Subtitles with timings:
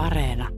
[0.00, 0.48] Areena.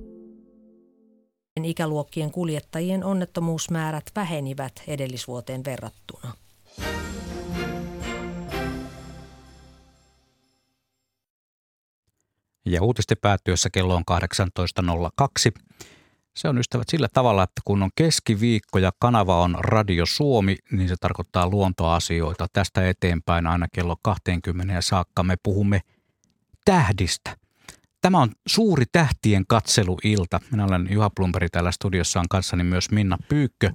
[1.65, 6.33] Ikäluokkien kuljettajien onnettomuusmäärät vähenivät edellisvuoteen verrattuna.
[12.67, 14.03] Ja uutisten päättyessä kello on
[15.53, 15.63] 18.02.
[16.37, 20.89] Se on ystävät sillä tavalla, että kun on keskiviikko ja kanava on Radio Suomi, niin
[20.89, 22.47] se tarkoittaa luontoasioita.
[22.53, 25.81] Tästä eteenpäin aina kello 20 saakka me puhumme
[26.65, 27.42] tähdistä.
[28.03, 30.41] Tämä on suuri tähtien katseluilta.
[30.51, 33.71] Minä olen Juha Plumperi täällä studiossa on kanssani myös Minna Pyykkö.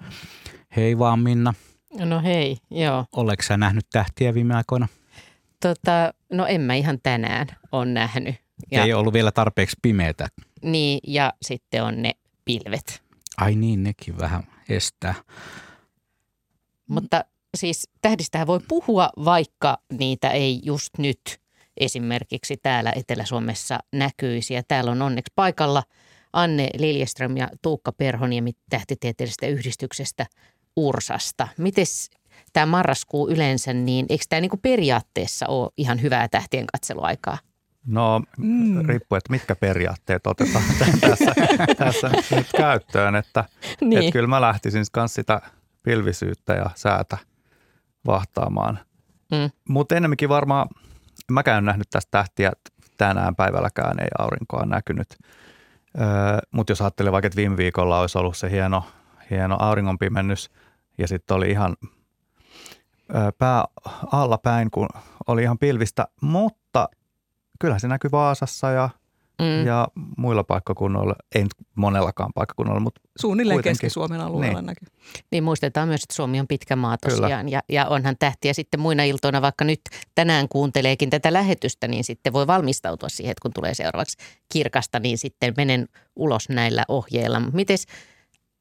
[0.76, 1.54] Hei vaan Minna.
[2.00, 3.06] No hei, joo.
[3.16, 4.88] Oletko sä nähnyt tähtiä viime aikoina?
[5.62, 8.36] Tota, no en mä ihan tänään on nähnyt.
[8.72, 10.28] Ja, Ei ollut vielä tarpeeksi pimeätä.
[10.64, 12.12] Niin, ja sitten on ne
[12.46, 13.04] pilvet.
[13.38, 15.16] Ai niin, nekin vähän estää.
[16.88, 17.26] Mutta
[17.58, 21.40] siis tähdistähän voi puhua, vaikka niitä ei just nyt
[21.80, 24.54] esimerkiksi täällä Etelä-Suomessa näkyisi.
[24.54, 25.84] Ja täällä on onneksi paikalla
[26.34, 30.26] Anne Liljeström ja Tuukka Perhoniemi tähtitieteellisestä yhdistyksestä
[30.76, 31.48] Ursasta.
[31.58, 31.86] Miten
[32.54, 37.38] tämä marraskuu yleensä, niin eikö tämä niinku periaatteessa ole ihan hyvää tähtien katseluaikaa?
[37.86, 38.86] No mm.
[38.86, 40.64] riippuu, että mitkä periaatteet otetaan
[41.02, 41.34] tässä,
[41.78, 43.16] tässä nyt käyttöön.
[43.16, 43.46] Että,
[43.82, 44.00] niin.
[44.00, 45.42] että kyllä mä lähtisin myös sitä
[45.84, 47.18] pilvisyyttä ja säätä
[48.06, 48.80] vahtaamaan.
[49.32, 49.50] Mm.
[49.70, 50.70] Mutta enemmänkin varmaan,
[51.32, 52.52] mä käyn nähnyt tästä tähtiä
[52.98, 55.18] tänään päivälläkään, ei aurinkoa näkynyt.
[56.02, 56.06] Öö,
[56.52, 58.84] Mutta jos ajattelee vaikka, että viime viikolla olisi ollut se hieno,
[59.30, 60.50] hieno auringonpimennys
[60.98, 61.76] ja sitten oli ihan
[63.16, 63.66] öö, pää
[64.12, 64.88] alla päin, kun
[65.28, 66.90] oli ihan pilvistä, mutta
[67.60, 68.90] kyllähän se näkyy Vaasassa ja,
[69.42, 69.66] mm.
[69.66, 74.66] ja muilla paikkakunnilla, ei nyt monellakaan paikkakunnalla, mutta Suunnilleen Keski-Suomen alueella niin.
[74.66, 74.88] näkyy.
[75.32, 79.04] Niin muistetaan myös, että Suomi on pitkä maa tosiaan ja, ja onhan tähtiä sitten muina
[79.04, 79.82] iltoina, vaikka nyt
[80.16, 84.18] tänään kuunteleekin tätä lähetystä, niin sitten voi valmistautua siihen, että kun tulee seuraavaksi
[84.54, 87.40] kirkasta, niin sitten menen ulos näillä ohjeilla.
[87.40, 87.78] Miten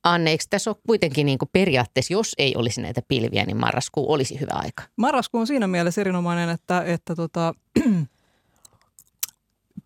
[0.04, 4.12] Anne, eikö tässä ole kuitenkin niin kuin periaatteessa, jos ei olisi näitä pilviä, niin marraskuu
[4.12, 4.82] olisi hyvä aika?
[4.96, 7.54] Marraskuu on siinä mielessä erinomainen, että, että tota,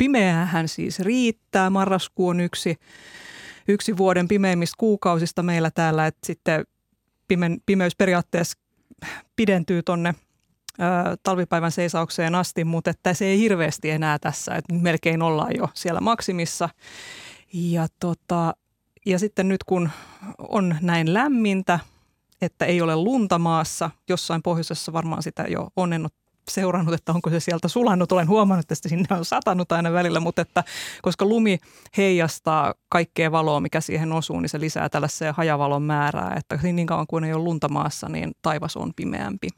[0.00, 1.71] Pimeähän siis riittää.
[1.71, 2.77] Marraskuu on yksi,
[3.69, 6.65] yksi vuoden pimeimmistä kuukausista meillä täällä, että sitten
[7.28, 8.59] pime, pimeys periaatteessa
[9.37, 10.15] pidentyy tonne
[11.22, 16.00] talvipäivän seisaukseen asti, mutta että se ei hirveästi enää tässä, että melkein ollaan jo siellä
[16.00, 16.69] maksimissa.
[17.53, 18.55] Ja, tota,
[19.06, 19.91] ja sitten nyt kun
[20.38, 21.78] on näin lämmintä,
[22.43, 25.93] että ei ole lunta maassa, jossain pohjoisessa varmaan sitä jo on
[26.50, 28.12] seurannut, että onko se sieltä sulannut.
[28.12, 30.64] Olen huomannut, että sinne on satanut aina välillä, mutta että
[31.02, 31.58] koska lumi
[31.96, 36.34] heijastaa kaikkea valoa, mikä siihen osuu, niin se lisää tällaisen hajavalon määrää.
[36.36, 39.48] Että niin kauan kuin ei ole lunta maassa, niin taivas on pimeämpi.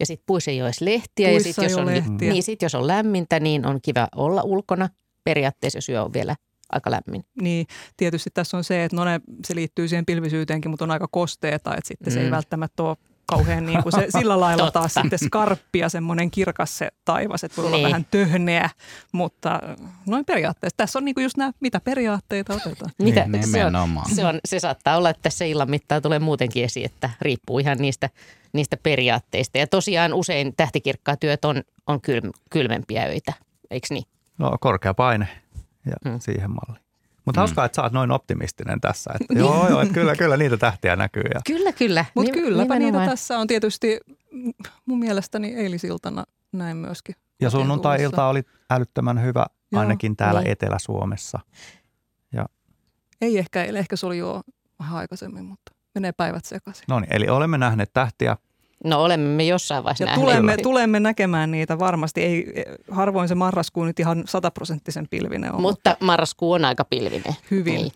[0.00, 1.28] Ja sitten puissa ei ole edes lehtiä.
[1.28, 2.32] Puissa ja sitten jos, on, lehtiä.
[2.32, 4.88] niin sit, jos on lämmintä, niin on kiva olla ulkona.
[5.24, 6.36] Periaatteessa syö on vielä
[6.72, 7.24] aika lämmin.
[7.40, 7.66] Niin,
[7.96, 11.76] tietysti tässä on se, että no ne, se liittyy siihen pilvisyyteenkin, mutta on aika kosteeta,
[11.76, 12.14] että sitten mm.
[12.14, 12.30] se ei mm.
[12.30, 12.96] välttämättä ole
[13.36, 17.66] kauhean niin kuin se, sillä lailla taas sitten skarppia, semmoinen kirkas se taivas, että voi
[17.66, 17.86] olla niin.
[17.86, 18.70] vähän töhneä,
[19.12, 19.60] mutta
[20.06, 20.76] noin periaatteessa.
[20.76, 22.90] Tässä on niin kuin just nämä, mitä periaatteita otetaan.
[23.02, 23.74] Mitä, niin, se, on,
[24.14, 27.78] se, on, se saattaa olla, että tässä illan mittaan tulee muutenkin esiin, että riippuu ihan
[27.78, 28.10] niistä,
[28.52, 29.58] niistä periaatteista.
[29.58, 32.20] Ja tosiaan usein tähtikirkkaat työt on, on kyl,
[32.50, 33.32] kylmempiä öitä,
[33.70, 34.04] eikö niin?
[34.38, 35.28] No korkea paine
[35.86, 36.20] ja hmm.
[36.20, 36.81] siihen malliin.
[37.24, 37.42] Mutta mm.
[37.42, 39.10] hauskaa, että sä oot noin optimistinen tässä.
[39.20, 39.34] Että.
[39.38, 41.22] Joo, joo, että kyllä, kyllä niitä tähtiä näkyy.
[41.34, 41.40] Ja.
[41.46, 42.04] Kyllä, kyllä.
[42.14, 44.00] Mutta Nim- kylläpä niitä tässä on tietysti
[44.86, 47.14] mun mielestäni eilisiltana näin myöskin.
[47.40, 50.50] Ja sunnuntai-ilta oli älyttömän hyvä, ainakin joo, täällä niin.
[50.50, 51.40] Etelä-Suomessa.
[52.32, 52.46] Ja.
[53.20, 54.40] Ei ehkä, ehkä se oli jo
[54.78, 56.84] vähän aikaisemmin, mutta menee päivät sekaisin.
[56.88, 58.36] No niin, eli olemme nähneet tähtiä–
[58.84, 62.22] No olemme me jossain vaiheessa ja tulemme, tulemme näkemään niitä varmasti.
[62.22, 62.52] Ei,
[62.90, 65.60] harvoin se marraskuu nyt ihan sataprosenttisen pilvinen on.
[65.60, 67.36] Mutta, mutta marraskuu on aika pilvinen.
[67.50, 67.74] Hyvin.
[67.74, 67.92] Niin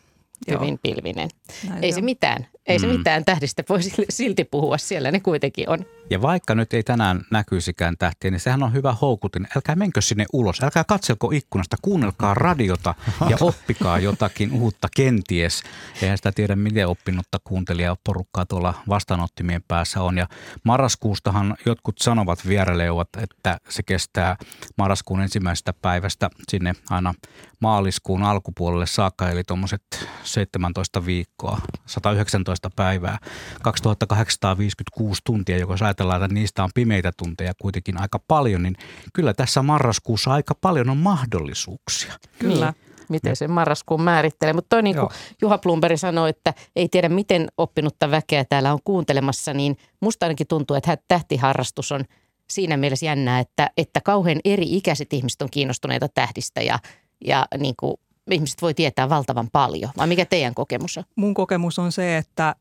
[0.50, 0.78] hyvin Joo.
[0.82, 1.28] pilvinen.
[1.69, 2.47] Näin ei se, se mitään.
[2.66, 2.80] Ei mm.
[2.80, 4.78] se mitään tähdistä voi silti puhua.
[4.78, 5.86] Siellä ne kuitenkin on.
[6.10, 9.48] Ja vaikka nyt ei tänään näkyisikään tähtiä, niin sehän on hyvä houkutin.
[9.56, 10.62] Älkää menkö sinne ulos.
[10.62, 11.76] Älkää katselko ikkunasta.
[11.82, 12.94] Kuunnelkaa radiota
[13.28, 15.62] ja oppikaa jotakin uutta kenties.
[16.03, 20.18] Eihän sitä tiedä, miten oppinutta kuuntelijaa porukkaa tuolla vastaanottimien päässä on.
[20.18, 20.27] Ja
[20.65, 24.36] marraskuustahan jotkut sanovat viereleuvat, että se kestää
[24.78, 27.15] marraskuun ensimmäisestä päivästä sinne aina
[27.60, 29.30] maaliskuun alkupuolelle saakka.
[29.30, 29.82] Eli tuommoiset
[30.22, 33.18] 17 viikkoa, 119 päivää,
[33.62, 38.76] 2856 tuntia, joka ajatellaan, että niistä on pimeitä tunteja kuitenkin aika paljon, niin
[39.12, 42.12] kyllä tässä marraskuussa aika paljon on mahdollisuuksia.
[42.38, 42.72] Kyllä.
[42.78, 44.53] Niin miten se marraskuun määrittelee.
[44.53, 45.08] Mutta toi niin kuin
[45.42, 50.47] Juha Plumberi sanoi, että ei tiedä miten oppinutta väkeä täällä on kuuntelemassa, niin musta ainakin
[50.47, 52.04] tuntuu, että tähtiharrastus on
[52.50, 56.78] siinä mielessä jännää, että, että kauhean eri ikäiset ihmiset on kiinnostuneita tähdistä ja,
[57.24, 57.97] ja niin kuin
[58.30, 59.91] ihmiset voi tietää valtavan paljon?
[59.97, 61.04] Vai mikä teidän kokemus on?
[61.16, 62.54] Mun kokemus on se, että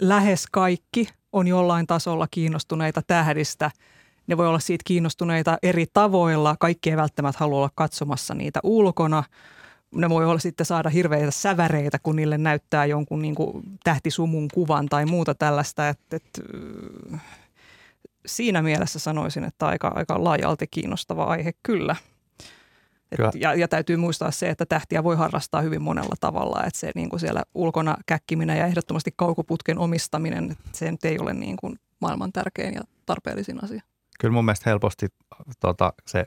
[0.00, 3.70] lähes kaikki on jollain tasolla kiinnostuneita tähdistä.
[4.26, 6.56] Ne voi olla siitä kiinnostuneita eri tavoilla.
[6.60, 9.24] Kaikki ei välttämättä halua olla katsomassa niitä ulkona.
[9.94, 14.86] Ne voi olla sitten saada hirveitä säväreitä, kun niille näyttää jonkun niin kuin tähtisumun kuvan
[14.86, 15.88] tai muuta tällaista.
[15.88, 16.40] Et, et,
[18.26, 21.96] siinä mielessä sanoisin, että aika, aika laajalti kiinnostava aihe kyllä.
[23.14, 26.64] Et, ja, ja täytyy muistaa se, että tähtiä voi harrastaa hyvin monella tavalla.
[26.66, 31.34] Että se niin kuin siellä ulkona käkkiminen ja ehdottomasti kaukoputken omistaminen, se nyt ei ole
[31.34, 33.82] niin kuin maailman tärkein ja tarpeellisin asia.
[34.20, 35.06] Kyllä mun mielestä helposti
[35.60, 36.26] tota, se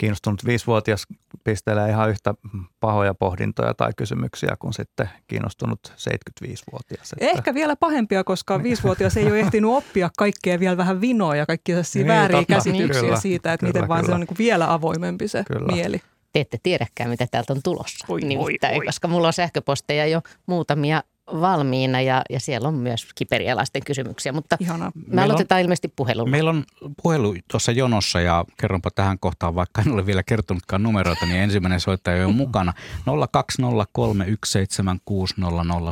[0.00, 1.06] kiinnostunut viisivuotias
[1.44, 2.34] pistelee ihan yhtä
[2.80, 7.12] pahoja pohdintoja tai kysymyksiä kuin sitten kiinnostunut 75-vuotias.
[7.12, 7.26] Että...
[7.26, 11.76] Ehkä vielä pahempia, koska viisivuotias ei ole ehtinyt oppia kaikkea vielä vähän vinoa ja kaikkia
[11.94, 12.54] niin, vääriä totta.
[12.54, 13.88] käsityksiä kyllä, siitä, että kyllä, miten kyllä.
[13.88, 15.72] vaan se on niin vielä avoimempi se kyllä.
[15.72, 16.00] mieli
[16.32, 18.06] te ette tiedäkään, mitä täältä on tulossa.
[18.08, 18.86] Oi, nimittäin, oi, oi.
[18.86, 21.02] koska mulla on sähköposteja jo muutamia
[21.32, 24.92] valmiina ja, ja siellä on myös kiperiä lasten kysymyksiä, mutta Ihana.
[24.94, 26.30] me meillä aloitetaan on, ilmeisesti puhelulla.
[26.30, 26.64] Meillä on
[27.02, 31.80] puhelu tuossa jonossa ja kerronpa tähän kohtaan, vaikka en ole vielä kertonutkaan numeroita, niin ensimmäinen
[31.80, 32.72] soittaja on mukana.
[33.06, 33.12] 020317600,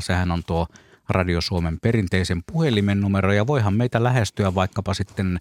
[0.00, 0.66] sehän on tuo
[1.08, 5.40] Radio Suomen perinteisen puhelimen numero ja voihan meitä lähestyä vaikkapa sitten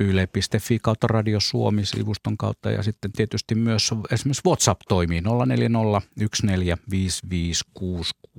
[0.00, 5.20] yle.fi kautta Radio Suomi-sivuston kautta ja sitten tietysti myös esimerkiksi WhatsApp toimii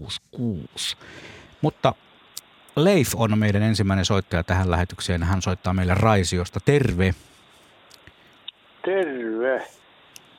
[0.06, 0.98] 0401455666.
[1.62, 1.94] Mutta
[2.75, 5.24] Leif on meidän ensimmäinen soittaja tähän lähetykseen.
[5.24, 6.60] Hän soittaa meille Raisiosta.
[6.66, 7.13] Terve.
[8.86, 9.68] Terve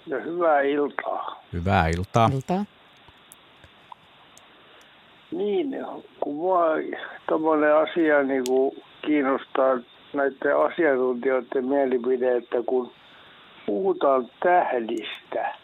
[0.07, 1.43] ja hyvää iltaa.
[1.53, 2.31] Hyvää iltaa.
[2.35, 2.65] iltaa.
[5.31, 5.77] Niin,
[6.21, 6.65] kun mua
[7.27, 9.79] tämmöinen asia niin kuin kiinnostaa
[10.15, 12.93] näiden asiantuntijoiden mielipide, että kun
[13.67, 15.55] puhutaan tähdistä,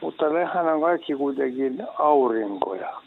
[0.00, 3.02] mutta nehän on kaikki kuitenkin aurinkoja.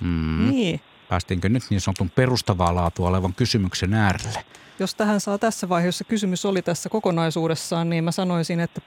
[0.00, 0.50] Mm.
[0.50, 0.80] Niin.
[1.08, 4.44] Päästiinkö nyt niin sanotun perustavaa laatua olevan kysymyksen äärelle?
[4.78, 8.80] Jos tähän saa tässä vaiheessa kysymys oli tässä kokonaisuudessaan, niin mä sanoisin, että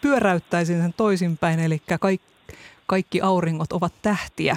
[0.00, 2.26] pyöräyttäisin sen toisinpäin, eli kaikki,
[2.86, 4.56] kaikki auringot ovat tähtiä.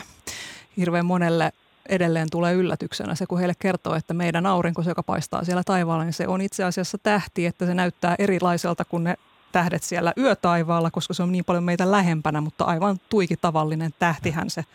[0.77, 1.51] Hirveän monelle
[1.89, 6.13] edelleen tulee yllätyksenä se, kun heille kertoo, että meidän aurinko, joka paistaa siellä taivaalla, niin
[6.13, 9.15] se on itse asiassa tähti, että se näyttää erilaiselta kuin ne
[9.51, 14.49] tähdet siellä yötaivaalla, koska se on niin paljon meitä lähempänä, mutta aivan tuiki tavallinen tähtihän
[14.49, 14.65] se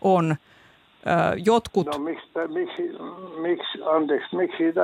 [0.00, 0.36] on.
[1.44, 1.86] jotkut...
[1.86, 2.82] No miksi, miksi,
[3.40, 4.80] miksi anteeksi, miksi siitä,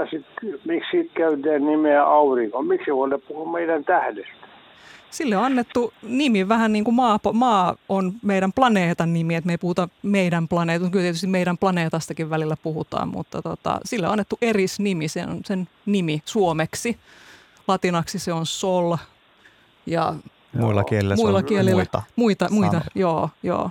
[0.65, 2.63] miksi siitä käytetään nimeä aurinko?
[2.63, 4.33] Miksi voidaan puhua meidän tähdestä?
[5.11, 9.53] Sille on annettu nimi vähän niin kuin maa, maa on meidän planeetan nimi, että me
[9.53, 10.91] ei puhuta meidän planeetasta.
[10.93, 15.69] Kyllä tietysti meidän planeetastakin välillä puhutaan, mutta tota, sille on annettu erisnimi, se on sen
[15.87, 16.99] nimi suomeksi.
[17.69, 18.97] Latinaksi se on sol
[19.91, 20.15] ja
[20.59, 22.03] muilla kielillä muilla kielillä, muita.
[22.17, 23.71] Muita, muita joo, joo.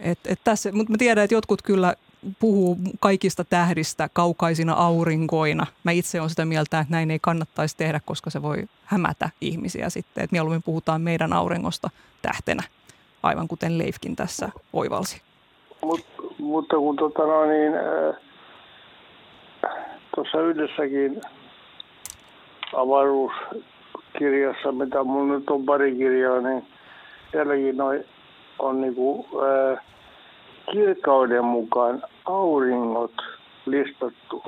[0.00, 1.94] Et, et tässä, mutta mä tiedän, että jotkut kyllä
[2.38, 5.66] puhuu kaikista tähdistä kaukaisina aurinkoina.
[5.84, 9.90] Mä itse olen sitä mieltä, että näin ei kannattaisi tehdä, koska se voi hämätä ihmisiä
[9.90, 10.24] sitten.
[10.24, 11.90] Että mieluummin puhutaan meidän auringosta
[12.22, 12.62] tähtenä,
[13.22, 15.22] aivan kuten Leifkin tässä oivalsi.
[15.82, 16.00] Mut,
[16.38, 18.16] mutta kun tota no niin, äh,
[20.14, 21.20] tuossa yhdessäkin
[24.10, 26.66] avaruuskirjassa, mitä mun nyt on pari kirjaa, niin
[27.32, 28.04] sielläkin noi
[28.58, 29.26] on niinku,
[29.72, 29.84] äh,
[30.72, 33.12] kirkauden mukaan auringot
[33.66, 34.42] listattu.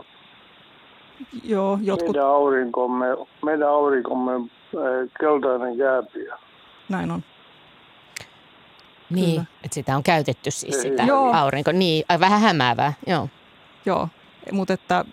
[1.44, 2.08] Joo, jotkut...
[2.08, 3.06] Meidän aurinkomme,
[3.44, 6.36] meidän aurinkomme äh, keltainen kääpiö.
[6.88, 7.22] Näin on.
[9.10, 10.82] Niin, että sitä on käytetty siis Ei.
[10.82, 11.32] sitä Joo.
[11.32, 11.72] aurinko.
[11.72, 13.28] Niin, vähän hämäävää, joo.
[13.86, 14.08] Joo,
[14.52, 15.04] mutta että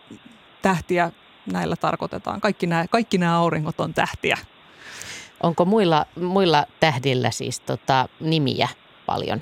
[0.62, 1.12] tähtiä
[1.50, 2.42] näillä tarkoitetaan.
[2.42, 4.38] Kaikki nämä, kaikki nämä auringot on tähtiä.
[5.44, 8.68] Onko muilla, muilla tähdillä siis tota, nimiä
[9.06, 9.42] paljon?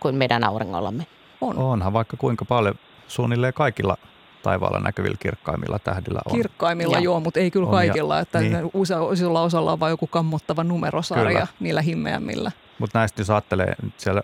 [0.00, 1.06] kuin meidän auringollamme.
[1.40, 1.58] On.
[1.58, 2.74] Onhan vaikka kuinka paljon
[3.08, 3.96] suunnilleen kaikilla
[4.42, 6.36] taivaalla näkyvillä kirkkaimmilla tähdillä on.
[6.36, 7.02] Kirkkaimmilla ja.
[7.02, 8.14] joo, mutta ei kyllä on, kaikilla.
[8.14, 8.70] Ja, että niin.
[8.74, 11.46] Useilla osalla on vain joku kammottava numerosarja kyllä.
[11.60, 12.52] niillä himmeämmillä.
[12.78, 14.22] Mutta näistä jos ajattelee siellä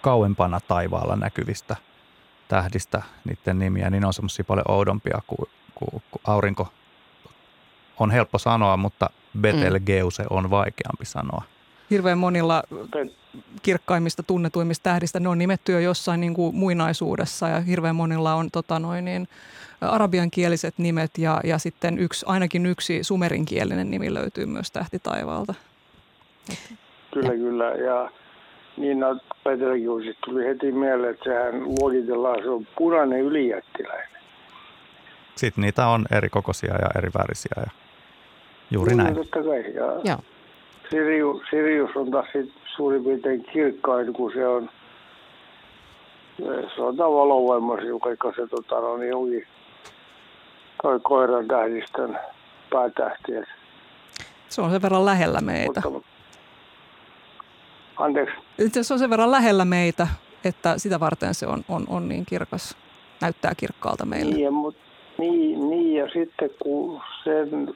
[0.00, 1.76] kauempana taivaalla näkyvistä
[2.48, 5.50] tähdistä, niiden nimiä, niin ne on semmoisia paljon oudompia kuin,
[5.80, 6.68] kuin aurinko.
[8.00, 9.10] On helppo sanoa, mutta
[9.40, 10.28] Betelgeuse mm.
[10.30, 11.42] on vaikeampi sanoa
[11.90, 12.62] hirveän monilla
[13.62, 18.50] kirkkaimmista, tunnetuimmista tähdistä, ne on nimetty jo jossain niin kuin muinaisuudessa ja hirveän monilla on
[18.50, 19.28] tota noin, niin,
[19.80, 25.54] arabiankieliset nimet ja, ja sitten yksi, ainakin yksi sumerinkielinen nimi löytyy myös tähtitaivaalta.
[27.14, 27.38] Kyllä, ja.
[27.38, 27.64] kyllä.
[27.64, 28.10] Ja
[28.76, 29.06] Niina
[29.44, 34.19] Petelkiusista tuli heti mieleen, että sehän luokitellaan, se on punainen ylijättiläinen.
[35.40, 37.52] Sitten niitä on eri kokoisia ja eri värisiä.
[37.56, 37.70] Ja
[38.70, 39.14] Juuri näin.
[39.14, 40.18] Totta kai, ja Joo.
[40.90, 42.26] Sirius, Sirius on taas
[42.76, 44.70] suurin piirtein kirkkain, kun se on,
[46.76, 49.46] se on tämä valovoimaisuus, vaikka se tota, no, niin onkin
[50.82, 52.18] toi koiran tähdistön
[52.70, 53.32] päätähti.
[54.48, 55.82] Se on sen verran lähellä meitä.
[55.84, 56.08] Mutta,
[57.96, 60.06] anteeksi, Itse se on sen verran lähellä meitä,
[60.44, 62.76] että sitä varten se on, on, on niin kirkas,
[63.20, 64.34] näyttää kirkkaalta meille.
[64.34, 64.76] niin ja, mut,
[65.20, 67.74] niin, niin ja sitten kun sen,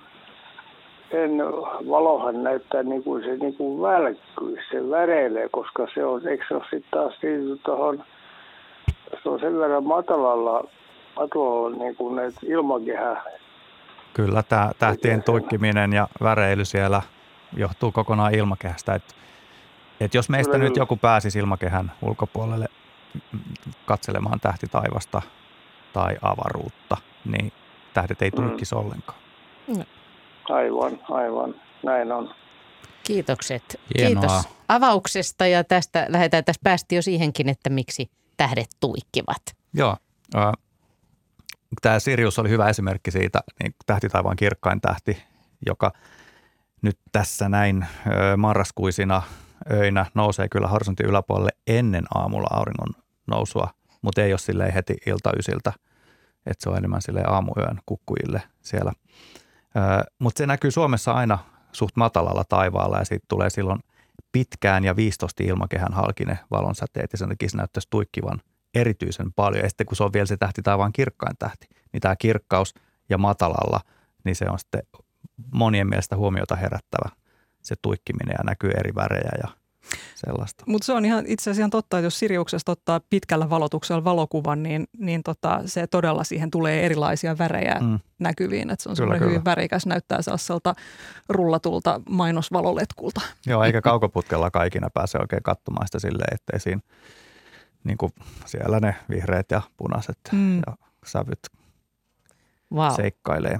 [1.11, 1.31] sen
[1.91, 6.55] valohan näyttää niin kuin se niin kuin välkkyy, se väreilee, koska se on, eikö se
[6.55, 8.05] ole sitten taas siirtynyt tuohon,
[9.23, 10.65] se on sen verran matalalla,
[11.17, 13.23] matalalla niin kuin näitä ilmakehää
[14.15, 17.03] Kyllä tämä tähtien tuikkiminen ja väreily siellä
[17.57, 18.95] johtuu kokonaan ilmakehästä.
[18.95, 19.17] Et,
[20.01, 22.67] et jos meistä Kyllä, nyt joku pääsisi ilmakehän ulkopuolelle
[23.87, 25.23] katselemaan tähtitaivasta
[25.93, 27.53] tai avaruutta, niin
[27.95, 29.19] tähdet ei tuikkisi ollenkaan.
[30.49, 31.55] Aivan, aivan.
[31.83, 32.35] Näin on.
[33.03, 33.81] Kiitokset.
[33.99, 34.21] Hienoa.
[34.21, 39.43] Kiitos avauksesta ja tästä lähdetään tässä päästi jo siihenkin, että miksi tähdet tuikkivat.
[39.75, 39.97] Joo.
[41.83, 45.23] Tämä Sirius oli hyvä esimerkki siitä, niin tähtitaivaan kirkkain tähti,
[45.67, 45.93] joka
[46.83, 47.87] nyt tässä näin
[48.37, 49.23] marraskuisina
[49.73, 53.69] öinä nousee kyllä horisontin yläpuolelle ennen aamulla auringon nousua,
[54.03, 55.73] mutta ei ole silleen heti iltaysiltä,
[56.47, 58.93] että se on enemmän silleen aamuyön kukkujille siellä.
[60.19, 61.39] Mutta se näkyy Suomessa aina
[61.73, 63.81] suht matalalla taivaalla ja siitä tulee silloin
[64.33, 68.41] pitkään ja 15 ilmakehän halkine valonsäteet ja sen takia se näyttäisi tuikkivan
[68.75, 69.65] erityisen paljon.
[69.65, 72.75] Ja sitten kun se on vielä se tähti taivaan kirkkain tähti, niin tämä kirkkaus
[73.09, 73.81] ja matalalla,
[74.25, 74.83] niin se on sitten
[75.55, 77.11] monien mielestä huomiota herättävä
[77.63, 79.49] se tuikkiminen ja näkyy eri värejä ja
[80.15, 80.65] sellaista.
[80.67, 84.63] Mutta se on ihan itse asiassa ihan totta, että jos Siriuksesta ottaa pitkällä valotuksella valokuvan,
[84.63, 87.99] niin, niin tota, se todella siihen tulee erilaisia värejä mm.
[88.19, 88.71] Näkyviin.
[88.71, 89.31] Et se on Kyllä, kyllä.
[89.31, 90.75] hyvin värikäs, näyttää sellaiselta
[91.29, 93.21] rullatulta mainosvaloletkulta.
[93.47, 96.81] Joo, eikä kaukoputkella kaikina pääse oikein katsomaan sitä silleen, ettei siinä
[97.85, 98.13] niin kuin
[98.47, 100.57] siellä ne vihreät ja punaiset mm.
[100.57, 100.77] ja
[101.07, 101.39] sävyt
[102.75, 102.95] Wow.
[102.97, 103.59] seikkailee.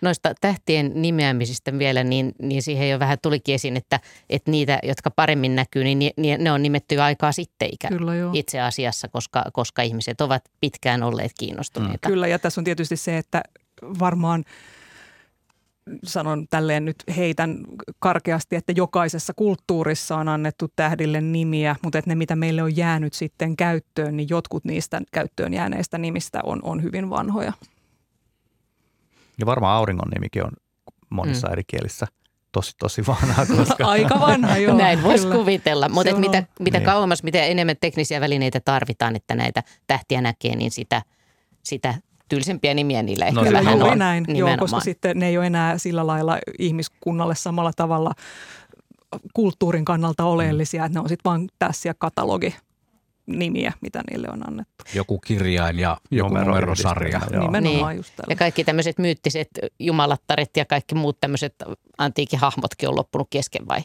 [0.00, 4.00] Noista tähtien nimeämisistä vielä, niin, niin siihen jo vähän tulikin esiin, että,
[4.30, 7.96] että niitä, jotka paremmin näkyy, niin ni- ni- ne on nimetty jo aikaa sitten ikään
[7.96, 8.30] Kyllä joo.
[8.34, 12.08] itse asiassa, koska, koska ihmiset ovat pitkään olleet kiinnostuneita.
[12.08, 13.42] Kyllä, ja tässä on tietysti se, että
[13.98, 14.44] varmaan
[16.04, 17.58] sanon tälleen nyt heitän
[17.98, 23.14] karkeasti, että jokaisessa kulttuurissa on annettu tähdille nimiä, mutta että ne mitä meille on jäänyt
[23.14, 27.52] sitten käyttöön, niin jotkut niistä käyttöön jääneistä nimistä on, on hyvin vanhoja.
[29.38, 30.50] Ja varmaan auringon nimikin on
[31.10, 31.52] monissa mm.
[31.52, 32.06] eri kielissä
[32.52, 34.76] tosi tosi vanha, koska Aika vanha joo.
[34.78, 36.86] Näin voisi kuvitella, mutta Se on mitä, mitä Niin.
[36.86, 41.02] kauemmas, mitä enemmän teknisiä välineitä tarvitaan, että näitä tähtiä näkee, niin sitä,
[41.62, 41.94] sitä
[42.28, 43.98] tylsempiä nimiä niillä ehkä No sehän vähän juuri on.
[43.98, 48.12] näin, joo, koska sitten ne ei ole enää sillä lailla ihmiskunnalle samalla tavalla
[49.34, 52.54] kulttuurin kannalta oleellisia, että ne on sitten vaan tässä katalogi
[53.28, 54.84] nimiä, mitä niille on annettu.
[54.94, 57.18] Joku kirjain ja joku numerosarja.
[57.18, 57.46] Numeroyhdistelmä, Joo.
[57.52, 57.96] Nimenomaan Niin.
[57.96, 58.32] just tällä.
[58.32, 61.54] Ja kaikki tämmöiset myyttiset jumalattaret ja kaikki muut tämmöiset
[61.98, 63.80] antiikin hahmotkin on loppunut kesken vai?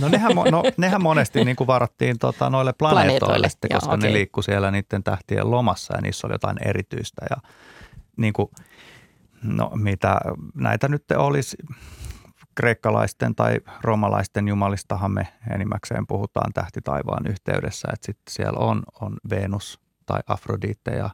[0.00, 3.94] No nehän, no, nehän monesti niin kuin varattiin tota, noille planeetoille, Planeetoille, sitten, joo, koska
[3.94, 4.08] okei.
[4.10, 7.26] ne liikkui siellä niiden tähtien lomassa ja niissä oli jotain erityistä.
[7.30, 7.36] Ja
[8.16, 8.48] niin kuin,
[9.42, 10.20] no mitä
[10.54, 11.56] näitä nyt olisi,
[12.54, 19.80] kreikkalaisten tai romalaisten jumalistahan me enimmäkseen puhutaan tähtitaivaan yhteydessä, että sitten siellä on, on Venus
[20.06, 21.10] tai Afrodite ja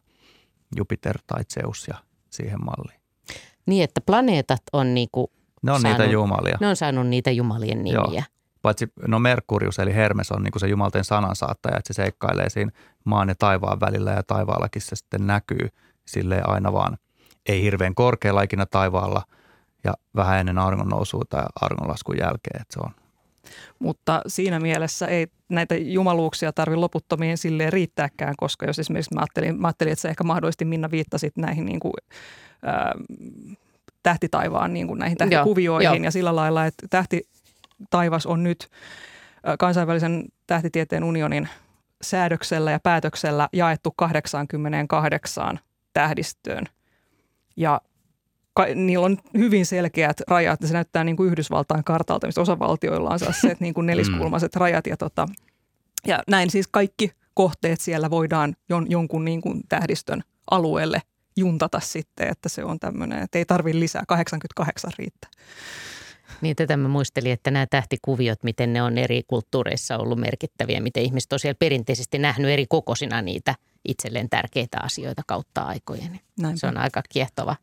[0.75, 1.95] Jupiter tai Zeus ja
[2.29, 2.99] siihen malliin.
[3.65, 6.57] Niin, että planeetat on niinku, Ne on Saanut- niitä jumalia.
[6.61, 8.01] ne on saanut niitä jumalien nimiä.
[8.13, 8.23] Joo.
[8.61, 12.71] Paitsi no Merkurius eli Hermes on niin kuin se jumalten sanansaattaja, että se seikkailee siinä
[13.03, 15.69] maan ja taivaan välillä ja taivaallakin se sitten näkyy
[16.07, 16.97] silleen aina vaan
[17.49, 19.23] ei hirveän korkealla ikinä taivaalla
[19.87, 22.91] ja vähän ennen auringon nousua tai auringonlaskun jälkeen, että se on.
[23.79, 29.61] Mutta siinä mielessä ei näitä jumaluuksia tarvi loputtomiin silleen riittääkään, koska jos esimerkiksi mä ajattelin,
[29.61, 31.93] mä ajattelin että sä ehkä mahdollisesti Minna viittasit näihin niin kuin,
[32.63, 32.93] ää,
[34.03, 36.03] tähtitaivaan niin kuin näihin tähtikuvioihin joo.
[36.03, 38.67] ja sillä lailla, että tähtitaivas on nyt
[39.43, 41.49] ää, kansainvälisen tähtitieteen unionin
[42.01, 45.59] säädöksellä ja päätöksellä jaettu 88
[45.93, 46.63] tähdistöön.
[47.55, 47.81] Ja
[48.57, 50.59] ka- niillä on hyvin selkeät rajat.
[50.65, 54.87] Se näyttää niin kuin Yhdysvaltain kartalta, mistä osavaltioilla on sellaiset niin kuin neliskulmaiset rajat.
[54.87, 55.27] Ja, tota,
[56.07, 61.01] ja näin siis kaikki kohteet siellä voidaan jon, jonkun niin kuin tähdistön alueelle
[61.35, 65.29] juntata sitten, että se on tämmöinen, että ei tarvitse lisää, 88 riittää.
[66.41, 71.03] Niin tätä mä muistelin, että nämä tähtikuviot, miten ne on eri kulttuureissa ollut merkittäviä, miten
[71.03, 73.55] ihmiset on siellä perinteisesti nähnyt eri kokoisina niitä
[73.87, 76.19] itselleen tärkeitä asioita kautta aikojen.
[76.39, 77.55] Näin, Se on aika kiehtova,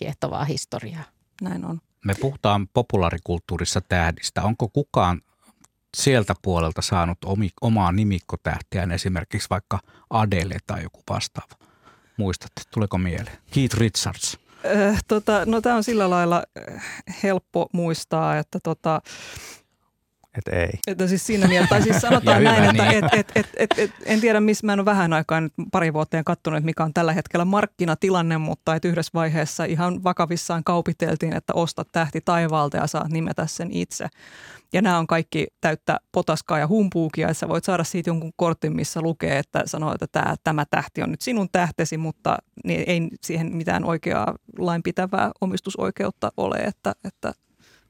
[0.00, 1.04] kiehtovaa historiaa.
[1.42, 1.80] näin on.
[2.04, 4.42] Me puhutaan populaarikulttuurissa tähdistä.
[4.42, 5.20] Onko kukaan
[5.96, 9.78] sieltä puolelta saanut omi, omaa nimikkotähtiään, esimerkiksi vaikka
[10.10, 11.54] Adele tai joku vastaava?
[12.16, 13.38] Muistatte, tuleeko mieleen?
[13.50, 14.38] Keith Richards.
[14.66, 16.42] Äh, tota, no tämä on sillä lailla
[17.22, 19.00] helppo muistaa, että tota,
[20.38, 20.70] että ei.
[20.86, 23.04] Että siis siinä mielessä, tai siis sanotaan näin, että niin.
[23.04, 25.92] et, et, et, et, et, en tiedä, missä mä en ole vähän aikaa nyt pari
[25.92, 31.36] vuotta katsonut, että mikä on tällä hetkellä markkinatilanne, mutta että yhdessä vaiheessa ihan vakavissaan kaupiteltiin,
[31.36, 34.08] että osta tähti taivaalta ja saat nimetä sen itse.
[34.72, 38.76] Ja nämä on kaikki täyttä potaskaa ja humpuukia, että sä voit saada siitä jonkun kortin,
[38.76, 43.08] missä lukee, että sanoo, että tämä, tämä tähti on nyt sinun tähtesi, mutta niin ei
[43.20, 47.32] siihen mitään oikeaa lainpitävää omistusoikeutta ole, että, että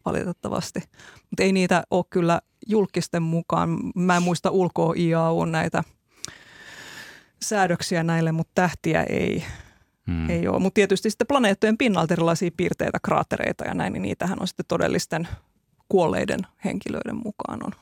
[0.04, 0.80] valitettavasti.
[1.30, 3.78] Mutta ei niitä ole kyllä julkisten mukaan.
[3.94, 5.82] Mä en muista ulkoa IAU näitä
[7.42, 9.44] säädöksiä näille, mutta tähtiä ei,
[10.06, 10.30] hmm.
[10.30, 10.58] ei ole.
[10.58, 15.28] Mutta tietysti sitten planeettojen pinnalta erilaisia piirteitä, kraattereita ja näin, niin niitähän on sitten todellisten
[15.88, 17.72] kuolleiden henkilöiden mukaan on.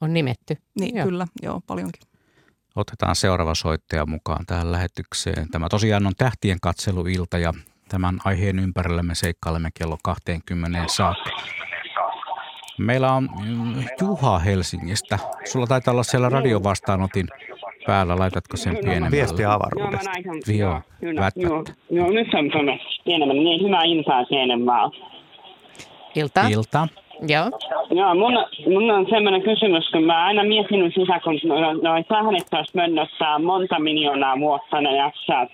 [0.00, 0.56] On nimetty.
[0.80, 1.06] Niin, joo.
[1.06, 2.02] kyllä, joo, paljonkin.
[2.76, 5.50] Otetaan seuraava soittaja mukaan tähän lähetykseen.
[5.50, 7.54] Tämä tosiaan on tähtien katseluilta ja
[7.92, 11.30] Tämän aiheen ympärillä me seikkailemme kello 20 saakka.
[12.78, 15.18] Meillä on mm, Juha Helsingistä.
[15.44, 17.28] Sulla taitaa olla siellä radiovastaanotin
[17.86, 18.18] päällä.
[18.18, 19.16] Laitatko sen pienemmälle?
[19.16, 20.10] Viestiä avaruudesta.
[20.58, 20.80] Joo,
[21.36, 23.42] Joo, joo, nyt on tuonne pienemmälle.
[23.42, 24.90] Niin hyvä iltaa enemmän.
[26.14, 26.40] Ilta.
[26.48, 26.88] Ilta.
[27.28, 27.50] Joo.
[27.90, 28.32] Joo, mun,
[28.72, 31.40] mun on semmoinen kysymys, kun mä aina miettinyt sitä, kun
[31.82, 35.46] noin tähdet taas mönnöttää monta miljoonaa vuotta ne jaksaa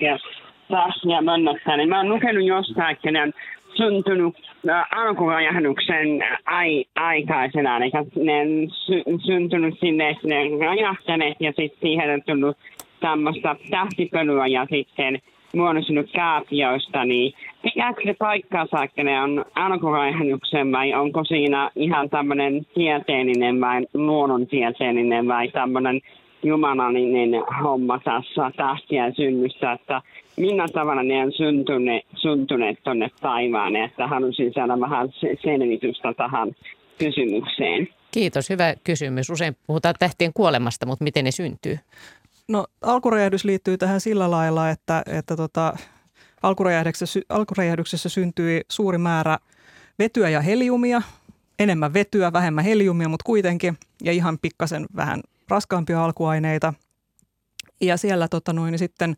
[1.04, 3.38] ja mönnössä, niin mä oon lukenut jostain, että
[3.74, 4.34] syntynyt
[4.96, 12.22] alkuräjähdyksen ai, aikaisena, eli ne sy, syntynyt sinne, ne on räjähtäneet ja sitten siihen on
[12.26, 12.56] tullut
[13.00, 15.18] tämmöistä tähtipölyä ja sitten
[15.56, 17.32] muodostunut kaapioista, niin
[17.62, 25.28] pitääkö se paikkaansa, että ne on alkuräjähdyksen vai onko siinä ihan tämmöinen tieteellinen vai luonnontieteellinen
[25.28, 26.00] vai tämmöinen
[26.42, 27.30] jumalallinen
[27.62, 30.02] homma tässä tähtien synnyssä, että
[30.38, 35.08] millä tavalla ne on syntyneet, syntyneet tuonne taivaan, että halusin saada vähän
[35.42, 36.52] selvitystä tähän
[36.98, 37.88] kysymykseen.
[38.10, 39.30] Kiitos, hyvä kysymys.
[39.30, 41.78] Usein puhutaan tähtien kuolemasta, mutta miten ne syntyy?
[42.48, 45.76] No alkuräjähdys liittyy tähän sillä lailla, että, että tota,
[46.42, 49.38] alkuräjähdyksessä, alkuräjähdyksessä syntyi suuri määrä
[49.98, 51.02] vetyä ja heliumia,
[51.58, 56.74] enemmän vetyä, vähemmän heliumia, mutta kuitenkin, ja ihan pikkasen vähän raskaampia alkuaineita.
[57.80, 59.16] Ja siellä tota noin, niin sitten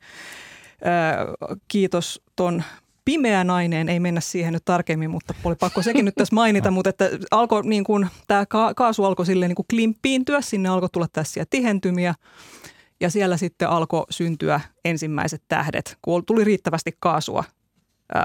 [1.69, 2.63] kiitos ton
[3.05, 6.91] pimeä nainen, ei mennä siihen nyt tarkemmin, mutta oli pakko sekin nyt tässä mainita, mutta
[6.91, 11.45] että alkoi niin kuin, tämä kaasu alkoi silleen niin kuin klimppiintyä, sinne alkoi tulla tässä
[11.51, 12.15] tihentymiä
[13.01, 17.45] ja siellä sitten alkoi syntyä ensimmäiset tähdet, kun tuli riittävästi kaasua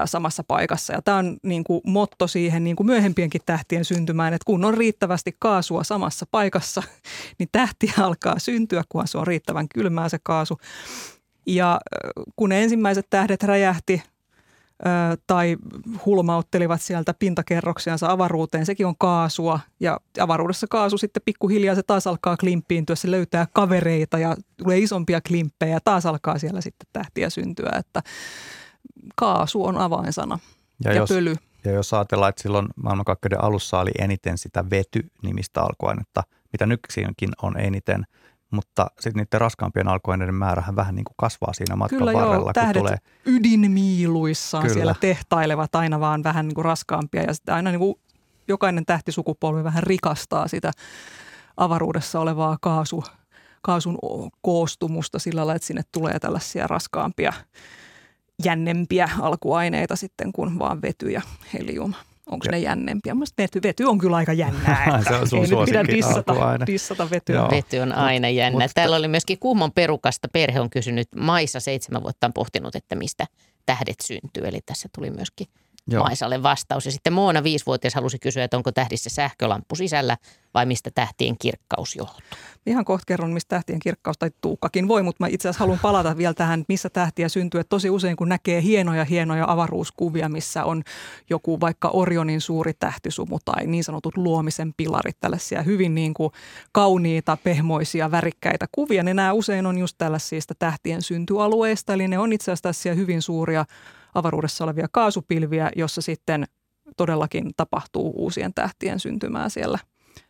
[0.04, 0.92] samassa paikassa.
[0.92, 4.74] Ja tämä on niin kuin motto siihen niin kuin myöhempienkin tähtien syntymään, että kun on
[4.74, 6.82] riittävästi kaasua samassa paikassa,
[7.38, 10.58] niin tähtiä alkaa syntyä, kun se on riittävän kylmää se kaasu.
[11.46, 11.80] Ja
[12.36, 14.02] kun ensimmäiset tähdet räjähti
[15.26, 15.56] tai
[16.06, 19.60] hulmauttelivat sieltä pintakerroksiansa avaruuteen, sekin on kaasua.
[19.80, 25.20] Ja avaruudessa kaasu sitten pikkuhiljaa se taas alkaa klimppiintyä, se löytää kavereita ja tulee isompia
[25.20, 27.72] klimppejä ja taas alkaa siellä sitten tähtiä syntyä.
[27.78, 28.02] Että
[29.16, 30.38] kaasu on avainsana
[30.84, 31.34] ja, ja jos, pöly.
[31.64, 37.60] Ja jos ajatellaan, että silloin maailmankaikkeuden alussa oli eniten sitä vety-nimistä alkuainetta, mitä nykyisinkin on
[37.60, 38.04] eniten–
[38.50, 42.52] mutta sitten niiden raskaampien alkuaineiden määrähän vähän niin kuin kasvaa siinä matkan Kyllä varrella.
[42.56, 42.96] Joo, kun tulee...
[43.26, 44.74] ydinmiiluissaan Kyllä.
[44.74, 47.94] siellä tehtailevat aina vaan vähän niin kuin raskaampia ja sitten aina niin kuin
[48.48, 50.70] jokainen tähtisukupolvi vähän rikastaa sitä
[51.56, 53.04] avaruudessa olevaa kaasu,
[53.62, 53.98] kaasun
[54.42, 57.32] koostumusta sillä lailla, että sinne tulee tällaisia raskaampia,
[58.44, 61.22] jännempiä alkuaineita sitten kuin vaan vety ja
[61.54, 61.94] helium.
[62.26, 63.14] Onko ne jännempiä?
[63.14, 65.02] Mielestäni vety, vety on kyllä aika jännää.
[65.08, 66.34] se on sun Ei nyt pidä dissata,
[66.66, 67.36] dissata vetyä.
[67.36, 67.50] Joo.
[67.50, 68.58] Vety on aina jännä.
[68.58, 68.74] Mutta...
[68.74, 70.28] Täällä oli myöskin Kuhmon perukasta.
[70.32, 73.26] Perhe on kysynyt, Maissa seitsemän vuotta on pohtinut, että mistä
[73.66, 74.46] tähdet syntyy.
[74.46, 75.46] Eli tässä tuli myöskin
[75.90, 76.02] Joo.
[76.02, 76.86] Maisalle vastaus.
[76.86, 80.16] Ja sitten Moona viisivuotias halusi kysyä, että onko tähdissä sähkölamppu sisällä
[80.54, 82.20] vai mistä tähtien kirkkaus johtuu.
[82.66, 86.16] Ihan kohta kerron, mistä tähtien kirkkaus tai tuukkakin voi, mutta mä itse asiassa haluan palata
[86.16, 87.60] vielä tähän, missä tähtiä syntyy.
[87.60, 90.82] Että tosi usein kun näkee hienoja, hienoja avaruuskuvia, missä on
[91.30, 96.32] joku vaikka Orionin suuri tähtisumu tai niin sanotut luomisen pilarit, tällaisia hyvin niin kuin
[96.72, 102.32] kauniita, pehmoisia, värikkäitä kuvia, niin nämä usein on just tällaisista tähtien syntyalueista, eli ne on
[102.32, 103.64] itse asiassa hyvin suuria
[104.18, 106.44] avaruudessa olevia kaasupilviä, jossa sitten
[106.96, 109.78] todellakin tapahtuu uusien tähtien syntymää siellä.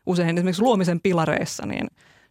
[0.06, 1.86] Usein esimerkiksi luomisen pilareissa niin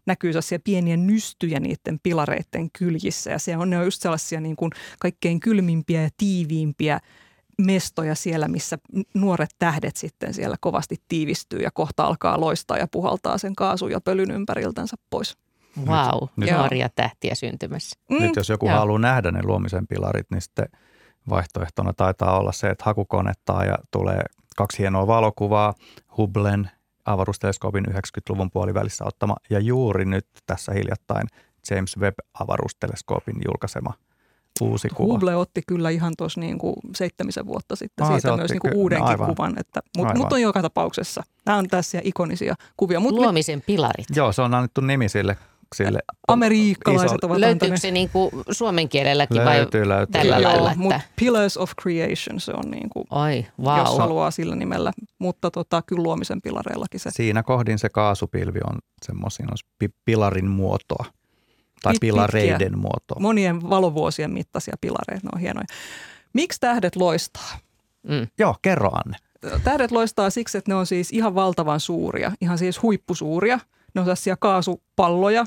[0.06, 4.56] näkyy sellaisia pieniä nystyjä niiden pilareiden kyljissä ja se on, ne on just sellaisia niin
[4.56, 7.00] kuin kaikkein kylmimpiä ja tiiviimpiä
[7.62, 8.78] mestoja siellä, missä
[9.14, 14.02] nuoret tähdet sitten siellä kovasti tiivistyy ja kohta alkaa loistaa ja puhaltaa sen kaasun ja
[14.02, 15.38] pölyn ympäriltänsä pois.
[15.88, 18.00] Vau, wow, nuoria tähtiä syntymässä.
[18.10, 18.22] Mm.
[18.22, 18.78] Nyt jos joku Joo.
[18.78, 20.66] haluaa nähdä ne luomisen pilarit, niin sitten
[21.30, 24.22] vaihtoehtona taitaa olla se, että hakukonettaa ja tulee
[24.58, 25.74] kaksi hienoa valokuvaa,
[26.18, 26.72] Hubblen
[27.06, 31.28] avaruusteleskoopin 90-luvun puolivälissä ottama ja juuri nyt tässä hiljattain
[31.72, 33.94] James Webb-avaruusteleskoopin julkaisema
[34.62, 35.14] uusi kuva.
[35.14, 38.76] Hubble otti kyllä ihan tuossa niin kuin seitsemisen vuotta sitten Aha, siitä myös niin kuin
[38.76, 39.28] uudenkin aivan.
[39.28, 41.24] kuvan, että, mutta mut on joka tapauksessa.
[41.46, 43.00] Nämä on tässä ikonisia kuvia.
[43.00, 44.06] Mut Luomisen me, pilarit.
[44.16, 45.38] Joo, se on annettu nimi sille
[45.76, 47.28] sille Amerikkalaiset iso...
[47.28, 50.12] ovat Löytyykö se niin kuin suomen kielelläkin löytyy, vai löytyy.
[50.12, 50.72] tällä Joo, lailla?
[50.72, 50.82] Että...
[50.82, 53.78] Mutta Pillars of Creation se on niin kuin, Ai, wow.
[53.78, 57.10] jos haluaa sillä nimellä, mutta tota, kyllä luomisen pilareillakin se.
[57.12, 59.46] Siinä kohdin se kaasupilvi on semmoisia
[60.06, 61.06] pilarin muotoa
[61.84, 63.18] tai Pit, pilareiden pitkiä, muotoa.
[63.20, 65.66] Monien valovuosien mittaisia pilareita, ne on hienoja.
[66.34, 67.58] Miksi tähdet loistaa?
[68.04, 68.28] Mm.
[68.40, 69.18] Joo, kerro Anne.
[69.64, 73.60] Tähdet loistaa siksi, että ne on siis ihan valtavan suuria, ihan siis huippusuuria.
[73.96, 75.46] Ne on sellaisia kaasupalloja,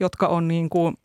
[0.00, 0.96] jotka on niin kuin,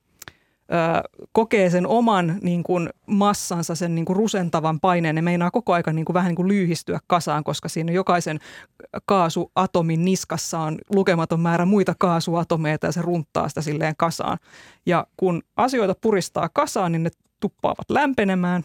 [0.71, 5.15] ö, kokee sen oman niin kuin massansa, sen niin kuin rusentavan paineen.
[5.15, 8.39] Ne meinaa koko aika niin kuin vähän niin kuin lyyhistyä kasaan, koska siinä jokaisen
[9.05, 14.37] kaasuatomin niskassa on lukematon määrä muita kaasuatomeita ja se runttaa sitä silleen kasaan.
[14.85, 18.63] Ja kun asioita puristaa kasaan, niin ne tuppaavat lämpenemään.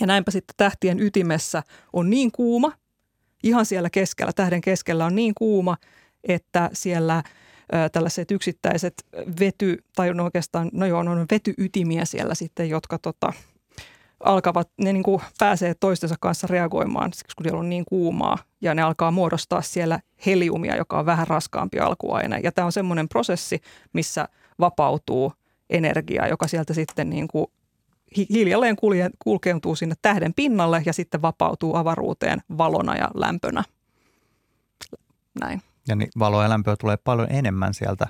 [0.00, 2.72] Ja näinpä sitten tähtien ytimessä on niin kuuma,
[3.42, 5.76] ihan siellä keskellä, tähden keskellä on niin kuuma,
[6.28, 7.22] että siellä–
[7.92, 9.06] tällaiset yksittäiset
[9.40, 13.32] vety, tai no oikeastaan, no joo, on vetyytimiä siellä sitten, jotka tota,
[14.20, 18.74] alkavat, ne niin kuin pääsee toistensa kanssa reagoimaan, siksi kun siellä on niin kuumaa, ja
[18.74, 22.40] ne alkaa muodostaa siellä heliumia, joka on vähän raskaampi alkuaine.
[22.42, 23.60] Ja tämä on semmoinen prosessi,
[23.92, 24.28] missä
[24.60, 25.32] vapautuu
[25.70, 27.46] energia, joka sieltä sitten niin kuin
[28.30, 28.76] hiljalleen
[29.18, 33.64] kulkeutuu sinne tähden pinnalle ja sitten vapautuu avaruuteen valona ja lämpönä.
[35.40, 35.62] Näin.
[35.88, 38.06] Ja niin valoa ja lämpöä tulee paljon enemmän sieltä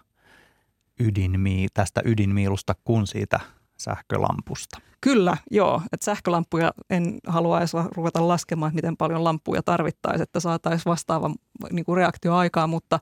[1.01, 3.41] ydinmii, tästä ydinmiilusta kuin siitä
[3.79, 4.79] sähkölampusta.
[5.01, 5.83] Kyllä, joo.
[5.93, 11.31] Että sähkölampuja en halua edes ruveta laskemaan, että miten paljon lampuja tarvittaisiin, että saataisiin vastaava
[11.71, 12.99] niin kuin reaktio aikaa, mutta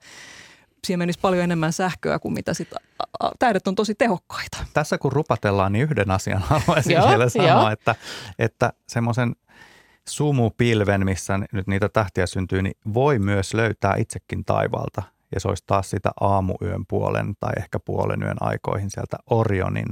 [0.87, 2.76] siihen menisi paljon enemmän sähköä kuin mitä sitä.
[3.38, 4.59] Tähdet on tosi tehokkaita.
[4.72, 7.94] Tässä kun rupatellaan, niin yhden asian haluaisin vielä sanoa, että,
[8.38, 9.37] että semmoisen–
[10.08, 15.02] sumupilven, missä nyt niitä tähtiä syntyy, niin voi myös löytää itsekin taivaalta.
[15.34, 19.86] Ja se olisi taas sitä aamuyön puolen tai ehkä puolen yön aikoihin sieltä Orionin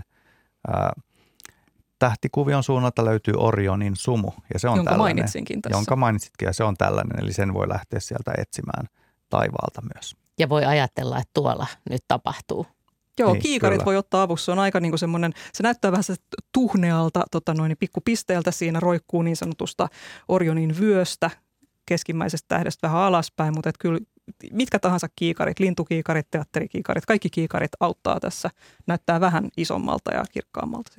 [0.69, 0.93] ää,
[1.99, 4.31] tähtikuvion suunnalta löytyy Orionin sumu.
[4.55, 5.79] Ja se on jonka tällainen, mainitsinkin tässä.
[5.79, 8.87] Jonka mainitsitkin ja se on tällainen, eli sen voi lähteä sieltä etsimään
[9.29, 10.17] taivaalta myös.
[10.39, 12.67] Ja voi ajatella, että tuolla nyt tapahtuu
[13.19, 13.85] Joo, niin, kiikarit kyllä.
[13.85, 14.45] voi ottaa avussa.
[14.45, 16.15] Se on aika niin kuin semmoinen, se näyttää vähän se
[16.53, 18.51] tuhnealta tota noin, pikkupisteeltä.
[18.51, 19.89] Siinä roikkuu niin sanotusta
[20.29, 21.31] Orionin vyöstä
[21.87, 23.99] keskimmäisestä tähdestä vähän alaspäin, mutta et kyllä
[24.53, 28.51] mitkä tahansa kiikarit, lintukiikarit, teatterikiikarit, kaikki kiikarit auttaa tässä.
[28.87, 30.93] Näyttää vähän isommalta ja kirkkaammalta.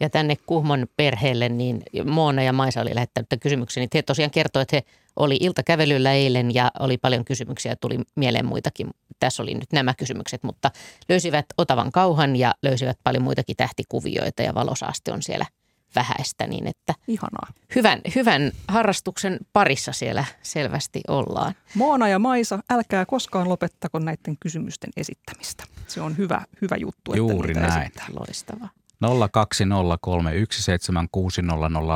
[0.00, 4.62] Ja tänne Kuhmon perheelle, niin Moona ja Maisa oli lähettänyt kysymyksen, niin he tosiaan kertoi,
[4.62, 4.82] että he
[5.16, 8.90] oli iltakävelyllä eilen ja oli paljon kysymyksiä, tuli mieleen muitakin.
[9.20, 10.70] Tässä oli nyt nämä kysymykset, mutta
[11.08, 15.46] löysivät Otavan kauhan ja löysivät paljon muitakin tähtikuvioita ja valosaaste on siellä
[15.94, 17.48] vähäistä, niin että Ihanaa.
[17.74, 21.54] Hyvän, hyvän harrastuksen parissa siellä selvästi ollaan.
[21.74, 25.64] Moona ja Maisa, älkää koskaan lopettako näiden kysymysten esittämistä.
[25.86, 27.82] Se on hyvä, hyvä juttu, Juuri että näin.
[27.82, 28.06] Esittää.
[28.18, 28.68] Loistavaa.
[29.04, 29.08] 020317600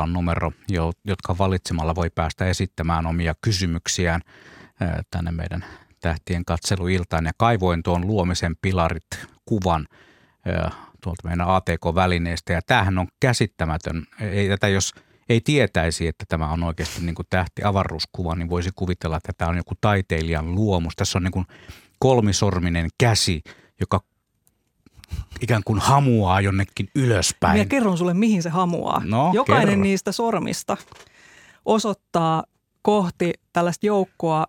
[0.03, 0.51] on numero,
[1.05, 4.21] jotka valitsemalla voi päästä esittämään omia kysymyksiään
[5.11, 5.65] tänne meidän
[5.99, 7.25] tähtien katseluiltaan.
[7.25, 9.05] Ja kaivoin tuon luomisen pilarit
[9.45, 9.87] kuvan
[11.03, 12.53] tuolta meidän ATK-välineestä.
[12.53, 14.05] Ja tämähän on käsittämätön.
[14.19, 14.93] Ei tätä, jos
[15.29, 19.57] ei tietäisi, että tämä on oikeasti niin kuin tähti-avaruuskuva, niin voisi kuvitella, että tämä on
[19.57, 20.95] joku taiteilijan luomus.
[20.95, 21.45] Tässä on niin kuin
[21.99, 23.41] kolmisorminen käsi,
[23.79, 24.01] joka
[25.41, 27.53] ikään kuin hamuaa jonnekin ylöspäin.
[27.53, 29.01] Minä kerron sulle, mihin se hamuaa.
[29.05, 29.83] No, Jokainen kerro.
[29.83, 30.77] niistä sormista
[31.65, 32.43] osoittaa
[32.81, 34.45] kohti tällaista joukkoa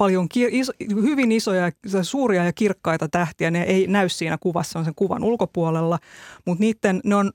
[0.00, 1.70] paljon iso, hyvin isoja,
[2.02, 3.50] suuria ja kirkkaita tähtiä.
[3.50, 5.98] Ne ei näy siinä kuvassa, on sen kuvan ulkopuolella,
[6.46, 7.32] mutta niiden, ne on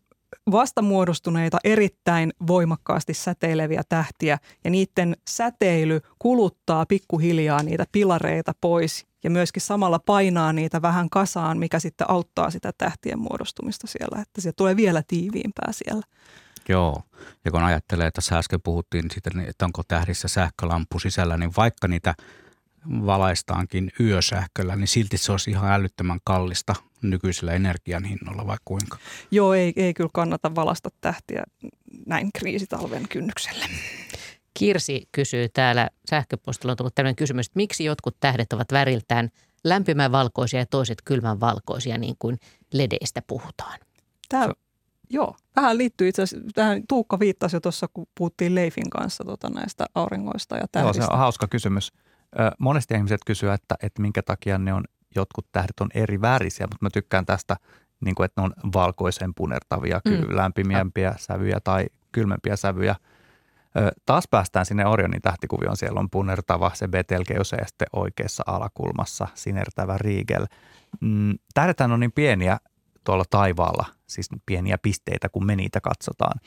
[0.52, 9.62] vastamuodostuneita erittäin voimakkaasti säteileviä tähtiä ja niiden säteily kuluttaa pikkuhiljaa niitä pilareita pois ja myöskin
[9.62, 14.76] samalla painaa niitä vähän kasaan, mikä sitten auttaa sitä tähtien muodostumista siellä, että se tulee
[14.76, 16.04] vielä tiiviimpää siellä.
[16.70, 17.04] Joo,
[17.46, 22.14] ja kun ajattelee, että äsken puhuttiin siitä, että onko tähdissä sähkölampu sisällä, niin vaikka niitä
[23.06, 28.98] valaistaankin yösähköllä, niin silti se olisi ihan älyttömän kallista nykyisellä energian hinnolla vai kuinka?
[29.32, 31.44] Joo, ei, ei kyllä kannata valasta tähtiä
[32.06, 33.66] näin kriisitalven kynnykselle.
[34.54, 39.30] Kirsi kysyy täällä sähköpostilla on tullut tämmöinen kysymys, että miksi jotkut tähdet ovat väriltään
[39.64, 42.38] lämpimän valkoisia ja toiset kylmän valkoisia, niin kuin
[42.74, 43.80] ledeistä puhutaan.
[44.30, 44.50] Tämä,
[45.10, 49.50] joo, vähän liittyy itse asiassa, tähän Tuukka viittasi jo tuossa, kun puhuttiin Leifin kanssa tota,
[49.50, 51.02] näistä auringoista ja tähdistä.
[51.02, 51.94] Joo, se on hauska kysymys.
[52.60, 54.84] Monesti ihmiset kysyvät, että, että minkä takia ne on,
[55.16, 57.58] jotkut tähdet on eri värisiä, mutta mä tykkään tästä,
[58.06, 60.36] niin kuin, että ne on valkoisen punertavia, mm.
[60.36, 62.96] lämpimiämpiä sävyjä tai kylmempiä sävyjä.
[64.06, 65.78] Taas päästään sinne Orionin tähtikuvioon.
[65.78, 70.46] Siellä on punertava se Betelgeuse ja sitten oikeassa alakulmassa sinertävä Riegel.
[71.02, 72.58] Mm, tähdethän on niin pieniä
[73.04, 76.40] tuolla taivaalla, siis pieniä pisteitä, kun me niitä katsotaan,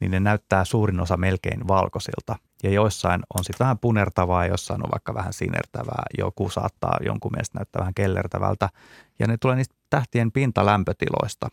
[0.00, 2.36] niin ne näyttää suurin osa melkein valkoisilta.
[2.62, 6.02] Ja joissain on sitten vähän punertavaa jossain on vaikka vähän sinertävää.
[6.18, 8.68] Joku saattaa jonkun mielestä näyttää vähän kellertävältä.
[9.18, 11.48] Ja ne tulee niistä tähtien pintalämpötiloista,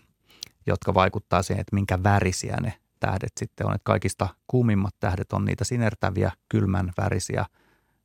[0.65, 3.75] jotka vaikuttaa siihen, että minkä värisiä ne tähdet sitten on.
[3.75, 7.45] Että kaikista kuumimmat tähdet on niitä sinertäviä, kylmän värisiä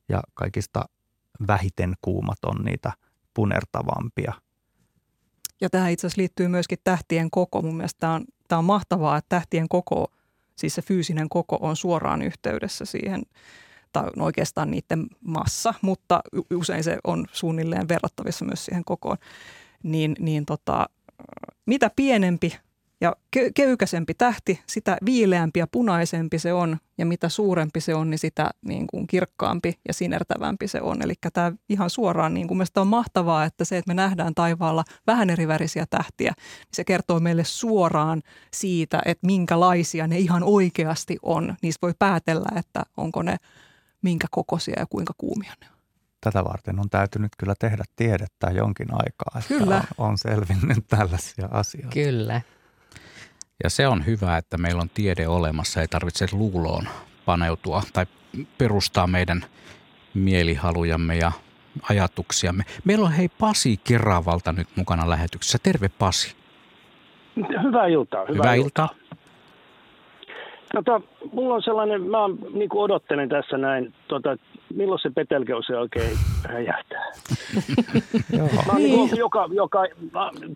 [0.08, 0.84] ja kaikista
[1.48, 2.92] vähiten kuumat on niitä
[3.34, 4.32] punertavampia.
[5.60, 7.62] Ja tähän itse asiassa liittyy myöskin tähtien koko.
[7.62, 10.12] Mun mielestä tämä on, tämä on mahtavaa, että tähtien koko,
[10.58, 13.22] siis se fyysinen koko on suoraan yhteydessä siihen,
[13.92, 16.20] tai oikeastaan niiden massa, mutta
[16.54, 19.16] usein se on suunnilleen verrattavissa myös siihen kokoon.
[19.82, 20.88] Niin, niin tota,
[21.66, 22.58] mitä pienempi
[23.00, 28.10] ja ke- köykäisempi tähti, sitä viileämpi ja punaisempi se on, ja mitä suurempi se on,
[28.10, 31.02] niin sitä niin kuin kirkkaampi ja sinertävämpi se on.
[31.02, 34.84] Eli tämä ihan suoraan, niin kuin mielestäni on mahtavaa, että se, että me nähdään taivaalla
[35.06, 38.22] vähän eri värisiä tähtiä, niin se kertoo meille suoraan
[38.54, 41.54] siitä, että minkälaisia ne ihan oikeasti on.
[41.62, 43.36] Niistä voi päätellä, että onko ne
[44.02, 45.78] minkä kokoisia ja kuinka kuumia ne on
[46.20, 49.84] tätä varten on täytynyt kyllä tehdä tiedettä jonkin aikaa, että kyllä.
[49.98, 51.94] On, on selvinnyt tällaisia asioita.
[51.94, 52.40] Kyllä.
[53.64, 56.84] Ja se on hyvä, että meillä on tiede olemassa, ei tarvitse luuloon
[57.26, 58.06] paneutua tai
[58.58, 59.42] perustaa meidän
[60.14, 61.32] mielihalujamme ja
[61.90, 62.64] ajatuksiamme.
[62.84, 65.58] Meillä on hei Pasi Keravalta nyt mukana lähetyksessä.
[65.62, 66.36] Terve Pasi.
[67.36, 68.20] Hyvää iltaa.
[68.20, 68.88] Hyvää, hyvää iltaa.
[68.92, 69.08] iltaa.
[70.74, 71.00] Tota,
[71.32, 72.18] mulla on sellainen, mä
[72.54, 74.36] niin odottelen tässä näin, tota,
[74.74, 77.04] milloin se petelkeus oikein räjähtää.
[78.66, 79.84] mä niin niin joka, joka,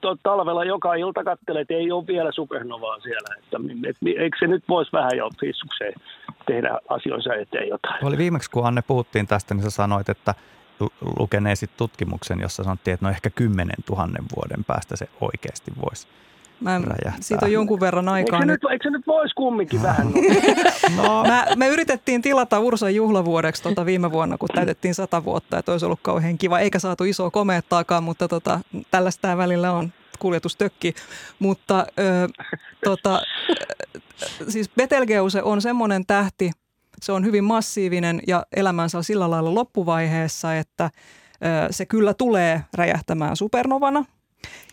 [0.00, 3.36] to, talvella joka ilta katselen, että ei ole vielä supernovaa siellä.
[3.38, 3.56] Että,
[3.88, 5.94] et, eikö se nyt voisi vähän jo fissukseen
[6.46, 8.04] tehdä asioissa eteen jotain?
[8.04, 10.34] Oli viimeksi, kun Anne puhuttiin tästä, niin sä sanoit, että
[11.18, 16.08] lukeneesit tutkimuksen, jossa sanottiin, että no ehkä 10 000 vuoden päästä se oikeasti voisi
[16.62, 16.80] Mä,
[17.20, 18.38] siitä on jonkun verran aikaa.
[18.40, 20.06] Eikö, nyt, eikö se nyt voisi kumminkin vähän?
[20.96, 21.24] no.
[21.24, 25.86] Mä, me yritettiin tilata Ursan juhlavuodeksi tota viime vuonna, kun täytettiin sata vuotta, että olisi
[25.86, 26.58] ollut kauhean kiva.
[26.58, 30.94] Eikä saatu isoa komeettaakaan, mutta tota, tällaista välillä on kuljetustökki.
[31.38, 32.28] Mutta ö,
[32.84, 33.22] tota,
[34.48, 36.50] siis Betelgeuse on semmoinen tähti,
[37.02, 42.64] se on hyvin massiivinen ja elämänsä on sillä lailla loppuvaiheessa, että ö, se kyllä tulee
[42.74, 44.04] räjähtämään supernovana.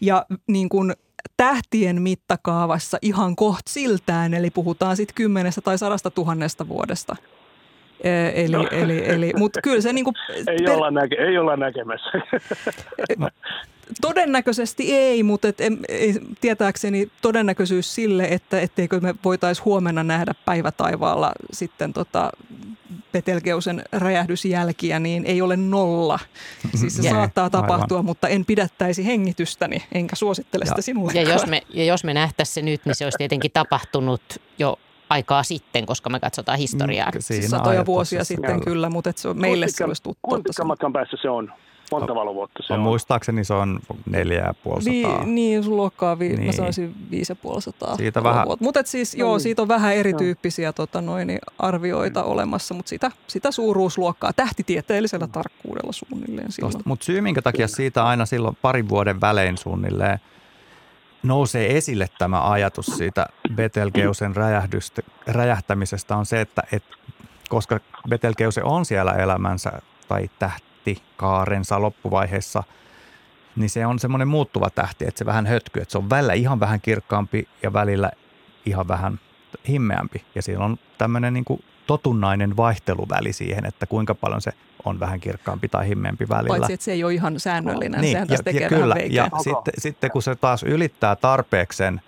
[0.01, 0.93] Ja niin kuin
[1.37, 7.15] tähtien mittakaavassa ihan koht siltään, eli puhutaan sitten kymmenestä tai sadasta tuhannesta vuodesta.
[8.33, 8.67] Eli, no.
[8.71, 10.13] eli, eli, mutta kyllä se niinku...
[10.29, 10.71] Ei, per...
[10.71, 12.11] olla näke, ei olla näkemässä.
[14.01, 21.31] Todennäköisesti ei, mutta et, ei, tietääkseni todennäköisyys sille, että etteikö me voitaisiin huomenna nähdä päivätaivaalla
[21.51, 22.29] sitten tota
[23.11, 26.19] Petelgeusen räjähdysjälkiä, niin ei ole nolla.
[26.75, 27.15] Siis se yeah.
[27.15, 28.05] saattaa tapahtua, Aivan.
[28.05, 31.11] mutta en pidättäisi hengitystäni, enkä suosittele sitä sinulle.
[31.15, 34.21] Ja jos me, ja jos me nähtäisiin se nyt, niin se olisi tietenkin tapahtunut
[34.59, 37.11] jo aikaa sitten, koska me katsotaan historiaa.
[37.11, 38.59] Mm, siis satoja vuosia sitten joo.
[38.59, 40.19] kyllä, mutta se on, meille se olisi tuttu.
[40.21, 41.53] Kuinka matkan päässä se on?
[41.91, 42.79] Monta valovuotta se on?
[42.79, 45.23] Muistaakseni se on neljä ja puoli sataa.
[45.23, 46.45] Niin, niin luokkaa, vi, niin.
[46.45, 48.47] mä sanoisin viisi ja puoli sataa siitä vähän.
[48.59, 49.41] Mutta siis joo, niin.
[49.41, 52.27] siitä on vähän erityyppisiä tota, noin, arvioita mm.
[52.27, 55.31] olemassa, mutta sitä, sitä suuruusluokkaa tähtitieteellisellä mm.
[55.31, 56.47] tarkkuudella suunnilleen.
[56.85, 60.19] Mutta syy minkä takia siitä aina silloin parin vuoden välein suunnilleen
[61.23, 63.25] nousee esille tämä ajatus siitä
[63.55, 64.33] Betelgeusen
[65.27, 66.83] räjähtämisestä on se, että et,
[67.49, 69.71] koska Betelgeuse on siellä elämänsä
[70.07, 70.29] tai
[70.85, 72.63] tähtikaarensa loppuvaiheessa,
[73.55, 76.59] niin se on semmoinen muuttuva tähti, että se vähän hötkyy, että se on välillä ihan
[76.59, 78.11] vähän kirkkaampi ja välillä
[78.65, 79.19] ihan vähän
[79.67, 80.25] himmeämpi.
[80.35, 84.51] Ja siellä on tämmöinen niin kuin totunnainen vaihteluväli siihen, että kuinka paljon se
[84.85, 86.57] on vähän kirkkaampi tai himmeämpi välillä.
[86.57, 89.73] Paitsi, että se ei ole ihan säännöllinen, niin, sehän ja, tekee ja kyllä, ja sitten,
[89.77, 92.01] sitten kun se taas ylittää tarpeeksen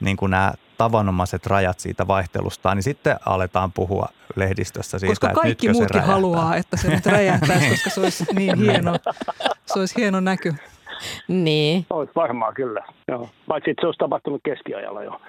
[0.00, 5.40] niin kuin nämä tavanomaiset rajat siitä vaihtelusta, niin sitten aletaan puhua lehdistössä siitä, koska että
[5.40, 8.96] kaikki muutkin haluaa, että se nyt räjähtäisi, koska se olisi niin hieno,
[9.66, 10.54] se olisi hieno näky.
[11.28, 11.86] Niin.
[11.90, 13.30] Olet varmaan kyllä, joo.
[13.48, 15.20] Paitsi, että se olisi tapahtunut keskiajalla jo.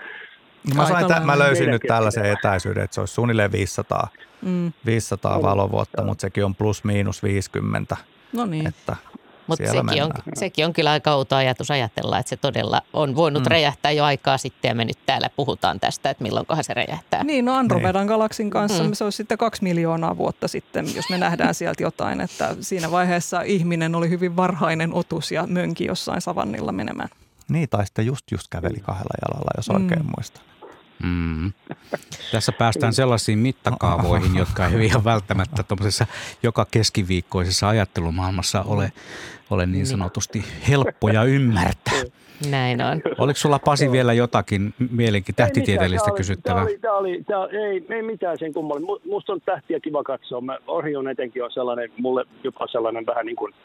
[0.75, 4.07] Mä, sain tä- mä löysin nyt tällaisen etäisyyden, että se olisi suunnilleen 500,
[4.41, 4.73] mm.
[4.85, 7.97] 500 valovuotta, mutta sekin on plus miinus 50.
[8.33, 8.67] No niin.
[8.67, 8.95] Että
[9.59, 13.43] mutta sekin on, sekin on kyllä aika outo ajatus ajatella, että se todella on voinut
[13.43, 13.49] mm.
[13.49, 17.23] räjähtää jo aikaa sitten ja me nyt täällä puhutaan tästä, että milloinkohan se räjähtää.
[17.23, 18.07] Niin, no Andromedan niin.
[18.07, 18.93] galaksin kanssa mm.
[18.93, 23.41] se olisi sitten kaksi miljoonaa vuotta sitten, jos me nähdään sieltä jotain, että siinä vaiheessa
[23.41, 27.09] ihminen oli hyvin varhainen otus ja mönki jossain savannilla menemään.
[27.49, 30.11] Niin, tai sitten just just käveli kahdella jalalla, jos oikein mm.
[30.17, 30.50] muistan.
[31.03, 31.51] Mm.
[32.31, 35.63] Tässä päästään sellaisiin mittakaavoihin, jotka ei ole välttämättä
[36.43, 38.91] joka keskiviikkoisessa ajattelumaailmassa ole,
[39.49, 42.03] ole niin sanotusti helppoja ymmärtää.
[42.49, 43.01] Näin on.
[43.17, 46.65] Oliko sulla Pasi vielä jotakin mielenki tähtitieteellistä kysyttävää?
[46.65, 48.99] Tämä oli, tämä oli, tämä, ei, ei mitään sen kummalle.
[49.05, 50.41] Musta on tähtiä kiva katsoa.
[50.41, 53.53] Mä, Orion etenkin on sellainen, mulle jopa sellainen vähän niin kuin–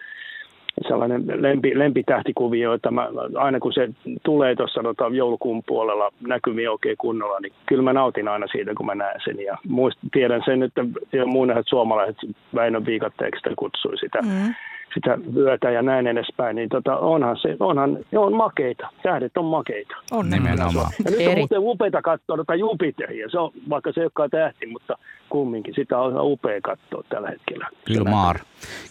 [0.89, 3.89] sellainen lempi, lempitähtikuvio, että mä, aina kun se
[4.25, 8.87] tulee tuossa tota, joulukuun puolella näkymiä oikein kunnolla, niin kyllä mä nautin aina siitä, kun
[8.87, 9.41] mä näen sen.
[9.41, 10.85] Ja muist, tiedän sen, että
[11.27, 12.17] muun suomalaiset
[12.55, 14.19] Väinö Viikatteeksi kutsui sitä.
[14.23, 14.55] Mm
[14.97, 18.89] sitä vyötä ja näin edespäin, niin tota, onhan se, onhan, ne on makeita.
[19.03, 19.97] Tähdet on makeita.
[20.11, 20.91] On nimenomaan.
[21.05, 23.29] Ja nyt on muuten upeita katsoa tota Jupiteria.
[23.31, 27.69] Se on, vaikka se ei olekaan tähti, mutta kumminkin sitä on upea katsoa tällä hetkellä.
[27.85, 28.39] Kyllä maar.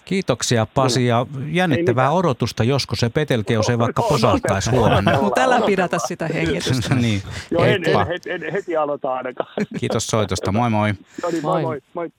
[0.05, 5.21] Kiitoksia Pasi ja jännittävää odotusta, josko se Petelkeus ei vaikka posaltaisi huomenna.
[5.21, 6.95] Mutta älä pidätä sitä hengitystä.
[7.01, 7.21] niin.
[7.51, 9.49] Joo, en, en, en, heti aloita ainakaan.
[9.79, 10.51] Kiitos soitosta.
[10.51, 10.93] Moi moi.
[11.23, 11.81] No niin, moi moi.
[11.93, 12.09] moi.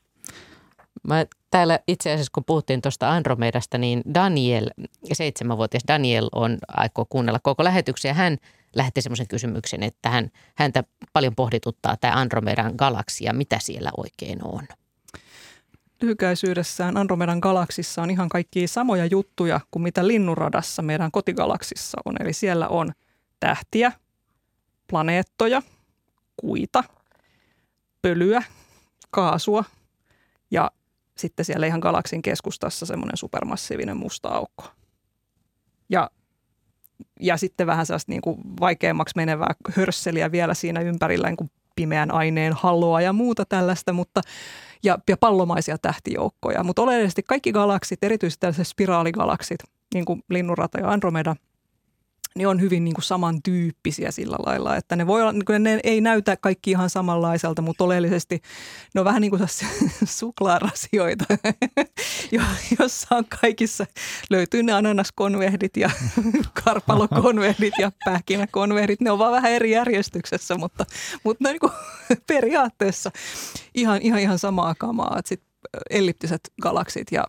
[1.07, 4.71] Mä täällä itse asiassa, kun puhuttiin tuosta Andromedasta, niin Daniel,
[5.13, 8.15] seitsemänvuotias Daniel on aikoo kuunnella koko lähetyksen.
[8.15, 8.37] Hän
[8.77, 14.67] lähetti semmoisen kysymyksen, että hän, häntä paljon pohdituttaa tämä Andromedan galaksia, mitä siellä oikein on.
[16.03, 22.15] Lyhykäisyydessään Andromedan galaksissa on ihan kaikki samoja juttuja kuin mitä Linnunradassa meidän kotigalaksissa on.
[22.21, 22.93] Eli siellä on
[23.41, 23.93] tähtiä,
[24.87, 25.63] planeettoja,
[26.37, 26.85] kuita,
[28.03, 28.43] pölyä,
[29.11, 29.65] kaasua
[30.51, 30.71] ja
[31.19, 34.65] sitten siellä ihan galaksin keskustassa semmoinen supermassiivinen musta aukko.
[35.89, 36.11] Ja,
[37.21, 42.11] ja sitten vähän sellaista niin kuin vaikeammaksi menevää hörsseliä vielä siinä ympärillä niin kuin pimeän
[42.11, 44.21] aineen halloa ja muuta tällaista, mutta
[44.83, 46.65] ja, ja pallomaisia tähtijoukkoja.
[46.65, 49.59] Mutta oleellisesti kaikki galaksit, erityisesti tällaiset spiraaligalaksit,
[49.95, 51.37] niin kuin Linnunrata ja Andromeda–
[52.37, 56.01] ne on hyvin niin kuin samantyyppisiä sillä lailla, että ne, voi olla, niin ne ei
[56.01, 58.41] näytä kaikki ihan samanlaiselta, mutta oleellisesti
[58.95, 59.43] ne on vähän niin kuin
[60.05, 61.25] suklaarasioita,
[62.79, 63.87] jossa on kaikissa,
[64.31, 65.91] löytyy ne ananaskonvehdit ja
[66.65, 69.01] karpalokonvehdit ja pähkinäkonvehdit.
[69.01, 70.85] Ne on vaan vähän eri järjestyksessä, mutta,
[71.25, 71.73] mutta ne niin kuin
[72.27, 73.11] periaatteessa
[73.75, 75.21] ihan, ihan, ihan samaa kamaa.
[75.25, 75.43] Sit
[75.91, 77.25] elliptiset galaksit ja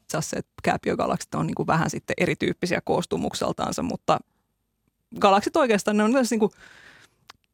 [0.64, 4.20] kääpiögalaksit on niin kuin vähän sitten erityyppisiä koostumukseltaansa, mutta–
[5.20, 6.50] galaksit oikeastaan ne on myös niin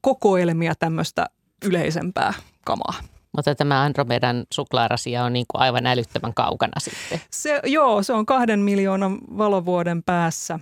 [0.01, 1.25] kokoelmia tämmöistä
[1.65, 2.33] yleisempää
[2.65, 2.93] kamaa.
[3.35, 7.21] Mutta tämä Andromedan suklaarasia on niin kuin aivan älyttömän kaukana sitten.
[7.29, 10.59] Se, joo, se on kahden miljoonan valovuoden päässä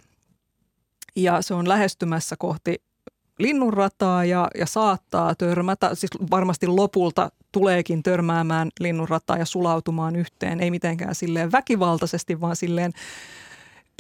[1.16, 2.82] ja se on lähestymässä kohti
[3.40, 10.72] linnunrataa ja, ja saattaa törmätä, siis varmasti lopulta tuleekin törmäämään linnunrataa ja sulautumaan yhteen, ei
[10.72, 12.92] mitenkään silleen väkivaltaisesti, vaan silleen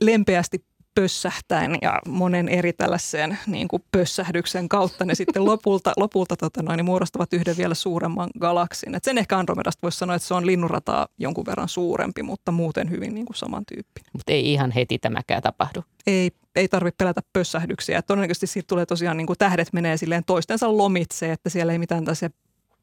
[0.01, 6.63] lempeästi pössähtäen ja monen eri tällaiseen niin kuin pössähdyksen kautta ne sitten lopulta, lopulta tota
[6.63, 8.95] noin, niin muodostavat yhden vielä suuremman galaksin.
[8.95, 12.89] Et sen ehkä Andromedasta voisi sanoa, että se on linnunrataa jonkun verran suurempi, mutta muuten
[12.89, 14.11] hyvin niin kuin samantyyppinen.
[14.13, 15.83] Mutta ei ihan heti tämäkään tapahdu.
[16.07, 17.99] Ei, ei tarvitse pelätä pössähdyksiä.
[17.99, 21.79] Et todennäköisesti siitä tulee tosiaan niin kuin tähdet menee silleen toistensa lomitse, että siellä ei
[21.79, 22.29] mitään tällaisia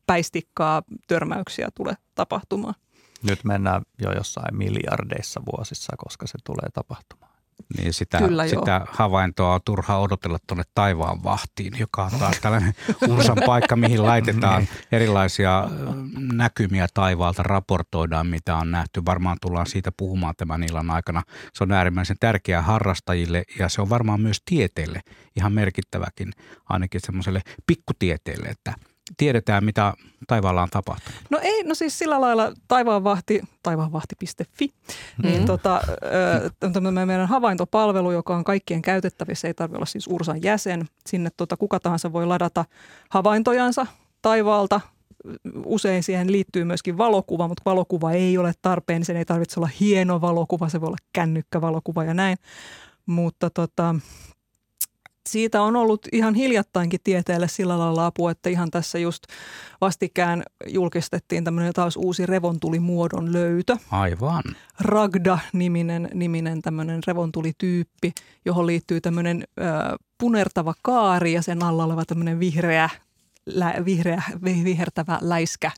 [0.06, 2.74] päistikkaa törmäyksiä tule tapahtumaan.
[3.22, 7.27] Nyt mennään jo jossain miljardeissa vuosissa, koska se tulee tapahtumaan.
[7.76, 12.74] Niin sitä, Kyllä, sitä havaintoa on turha odotella tuonne taivaan vahtiin, joka on taas tällainen
[13.08, 14.68] unsan paikka, mihin laitetaan niin.
[14.92, 15.68] erilaisia
[16.32, 19.04] näkymiä taivaalta, raportoidaan mitä on nähty.
[19.04, 21.22] Varmaan tullaan siitä puhumaan tämän illan aikana.
[21.54, 25.00] Se on äärimmäisen tärkeää harrastajille ja se on varmaan myös tieteelle
[25.36, 26.32] ihan merkittäväkin,
[26.68, 28.74] ainakin semmoiselle pikkutieteelle, että–
[29.16, 29.94] tiedetään, mitä
[30.26, 31.20] taivaalla on tapahtunut?
[31.30, 35.22] No ei, no siis sillä lailla taivaanvahti, taivaanvahti.fi, mm.
[35.22, 35.80] niin tota,
[36.64, 40.88] äh, meidän havaintopalvelu, joka on kaikkien käytettävissä, ei tarvitse olla siis Ursan jäsen.
[41.06, 42.64] Sinne tota, kuka tahansa voi ladata
[43.10, 43.86] havaintojansa
[44.22, 44.80] taivaalta.
[45.64, 49.04] Usein siihen liittyy myöskin valokuva, mutta valokuva ei ole tarpeen.
[49.04, 52.38] Sen ei tarvitse olla hieno valokuva, se voi olla kännykkävalokuva ja näin.
[53.06, 53.94] Mutta tota,
[55.32, 59.22] siitä on ollut ihan hiljattainkin tieteelle sillä lailla apua, että ihan tässä just
[59.80, 63.76] vastikään julkistettiin tämmöinen taas uusi revontulimuodon löytö.
[63.90, 64.42] Aivan.
[64.80, 68.12] Ragda-niminen niminen tämmöinen revontulityyppi,
[68.44, 69.62] johon liittyy tämmöinen ö,
[70.18, 72.88] punertava kaari ja sen alla oleva tämmöinen vihreä
[73.46, 75.70] lä, vihreä, vihertävä läiskä.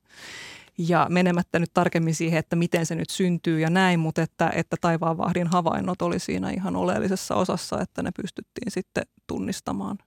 [0.89, 4.77] Ja menemättä nyt tarkemmin siihen, että miten se nyt syntyy ja näin, mutta että, että
[4.81, 9.99] taivaanvahdin havainnot oli siinä ihan oleellisessa osassa, että ne pystyttiin sitten tunnistamaan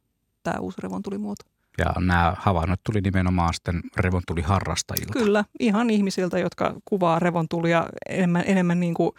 [0.44, 1.46] tämä uusi revontulimuoto.
[1.78, 5.14] Ja nämä havainnot tuli nimenomaan sitten revontuliharrastajilta.
[5.14, 9.12] Kyllä, ihan ihmisiltä, jotka kuvaa revontulia enemmän, enemmän niin kuin,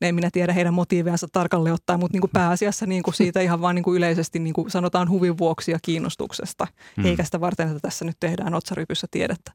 [0.00, 3.60] en minä tiedä heidän motiiveansa tarkalleen ottaen, mutta niin kuin pääasiassa niin kuin siitä ihan
[3.60, 7.04] vain niin kuin yleisesti niin kuin sanotaan huvin vuoksi ja kiinnostuksesta, hmm.
[7.04, 9.52] eikä sitä varten, että tässä nyt tehdään otsarypyssä tiedettä.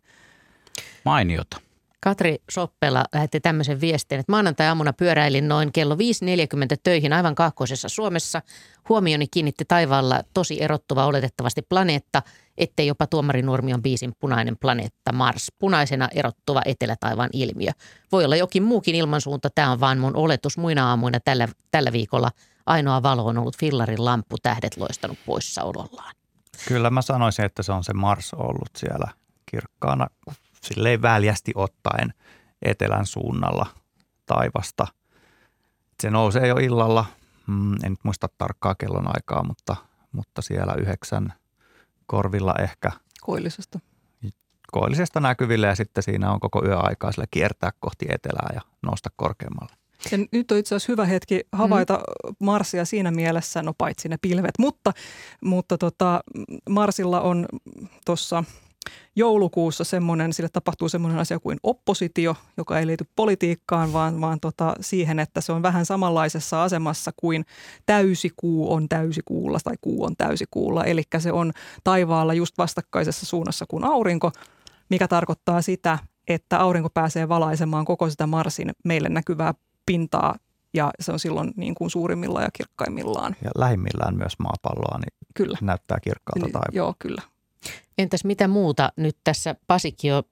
[1.06, 1.58] Mainiota.
[2.00, 6.00] Katri Soppela lähetti tämmöisen viestin, että maanantai-aamuna pyöräilin noin kello 5.40
[6.84, 8.42] töihin aivan kaakkoisessa Suomessa.
[8.90, 12.22] Huomioni kiinnitti taivaalla tosi erottuva oletettavasti planeetta,
[12.58, 15.52] ettei jopa tuomarinurmion biisin punainen planeetta Mars.
[15.60, 17.72] Punaisena erottuva etelätaivaan ilmiö.
[18.12, 20.58] Voi olla jokin muukin ilmansuunta, tämä on vaan mun oletus.
[20.58, 22.32] Muina aamuina tällä, tällä viikolla
[22.66, 26.16] ainoa valo on ollut fillarin lamppu, tähdet loistanut poissaolollaan.
[26.68, 29.12] Kyllä mä sanoisin, että se on se Mars ollut siellä
[29.46, 30.08] kirkkaana
[30.66, 32.14] silleen väljästi ottaen
[32.62, 33.66] etelän suunnalla
[34.26, 34.88] taivasta.
[36.02, 37.06] Se nousee jo illalla,
[37.48, 39.76] mm, en nyt muista tarkkaa kellon aikaa, mutta,
[40.12, 41.34] mutta siellä yhdeksän
[42.06, 42.92] korvilla ehkä.
[43.22, 43.80] Koillisesta.
[44.72, 49.10] Koillisesta näkyville ja sitten siinä on koko yö aikaa sille kiertää kohti etelää ja nousta
[49.16, 49.76] korkeammalle.
[50.12, 52.36] Ja nyt on itse asiassa hyvä hetki havaita mm.
[52.40, 54.92] Marsia siinä mielessä, no paitsi ne pilvet, mutta,
[55.42, 56.24] mutta tota,
[56.70, 57.46] Marsilla on
[58.06, 58.44] tuossa–
[59.16, 64.76] joulukuussa semmoinen, sille tapahtuu semmoinen asia kuin oppositio, joka ei liity politiikkaan, vaan, vaan tota
[64.80, 67.46] siihen, että se on vähän samanlaisessa asemassa kuin
[67.86, 70.84] täysikuu on täysikuulla tai kuu on täysikuulla.
[70.84, 71.52] Eli se on
[71.84, 74.32] taivaalla just vastakkaisessa suunnassa kuin aurinko,
[74.90, 79.54] mikä tarkoittaa sitä, että aurinko pääsee valaisemaan koko sitä Marsin meille näkyvää
[79.86, 80.36] pintaa
[80.74, 83.36] ja se on silloin niin kuin suurimmillaan ja kirkkaimmillaan.
[83.44, 85.58] Ja lähimmillään myös maapalloa, niin kyllä.
[85.62, 86.78] näyttää kirkkaalta taivaalta.
[86.78, 87.22] Joo, kyllä.
[87.98, 90.24] Entäs mitä muuta nyt tässä, Pasikin jo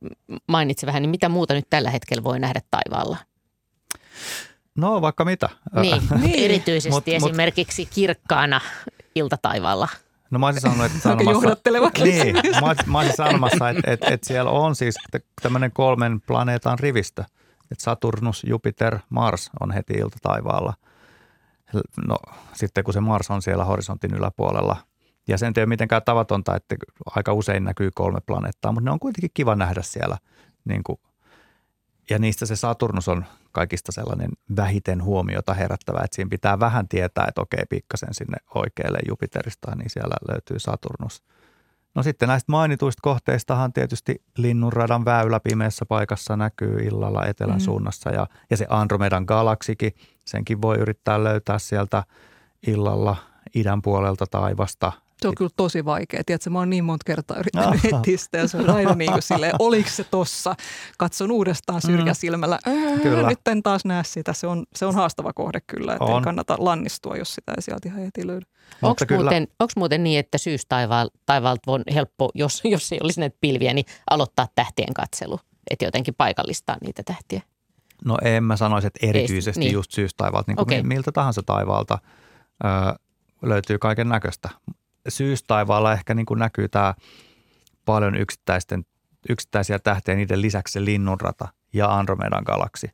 [0.48, 3.18] mainitsi vähän, niin mitä muuta nyt tällä hetkellä voi nähdä taivaalla?
[4.76, 5.50] No vaikka mitä.
[5.82, 6.44] Niin, niin.
[6.46, 8.62] erityisesti mut, esimerkiksi mut, kirkkaana
[9.16, 9.88] iltataivaalla.
[10.32, 11.58] No mä olisin sanonut, että sanomassa,
[12.04, 14.96] niin, mä olisin, mä olisin sanomassa, että, että, että siellä on siis
[15.42, 17.24] tämmöinen kolmen planeetan rivistö.
[17.72, 20.74] Että Saturnus, Jupiter, Mars on heti iltataivaalla.
[22.08, 22.18] No
[22.54, 24.78] sitten kun se Mars on siellä horisontin yläpuolella–
[25.28, 29.00] ja sen ei ole mitenkään tavatonta, että aika usein näkyy kolme planeettaa, mutta ne on
[29.00, 30.18] kuitenkin kiva nähdä siellä.
[30.66, 31.00] Niin kuin,
[32.10, 37.26] ja niistä se Saturnus on kaikista sellainen vähiten huomiota herättävä, että siinä pitää vähän tietää,
[37.28, 41.24] että okei, pikkasen sinne oikealle Jupiterista, niin siellä löytyy Saturnus.
[41.96, 47.60] No sitten näistä mainituista kohteistahan tietysti linnunradan väylä pimeässä paikassa näkyy illalla etelän mm.
[47.60, 49.92] suunnassa ja, ja se Andromedan galaksikin,
[50.26, 52.04] senkin voi yrittää löytää sieltä
[52.68, 53.16] illalla
[53.56, 54.92] idän puolelta taivasta–
[55.24, 56.22] se on kyllä tosi vaikea.
[56.26, 59.22] Tiedätkö, mä oon niin monta kertaa yrittänyt etsiä sitä ja se on aina niin kuin
[59.22, 60.56] silleen, oliko se tossa?
[60.98, 61.88] Katson uudestaan mm.
[61.88, 62.60] syrjäsilmällä.
[62.68, 64.34] Äh, nyt en taas näe sitä.
[64.34, 67.90] Se on, se on haastava kohde kyllä, että ei kannata lannistua, jos sitä ei sieltä
[67.90, 68.46] ihan heti löydy.
[68.82, 73.86] Onko muuten, muuten niin, että syystaivaalta on helppo, jos, jos ei olisi näitä pilviä, niin
[74.10, 75.40] aloittaa tähtien katselu?
[75.70, 77.42] Että jotenkin paikallistaa niitä tähtiä?
[78.06, 79.74] No en mä sanoisi, että erityisesti ei, niin.
[79.74, 80.84] just syystaivaalta, niin kuin okay.
[80.84, 82.00] miltä tahansa taivaalta
[82.66, 82.72] öö,
[83.42, 84.50] löytyy kaiken näköistä
[85.10, 86.94] syystaivaalla ehkä niin kuin näkyy tämä
[87.86, 88.86] paljon yksittäisten,
[89.30, 92.92] yksittäisiä tähtiä, niiden lisäksi se linnunrata ja Andromedan galaksi.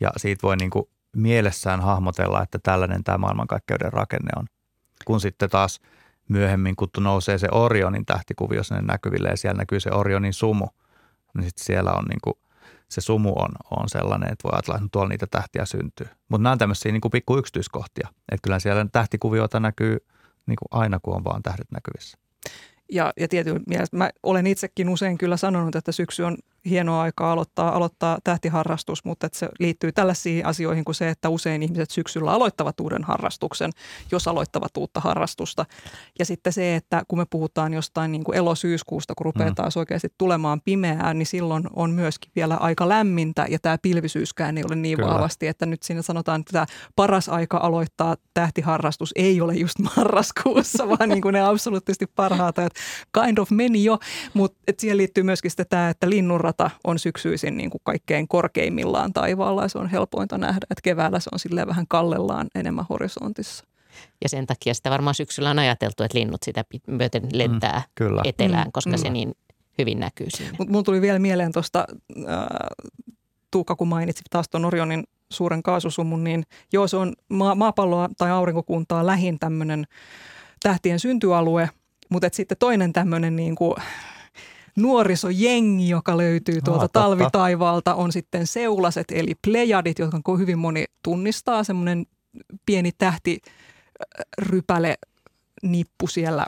[0.00, 0.84] Ja siitä voi niin kuin
[1.16, 4.46] mielessään hahmotella, että tällainen tämä maailmankaikkeuden rakenne on.
[5.04, 5.80] Kun sitten taas
[6.28, 10.66] myöhemmin, kun nousee se Orionin tähtikuvio sinne näkyville ja siellä näkyy se Orionin sumu,
[11.34, 12.34] niin sitten siellä on niin kuin,
[12.88, 16.06] se sumu on, on sellainen, että voi ajatella, että tuolla niitä tähtiä syntyy.
[16.28, 18.08] Mutta nämä on tämmöisiä niin pikku yksityiskohtia.
[18.32, 19.98] Että kyllä siellä tähtikuvioita näkyy–
[20.46, 22.18] niin kuin aina, kun on vaan tähdet näkyvissä.
[22.92, 26.36] Ja, ja tietysti mielestä mä olen itsekin usein kyllä sanonut, että syksy on
[26.70, 31.62] hienoa aikaa aloittaa, aloittaa tähtiharrastus, mutta että se liittyy tällaisiin asioihin kuin se, että usein
[31.62, 33.70] ihmiset syksyllä aloittavat uuden harrastuksen,
[34.12, 35.66] jos aloittavat uutta harrastusta.
[36.18, 39.54] Ja sitten se, että kun me puhutaan jostain niin kuin elosyyskuusta, kun rupeaa mm.
[39.54, 44.64] taas oikeasti tulemaan pimeää, niin silloin on myöskin vielä aika lämmintä ja tämä pilvisyyskään ei
[44.64, 45.10] ole niin Kyllä.
[45.10, 50.88] vahvasti, että nyt siinä sanotaan, että tämä paras aika aloittaa tähtiharrastus ei ole just marraskuussa,
[50.88, 52.80] vaan niin kuin ne absoluuttisesti parhaat että
[53.24, 53.98] kind of meni jo,
[54.34, 59.12] mutta siihen liittyy myöskin sitten tämä, että linnunra rata on syksyisin niin kuin kaikkein korkeimmillaan
[59.12, 63.64] taivaalla ja se on helpointa nähdä, että keväällä se on silleen vähän kallellaan enemmän horisontissa.
[64.22, 68.22] Ja sen takia sitä varmaan syksyllä on ajateltu, että linnut sitä myöten lentää mm, kyllä.
[68.24, 69.32] etelään, mm, koska mm, se niin
[69.78, 70.54] hyvin näkyy siinä.
[70.58, 71.86] Mutta mun tuli vielä mieleen tuosta,
[72.18, 72.46] äh,
[73.50, 78.30] Tuukka kun mainitsi taas tuon Orionin suuren kaasusumun, niin joo se on ma- maapalloa tai
[78.30, 79.84] aurinkokuntaa lähin tämmöinen
[80.62, 81.70] tähtien syntyalue,
[82.08, 83.74] mutta sitten toinen tämmöinen niin kuin
[84.76, 91.64] nuorisojengi, joka löytyy tuolta Aa, talvitaivaalta, on sitten seulaset eli plejadit, jotka hyvin moni tunnistaa,
[91.64, 92.06] semmoinen
[92.66, 93.38] pieni tähti
[94.38, 94.94] rypäle
[95.62, 96.46] nippu siellä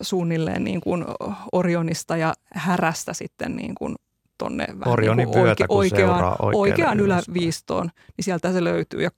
[0.00, 1.04] suunnilleen niin kuin
[1.52, 3.94] Orionista ja härästä sitten niin kuin
[4.38, 9.02] tonne Orionin niin kuin kun oikeaan, oikeaan yläviistoon, niin sieltä se löytyy.
[9.02, 9.10] Ja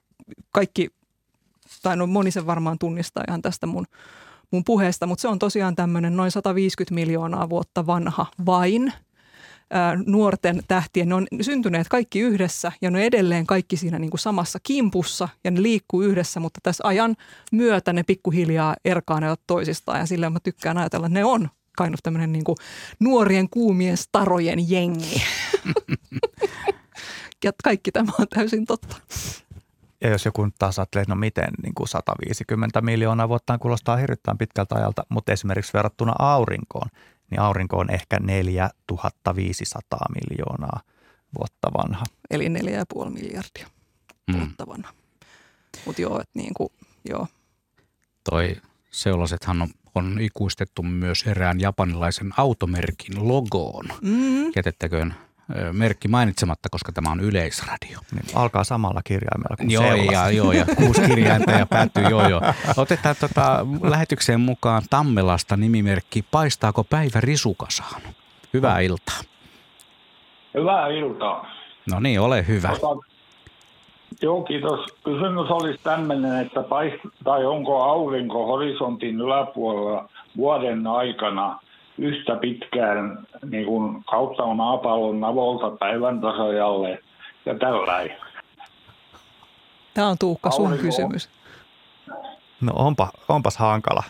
[0.53, 0.89] kaikki,
[1.83, 3.87] tai no moni sen varmaan tunnistaa ihan tästä mun,
[4.51, 8.93] mun puheesta, mutta se on tosiaan tämmöinen noin 150 miljoonaa vuotta vanha vain
[10.07, 11.09] nuorten tähtien.
[11.09, 15.29] Ne on syntyneet kaikki yhdessä ja ne on edelleen kaikki siinä niin kuin samassa kimpussa
[15.45, 17.17] ja ne liikkuu yhdessä, mutta tässä ajan
[17.53, 21.49] myötä ne pikkuhiljaa erkaanevat toisistaan ja silleen mä tykkään ajatella, että ne on
[21.83, 22.57] kind of tämmöinen niin kuin
[23.01, 25.23] nuorien kuumien starojen jengi.
[27.45, 28.97] ja kaikki tämä on täysin totta.
[30.01, 34.39] Ja jos joku taas ajattelee, että no miten niin kuin 150 miljoonaa vuotta kuulostaa hirvittävän
[34.39, 36.89] pitkältä ajalta, mutta esimerkiksi verrattuna aurinkoon,
[37.31, 40.81] niin aurinko on ehkä 4500 miljoonaa
[41.39, 42.05] vuotta vanha.
[42.31, 43.67] Eli 4,5 miljardia
[44.29, 44.39] Mm.
[44.39, 44.93] vuotta vanha.
[45.87, 46.69] Mutta joo, että niin kuin,
[47.09, 47.27] joo.
[48.31, 48.57] Toi
[48.91, 53.89] seulasethan on, on ikuistettu myös erään japanilaisen automerkin logoon.
[54.03, 54.53] Mm.
[54.57, 55.15] Jätettäköön
[55.73, 57.99] merkki mainitsematta, koska tämä on yleisradio.
[58.13, 62.41] Niin alkaa samalla kirjaimella kuin Joo, ja, joo, ja kuusi kirjainta ja päättyy joo, joo.
[62.77, 68.03] Otetaan tota, lähetykseen mukaan Tammelasta nimimerkki Paistaako päivä risukasaan?
[68.55, 69.21] Hyvää iltaa.
[70.55, 71.51] Hyvää iltaa.
[71.91, 72.69] No niin, ole hyvä.
[72.81, 73.07] Tota,
[74.23, 74.81] joo, kiitos.
[75.05, 81.61] Kysymys olisi tämmöinen, että paist, tai onko aurinko horisontin yläpuolella vuoden aikana
[81.99, 86.99] yhtä pitkään niin kuin kautta maapallon navolta päivän tasajalle
[87.47, 88.09] ja tällä
[89.95, 90.83] Tämä on Tuukka sun Aurinko.
[90.87, 91.29] kysymys.
[92.61, 94.03] No onpa, onpas hankala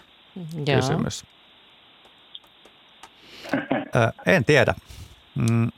[0.66, 0.76] Joo.
[0.76, 1.24] kysymys.
[3.96, 4.74] Ö, en tiedä.
[5.34, 5.68] Mm,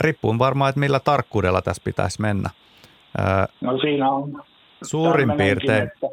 [0.00, 2.50] riippuu varmaan, että millä tarkkuudella tässä pitäisi mennä.
[3.18, 3.22] Ö,
[3.60, 4.42] No siinä on
[4.82, 6.06] suurin piirtein, että-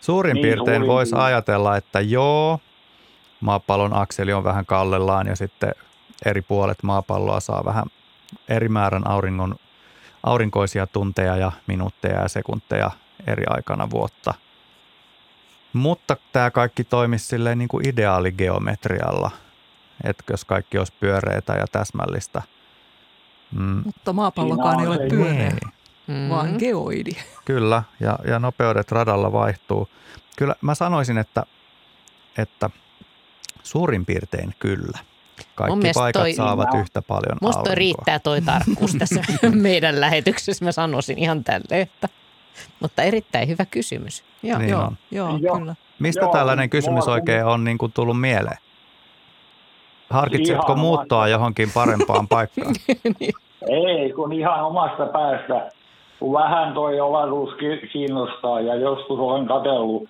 [0.00, 1.26] suurin Niin, piirtein suurin voisi piirtein.
[1.26, 2.60] ajatella, että joo,
[3.40, 5.74] maapallon akseli on vähän kallellaan ja sitten
[6.24, 7.84] eri puolet maapalloa saa vähän
[8.48, 9.56] eri määrän auringon,
[10.22, 12.90] aurinkoisia tunteja ja minuutteja ja sekunteja
[13.26, 14.34] eri aikana vuotta.
[15.72, 19.30] Mutta tämä kaikki toimisi silleen niin kuin ideaaligeometrialla,
[20.04, 22.42] että jos kaikki olisi pyöreitä ja täsmällistä.
[23.52, 25.56] Mm, Mutta maapallokaan ei ole pyöreä.
[26.06, 26.28] Mm.
[26.28, 27.10] vaan geoidi.
[27.44, 29.88] Kyllä, ja, ja nopeudet radalla vaihtuu.
[30.36, 31.46] Kyllä mä sanoisin, että,
[32.38, 32.70] että
[33.62, 34.98] suurin piirtein kyllä.
[34.98, 37.74] Mun Kaikki mielestä paikat toi- saavat yhtä paljon Musta toi aurinkoa.
[37.74, 39.20] riittää toi tarkkuus tässä
[39.52, 42.08] meidän lähetyksessä, mä sanoisin ihan tälleen, että
[42.80, 44.24] mutta erittäin hyvä kysymys.
[44.42, 44.58] Joo.
[44.58, 44.96] Niin joo, on.
[45.10, 45.58] joo, Joo.
[45.58, 45.74] kyllä.
[45.98, 48.56] Mistä Joo, tällainen kysymys mulla- oikein on niin kuin tullut mieleen?
[50.10, 52.74] Harkitsetko Ihan muuttoa omasta- johonkin parempaan paikkaan?
[53.70, 55.70] Ei, kun ihan omasta päästä.
[56.20, 60.08] Kun vähän toi avaruus ki- kiinnostaa ja joskus olen katsellut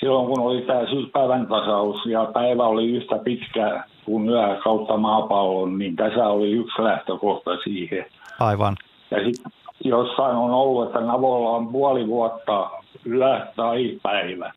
[0.00, 0.80] silloin, kun oli tämä
[1.12, 6.82] päivän tasaus ja päivä oli yhtä pitkä kuin yö kautta maapallon, niin tässä oli yksi
[6.82, 8.06] lähtökohta siihen.
[8.40, 8.76] Aivan.
[9.10, 9.52] Ja sitten
[9.84, 12.70] jossain on ollut, että Navolla on puoli vuotta
[13.06, 14.52] yö tai päivä.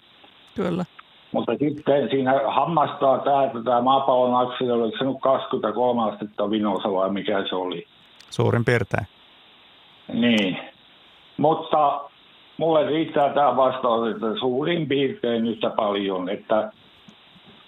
[0.56, 0.86] kyllä.
[1.32, 6.92] Mutta sitten siinä hammastaa tämä, että tämä maapallon akseli oli se nyt 23 astetta vinossa
[6.92, 7.88] vai mikä se oli.
[8.30, 9.08] Suurin piirtein.
[10.14, 10.58] Niin.
[11.38, 12.02] Mutta
[12.64, 16.72] mulle riittää tämä vastaus, että suurin piirtein yhtä paljon, että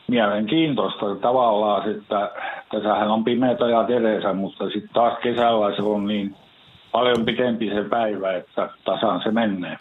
[0.07, 2.31] mielenkiintoista tavallaan, että
[2.71, 6.35] tässähän on pimeätä ja tereensä, mutta sitten taas kesällä se on niin
[6.91, 9.77] paljon pitempi se päivä, että tasan se menee.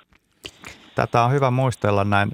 [0.95, 2.31] Tätä on hyvä muistella näin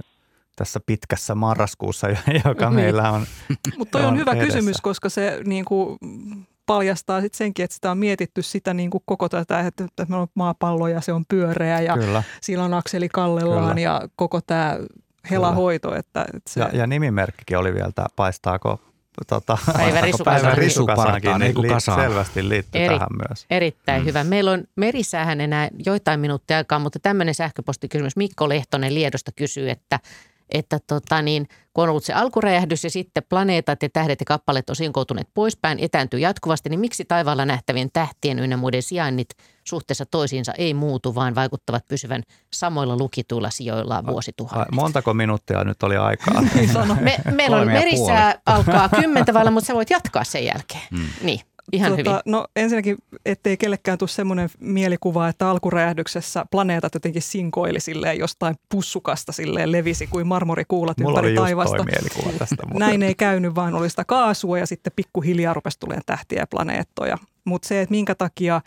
[0.56, 2.08] tässä pitkässä marraskuussa,
[2.44, 3.22] joka meillä on.
[3.78, 4.46] Mutta on, on hyvä edessä.
[4.46, 5.98] kysymys, koska se niin kuin,
[6.74, 10.22] paljastaa sit senkin, että sitä on mietitty sitä niin kuin koko tätä, että, että meillä
[10.22, 12.22] on maapallo ja se on pyöreä ja Kyllä.
[12.40, 13.80] sillä on akseli kallellaan Kyllä.
[13.80, 14.78] ja koko tämä
[15.30, 15.94] helahoito.
[15.94, 18.80] Että, että se, Ja, ja nimimerkkikin oli vielä tämä paistaako
[19.28, 20.40] tota, Päivä risukasaan.
[20.40, 22.00] päivä Risupartaan, risukasaankin, ei niin li- kasaan.
[22.00, 23.46] selvästi liittyy Eri- tähän myös.
[23.50, 24.06] Erittäin mm.
[24.06, 24.24] hyvä.
[24.24, 28.16] Meillä on merisäähän enää joitain minuuttia aikaa, mutta tämmöinen sähköpostikysymys.
[28.16, 30.00] Mikko Lehtonen Liedosta kysyy, että,
[30.50, 34.70] että tota niin, kun on ollut se alkuräjähdys ja sitten planeetat ja tähdet ja kappaleet
[34.70, 39.28] on sinkoutuneet poispäin, etääntyy jatkuvasti, niin miksi taivaalla nähtävien tähtien ynnä muiden sijainnit
[39.64, 42.22] suhteessa toisiinsa ei muutu, vaan vaikuttavat pysyvän
[42.52, 44.72] samoilla lukituilla sijoillaan Ai, vuosituhannet?
[44.72, 46.42] montako minuuttia nyt oli aikaa?
[47.00, 50.82] Me, meillä on merisää alkaa kymmentä vailla, mutta sä voit jatkaa sen jälkeen.
[50.90, 51.06] Mm.
[51.22, 51.40] Niin.
[51.72, 52.20] Ihan tota, hyvin.
[52.26, 52.96] No ensinnäkin,
[53.26, 60.06] ettei kellekään tule semmoinen mielikuva, että alkuräjähdyksessä planeetat jotenkin sinkoili silleen jostain pussukasta silleen levisi
[60.06, 61.76] kuin marmorikuulat Mulla ympäri oli taivasta.
[61.76, 62.56] just mielikuva tästä.
[62.74, 67.18] Näin ei käynyt, vaan oli sitä kaasua ja sitten pikkuhiljaa rupesi tulemaan tähtiä ja planeettoja.
[67.44, 68.60] Mutta se, että minkä takia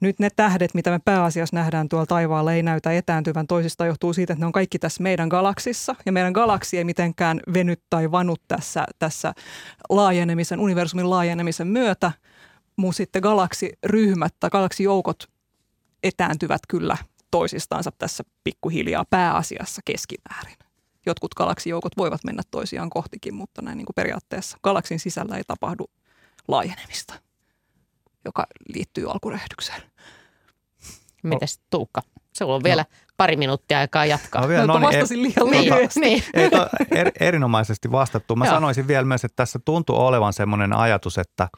[0.00, 4.32] nyt ne tähdet, mitä me pääasiassa nähdään tuolla taivaalla, ei näytä etääntyvän toisista, johtuu siitä,
[4.32, 5.94] että ne on kaikki tässä meidän galaksissa.
[6.06, 9.34] Ja meidän galaksi ei mitenkään venyt tai vanut tässä, tässä
[9.90, 12.12] laajenemisen, universumin laajenemisen myötä,
[12.76, 15.24] mutta sitten galaksiryhmät tai galaksijoukot
[16.02, 16.96] etääntyvät kyllä
[17.30, 20.56] toisistansa tässä pikkuhiljaa pääasiassa keskimäärin.
[21.06, 25.90] Jotkut galaksijoukot voivat mennä toisiaan kohtikin, mutta näin niin kuin periaatteessa galaksin sisällä ei tapahdu
[26.48, 27.14] laajenemista
[28.24, 29.82] joka liittyy alkurehdykseen.
[31.22, 32.02] Mites Tuukka?
[32.32, 32.96] Se on vielä no.
[33.16, 34.42] pari minuuttia aikaa jatkaa.
[34.42, 36.00] No, vielä, no, niin, vastasin liian niin, lyhyesti.
[36.00, 36.22] Niin.
[36.34, 38.36] Ei, to, er, erinomaisesti vastattu.
[38.36, 41.48] Mä sanoisin vielä myös, että tässä tuntuu olevan semmoinen ajatus, että,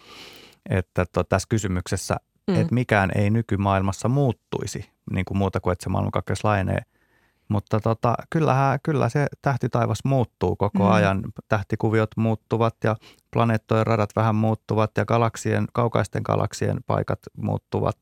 [0.70, 2.54] että to, tässä kysymyksessä, mm.
[2.54, 6.80] että mikään ei nykymaailmassa muuttuisi, niin kuin muuta kuin että se maailmankaikkeus laajenee–
[7.48, 10.90] mutta tota, kyllähän, kyllä se tähtitaivas muuttuu koko mm.
[10.90, 11.22] ajan.
[11.48, 12.96] Tähtikuviot muuttuvat ja
[13.30, 17.96] planeettojen radat vähän muuttuvat ja galaksien, kaukaisten galaksien paikat muuttuvat.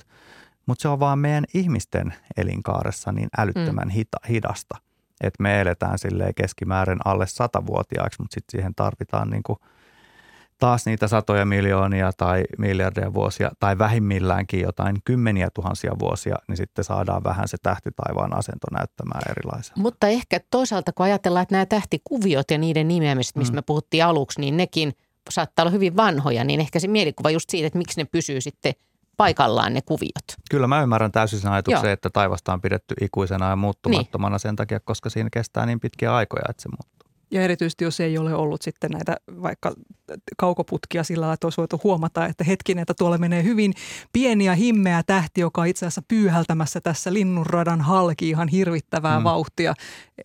[0.67, 3.91] Mutta se on vaan meidän ihmisten elinkaaressa niin älyttömän mm.
[3.91, 4.79] hita, hidasta,
[5.21, 5.99] että me eletään
[6.37, 9.59] keskimäärin alle satavuotiaaksi, mutta sitten siihen tarvitaan niin kuin–
[10.65, 16.85] taas niitä satoja miljoonia tai miljardeja vuosia tai vähimmilläänkin jotain kymmeniä tuhansia vuosia, niin sitten
[16.85, 19.75] saadaan vähän se tähtitaivaan asento näyttämään erilaisen.
[19.77, 23.57] Mutta ehkä toisaalta kun ajatellaan, että nämä tähtikuviot ja niiden nimeämiset, mistä mm.
[23.57, 24.93] me puhuttiin aluksi, niin nekin
[25.31, 28.73] saattaa olla hyvin vanhoja, niin ehkä se mielikuva just siitä, että miksi ne pysyy sitten
[29.17, 30.25] paikallaan ne kuviot.
[30.51, 31.93] Kyllä mä ymmärrän täysin sen ajatuksen, Joo.
[31.93, 34.41] että taivasta on pidetty ikuisena ja muuttumattomana niin.
[34.41, 37.04] sen takia, koska siinä kestää niin pitkiä aikoja, että se muuttuu.
[37.31, 39.73] Ja erityisesti, jos ei ole ollut sitten näitä vaikka
[40.37, 43.73] kaukoputkia sillä lailla, että olisi voitu huomata, että hetkin, että tuolla menee hyvin
[44.13, 49.25] pieni ja himmeä tähti, joka on itse asiassa pyyhältämässä tässä linnunradan halki ihan hirvittävää mm.
[49.25, 49.75] vauhtia,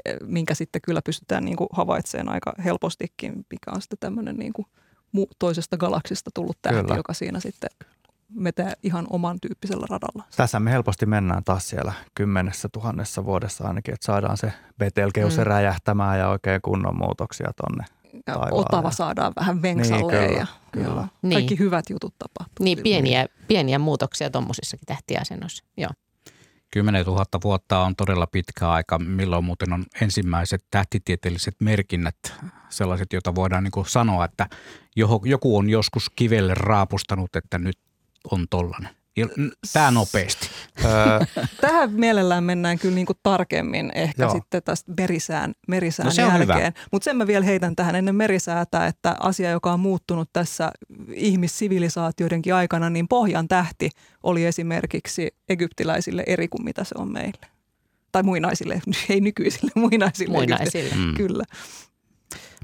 [0.05, 4.53] eh, minkä sitten kyllä pystytään niin kuin havaitsemaan aika helpostikin, mikä on sitten tämmöinen niin
[4.53, 4.65] kuin
[5.39, 6.95] toisesta galaksista tullut tähti, kyllä.
[6.95, 7.69] joka siinä sitten
[8.43, 10.23] vetää ihan oman tyyppisellä radalla.
[10.35, 15.47] Tässä me helposti mennään taas siellä kymmenessä tuhannessa vuodessa ainakin, että saadaan se Betelgeuse mm.
[15.47, 17.85] räjähtämään ja oikein kunnon muutoksia tonne
[18.51, 21.01] Otava saadaan vähän venksalle niin, kyllä, ja, kyllä.
[21.01, 21.33] ja niin.
[21.33, 22.63] kaikki hyvät jutut tapahtuu.
[22.63, 25.91] Niin, pieniä, pieniä muutoksia tuommoisissakin tähtiasennoissa, joo.
[26.71, 32.15] 10 000 vuotta on todella pitkä aika, milloin muuten on ensimmäiset tähtitieteelliset merkinnät,
[32.69, 34.47] sellaiset, joita voidaan niin sanoa, että
[35.25, 37.77] joku on joskus kivelle raapustanut, että nyt
[38.31, 38.89] on tollainen?
[39.73, 40.49] Tämä nopeasti.
[41.61, 44.31] Tähän mielellään mennään kyllä niin kuin tarkemmin ehkä Joo.
[44.31, 46.73] sitten tästä merisään, merisään no jälkeen.
[46.91, 50.71] Mutta sen mä vielä heitän tähän ennen merisäätä, että asia, joka on muuttunut tässä
[51.13, 53.89] ihmissivilisaatioidenkin aikana, niin Pohjan tähti
[54.23, 57.47] oli esimerkiksi egyptiläisille eri kuin mitä se on meille.
[58.11, 60.37] Tai muinaisille, ei nykyisille, muinaisille.
[60.37, 60.95] Muinaisille.
[60.99, 61.13] Mm.
[61.13, 61.43] Kyllä.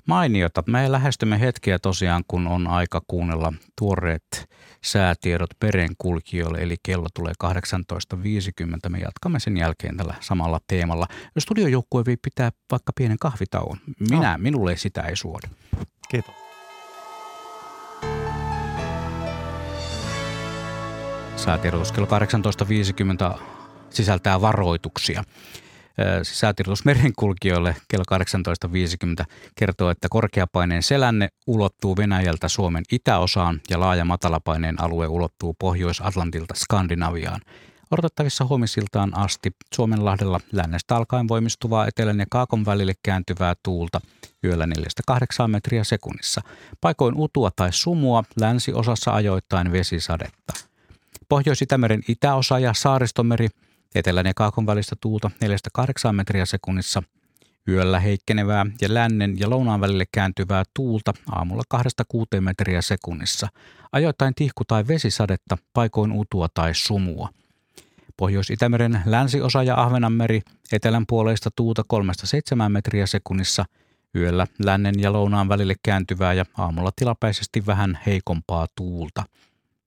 [0.07, 0.63] Mainiota.
[0.67, 4.49] Me lähestymme hetkiä tosiaan, kun on aika kuunnella tuoreet
[4.83, 8.89] säätiedot perenkulkijoille, eli kello tulee 18.50.
[8.89, 11.07] Me jatkamme sen jälkeen tällä samalla teemalla.
[11.35, 13.77] Jos studiojoukkue voi pitää vaikka pienen kahvitauon,
[14.09, 14.37] minä, no.
[14.37, 15.47] minulle sitä ei suoda.
[16.09, 16.35] Kiitos.
[21.35, 22.07] Säätiedotus kello
[23.35, 23.39] 18.50
[23.89, 25.23] sisältää varoituksia.
[26.23, 28.03] Säätiedotus merenkulkijoille kello
[29.19, 29.25] 18.50
[29.55, 37.41] kertoo, että korkeapaineen selänne ulottuu Venäjältä Suomen itäosaan ja laaja matalapaineen alue ulottuu Pohjois-Atlantilta Skandinaviaan.
[37.91, 44.01] Odotettavissa huomisiltaan asti Suomenlahdella lännestä alkaen voimistuvaa etelän ja kaakon välille kääntyvää tuulta
[44.43, 44.67] yöllä
[45.11, 46.41] 4-8 metriä sekunnissa.
[46.81, 50.53] Paikoin utua tai sumua, länsiosassa ajoittain vesisadetta.
[51.29, 53.47] Pohjois-Itämeren itäosa ja saaristomeri–
[53.95, 55.31] Etelän ja kaakon välistä tuulta
[56.09, 57.03] 4-8 metriä sekunnissa.
[57.67, 61.63] Yöllä heikkenevää ja lännen ja lounaan välille kääntyvää tuulta aamulla
[62.37, 63.47] 2-6 metriä sekunnissa.
[63.91, 67.29] Ajoittain tihku tai vesisadetta, paikoin utua tai sumua.
[68.17, 71.83] Pohjois-Itämeren länsiosa ja Ahvenanmeri etelän puoleista tuulta
[72.65, 73.65] 3-7 metriä sekunnissa.
[74.15, 79.23] Yöllä lännen ja lounaan välille kääntyvää ja aamulla tilapäisesti vähän heikompaa tuulta–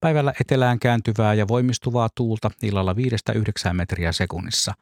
[0.01, 2.96] Päivällä etelään kääntyvää ja voimistuvaa tuulta illalla 5-9
[3.72, 4.74] metriä sekunnissa.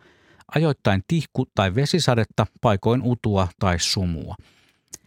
[0.54, 4.34] Ajoittain tihku- tai vesisadetta, paikoin utua tai sumua.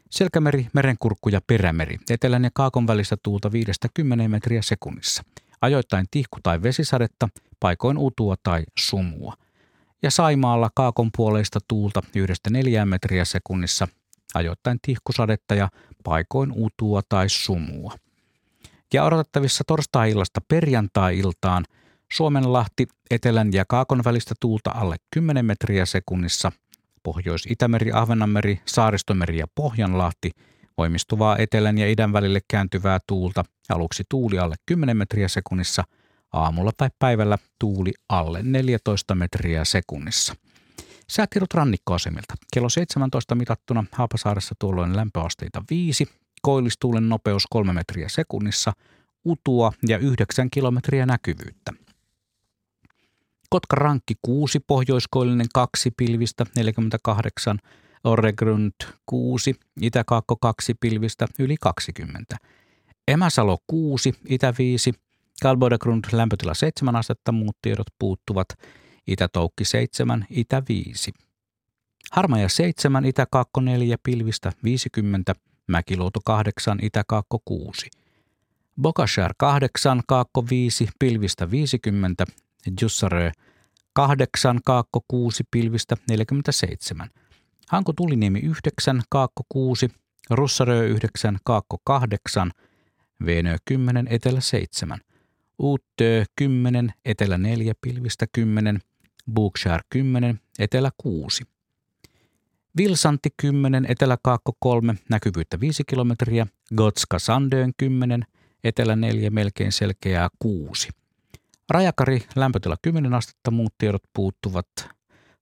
[0.09, 1.97] Selkämeri, merenkurkku ja perämeri.
[2.09, 5.23] Etelän ja kaakon välistä tuulta 5-10 metriä sekunnissa.
[5.61, 7.29] Ajoittain tihku- tai vesisadetta,
[7.59, 9.33] paikoin utua tai sumua.
[10.03, 13.87] Ja Saimaalla kaakon puoleista tuulta 1-4 metriä sekunnissa.
[14.33, 15.69] Ajoittain tihkusadetta ja
[16.03, 17.93] paikoin utua tai sumua
[18.93, 21.65] Ja odotettavissa torstai-illasta perjantai-iltaan
[22.11, 26.51] Suomenlahti, Etelän ja Kaakon välistä tuulta alle 10 metriä sekunnissa,
[27.03, 30.31] Pohjois-Itämeri, Ahvenanmeri, Saaristomeri ja Pohjanlahti–
[30.79, 35.83] voimistuvaa etelän ja idän välille kääntyvää tuulta, aluksi tuuli alle 10 metriä sekunnissa,
[36.33, 40.35] aamulla tai päivällä tuuli alle 14 metriä sekunnissa.
[41.09, 42.33] Säätiedot rannikkoasemilta.
[42.53, 46.07] Kello 17 mitattuna Haapasaaressa tuolloin lämpöasteita 5,
[46.41, 48.73] koillistuulen nopeus 3 metriä sekunnissa,
[49.25, 51.73] utua ja 9 kilometriä näkyvyyttä.
[53.49, 57.59] Kotka rankki 6, pohjoiskoillinen 2 pilvistä 48,
[58.03, 58.73] Orregrund
[59.05, 62.37] 6, Itä-Kaakko 2 pilvistä yli 20.
[63.07, 64.93] Emäsalo 6, Itä 5,
[65.41, 68.47] Kalbodegrund lämpötila 7 astetta, muut tiedot puuttuvat.
[69.07, 71.11] Itä-Toukki 7, Itä 5.
[72.11, 75.35] Harmaja 7, Itä-Kaakko 4 pilvistä 50,
[75.69, 77.89] Mäkiluoto 8, Itä-Kaakko 6.
[78.81, 82.25] Bokashar 8, Kaakko 5, pilvistä 50,
[82.81, 83.31] Jussarö
[83.93, 87.09] 8, Kaakko 6, pilvistä 47.
[87.67, 89.89] Hanko Tuliniemi 9, Kaakko 6,
[90.29, 92.51] Russarö 9, Kaakko 8,
[93.25, 94.99] Veenö 10, Etelä 7,
[95.59, 98.79] Uuttö 10, Etelä 4, Pilvistä 10,
[99.33, 101.43] Bookshire 10, Etelä 6.
[102.77, 108.25] Vilsanti 10, Etelä-Kaakko 3, näkyvyyttä 5 kilometriä, Gotska Sandöön 10,
[108.63, 110.89] Etelä 4, melkein selkeää 6.
[111.69, 114.67] Rajakari, lämpötila 10 astetta, muut tiedot puuttuvat.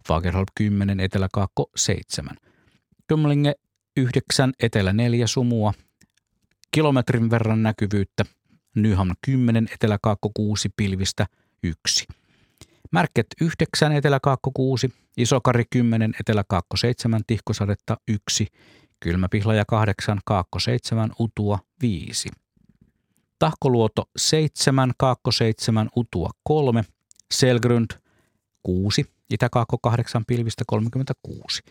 [0.07, 2.35] Fagerholm 10, Etelä-Kaakko 7.
[3.07, 3.53] Kymlinge
[3.97, 5.73] 9, Etelä 4 sumua,
[6.71, 8.23] kilometrin verran näkyvyyttä,
[8.75, 11.25] Nyhamn 10, Etelä-Kaakko 6 pilvistä
[11.63, 12.05] 1.
[12.91, 18.47] Märket 9, Etelä-Kaakko 6, Isokari 10, Etelä-Kaakko 7, Tihkosadetta 1,
[18.99, 22.29] Kylmäpihlaja 8, Kaakko 7, Utua 5.
[23.39, 26.83] Tahkoluoto 7, Kaakko 7, Utua 3,
[27.33, 27.91] Selgrund
[28.63, 31.63] 6, Itä-Kaakko 8 pilvistä 36.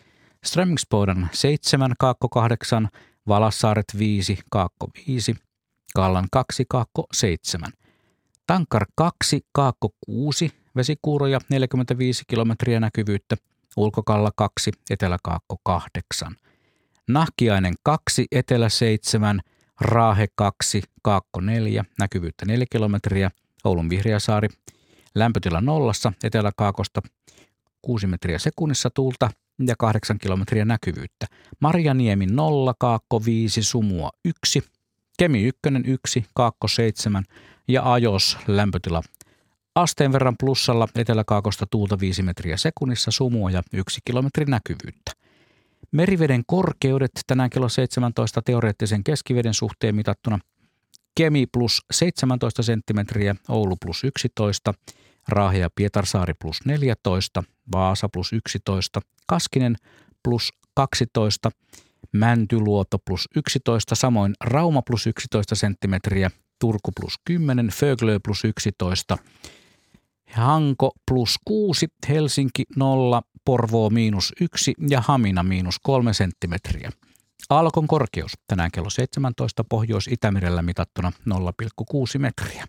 [0.43, 2.89] Strömingspodan 7, Kaakko 8,
[3.27, 5.35] Valassaaret 5, Kaakko 5,
[5.95, 7.71] Kallan 2, Kaakko 7.
[8.47, 13.35] Tankar 2, Kaakko 6, vesikuuroja 45 kilometriä näkyvyyttä,
[13.77, 16.35] Ulkokalla 2, Etelä-Kaakko 8.
[17.07, 19.39] Nahkiainen 2, Etelä 7,
[19.81, 23.31] Raahe 2, Kaakko 4, näkyvyyttä 4 kilometriä,
[23.63, 24.49] Oulun Vihreäsaari,
[25.15, 27.01] lämpötila nollassa, Etelä-Kaakosta
[27.81, 29.29] 6 metriä sekunnissa tuulta
[29.67, 31.25] ja 8 kilometriä näkyvyyttä.
[31.59, 34.63] Marjaniemi 0, Kaakko 5, Sumua 1,
[35.17, 37.23] Kemi 1, 1, Kaakko 7
[37.67, 39.01] ja Ajos lämpötila
[39.81, 45.11] asteen verran plussalla Etelä-Kaakosta tuulta 5 metriä sekunnissa, Sumua ja 1 kilometrin näkyvyyttä.
[45.91, 50.39] Meriveden korkeudet tänään kello 17 teoreettisen keskiveden suhteen mitattuna
[51.15, 54.73] Kemi plus 17 senttimetriä, Oulu plus 11,
[55.27, 59.75] Raahe ja Pietarsaari plus 14, Vaasa plus 11, Kaskinen
[60.23, 61.51] plus 12,
[62.13, 69.17] Mäntyluoto plus 11, samoin Rauma plus 11 senttimetriä, Turku plus 10, Föglö plus 11,
[70.33, 76.91] Hanko plus 6, Helsinki 0, Porvoo miinus 1 ja Hamina miinus 3 senttimetriä.
[77.49, 82.65] Alkon korkeus tänään kello 17 Pohjois-Itämerellä mitattuna 0,6 metriä.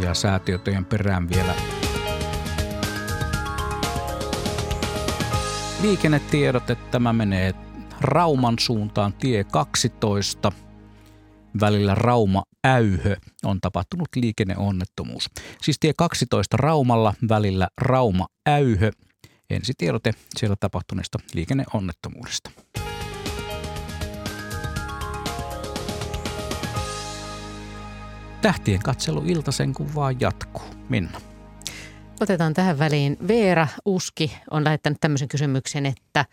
[0.00, 1.54] Ja säätietojen perään vielä
[5.82, 7.54] liikennetiedot, että tämä menee
[8.00, 10.52] Rauman suuntaan tie 12
[11.60, 11.94] välillä
[12.66, 15.30] Rauma-Äyhö on tapahtunut liikenneonnettomuus.
[15.62, 18.90] Siis tie 12 Raumalla välillä Rauma-Äyhö.
[19.50, 22.50] Ensi tiedote siellä tapahtuneesta liikenneonnettomuudesta.
[28.42, 30.62] Tähtien katselu iltasen kun vaan jatkuu.
[30.88, 31.35] Minna.
[32.20, 33.16] Otetaan tähän väliin.
[33.28, 36.24] Veera Uski on lähettänyt tämmöisen kysymyksen, että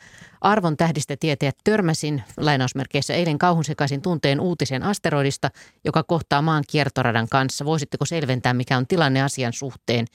[0.41, 5.49] arvon tähdistä tietäjät törmäsin lainausmerkeissä eilen kauhun sekaisin tunteen uutisen asteroidista,
[5.85, 7.65] joka kohtaa maan kiertoradan kanssa.
[7.65, 10.05] Voisitteko selventää, mikä on tilanne asian suhteen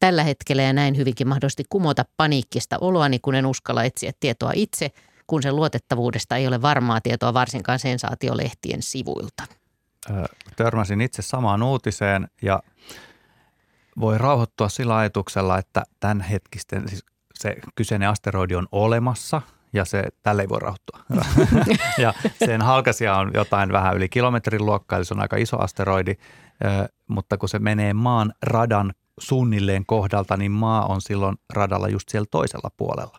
[0.00, 4.90] tällä hetkellä ja näin hyvinkin mahdollisesti kumota paniikkista oloani, kun en uskalla etsiä tietoa itse,
[5.26, 9.44] kun sen luotettavuudesta ei ole varmaa tietoa varsinkaan sensaatiolehtien sivuilta?
[10.56, 12.62] Törmäsin itse samaan uutiseen ja
[14.00, 19.42] voi rauhoittua sillä ajatuksella, että tämän hetkisten, siis se kyseinen asteroidi on olemassa
[19.72, 21.00] ja se, tälle ei voi rauhoittua.
[22.04, 22.14] ja
[22.46, 26.14] sen halkasia on jotain vähän yli kilometrin luokkaa, eli se on aika iso asteroidi,
[27.08, 32.26] mutta kun se menee maan radan suunnilleen kohdalta, niin maa on silloin radalla just siellä
[32.30, 33.16] toisella puolella.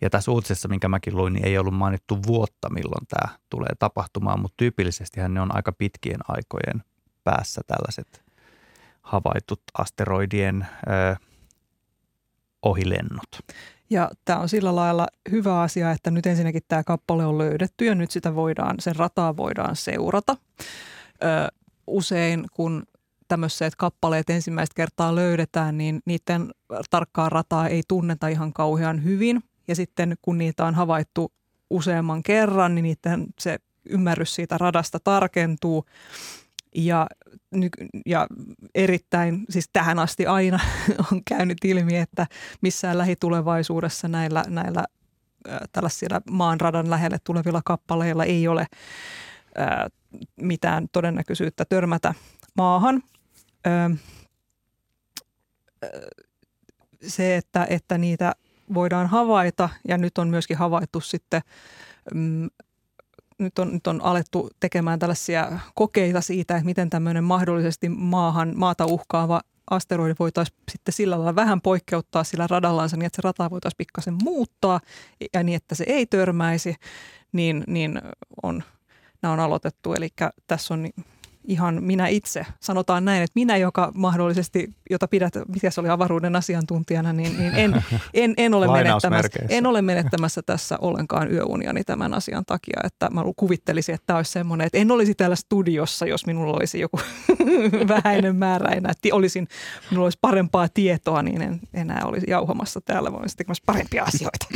[0.00, 4.40] Ja tässä uutisessa, minkä mäkin luin, niin ei ollut mainittu vuotta, milloin tämä tulee tapahtumaan,
[4.40, 6.82] mutta tyypillisesti ne on aika pitkien aikojen
[7.24, 8.23] päässä tällaiset
[9.04, 11.16] havaitut asteroidien ö,
[12.62, 13.28] ohilennot.
[13.90, 17.94] Ja tämä on sillä lailla hyvä asia, että nyt ensinnäkin tämä kappale on löydetty ja
[17.94, 20.36] nyt sitä voidaan, sen rataa voidaan seurata.
[21.24, 21.52] Ö,
[21.86, 22.82] usein kun
[23.28, 26.50] tämmöiset kappaleet ensimmäistä kertaa löydetään, niin niiden
[26.90, 29.42] tarkkaa rataa ei tunneta ihan kauhean hyvin.
[29.68, 31.32] Ja sitten kun niitä on havaittu
[31.70, 35.84] useamman kerran, niin niiden se ymmärrys siitä radasta tarkentuu.
[36.74, 37.06] Ja,
[38.06, 38.26] ja
[38.74, 40.58] erittäin, siis tähän asti aina
[41.12, 42.26] on käynyt ilmi, että
[42.60, 44.84] missään lähitulevaisuudessa näillä, näillä
[45.72, 48.66] tällaisilla maanradan lähelle tulevilla kappaleilla ei ole
[49.54, 49.88] ää,
[50.36, 52.14] mitään todennäköisyyttä törmätä
[52.56, 53.02] maahan.
[57.06, 58.32] Se, että, että niitä
[58.74, 61.42] voidaan havaita ja nyt on myöskin havaittu sitten
[62.14, 62.50] mm,
[63.38, 68.86] nyt on, nyt on alettu tekemään tällaisia kokeita siitä, että miten tämmöinen mahdollisesti maahan, maata
[68.86, 73.78] uhkaava asteroidi voitaisiin sitten sillä lailla vähän poikkeuttaa sillä radallansa niin, että se rata voitaisiin
[73.78, 74.80] pikkasen muuttaa
[75.34, 76.74] ja niin, että se ei törmäisi,
[77.32, 78.02] niin, niin
[78.42, 78.62] on,
[79.22, 79.94] nämä on aloitettu.
[79.94, 80.08] Eli
[80.46, 80.88] tässä on
[81.48, 86.36] ihan minä itse, sanotaan näin, että minä, joka mahdollisesti, jota pidät, mikä se oli avaruuden
[86.36, 87.84] asiantuntijana, niin, niin en,
[88.14, 93.22] en, en, ole menettämässä, en ole menettämässä tässä ollenkaan yöuniani tämän asian takia, että mä
[93.36, 97.00] kuvittelisin, että tämä olisi semmoinen, että en olisi täällä studiossa, jos minulla olisi joku
[97.88, 99.48] vähäinen määrä enää, että olisin,
[99.90, 104.46] minulla olisi parempaa tietoa, niin en enää olisi jauhamassa täällä, vaan olisi tekemässä parempia asioita.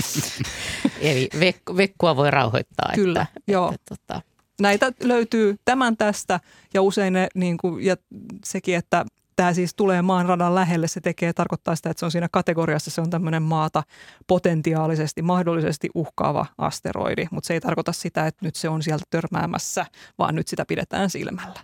[1.00, 2.92] Eli vek- vekkua voi rauhoittaa.
[2.94, 3.72] Kyllä, että, joo.
[3.74, 4.22] Että, tota,
[4.60, 6.40] näitä löytyy tämän tästä
[6.74, 7.96] ja usein ne, niin kuin, ja
[8.44, 9.04] sekin, että
[9.36, 12.90] tämä siis tulee maan radan lähelle, se tekee, tarkoittaa sitä, että se on siinä kategoriassa,
[12.90, 13.82] se on tämmöinen maata
[14.26, 19.86] potentiaalisesti, mahdollisesti uhkaava asteroidi, mutta se ei tarkoita sitä, että nyt se on sieltä törmäämässä,
[20.18, 21.60] vaan nyt sitä pidetään silmällä.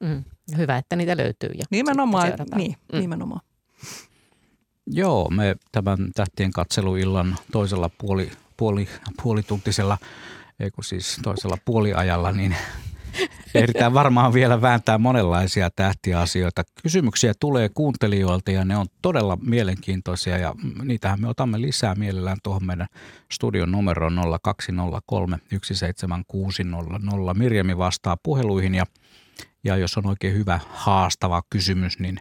[0.00, 0.24] Mm,
[0.56, 1.50] hyvä, että niitä löytyy.
[1.54, 3.00] Ja nimenomaan, niin, mm.
[3.00, 3.40] nimenomaan.
[4.86, 8.88] Joo, me tämän tähtien katseluillan toisella puoli, puoli,
[9.22, 9.98] puolituntisella
[10.60, 12.56] ei kun siis toisella puoliajalla, niin
[13.54, 16.62] ehditään varmaan vielä vääntää monenlaisia tähtiasioita.
[16.82, 22.66] Kysymyksiä tulee kuuntelijoilta ja ne on todella mielenkiintoisia ja niitähän me otamme lisää mielellään tuohon
[22.66, 22.86] meidän
[23.32, 27.34] studion numeroon 0203 17600.
[27.34, 28.84] Mirjami vastaa puheluihin ja,
[29.64, 32.18] ja jos on oikein hyvä haastava kysymys, niin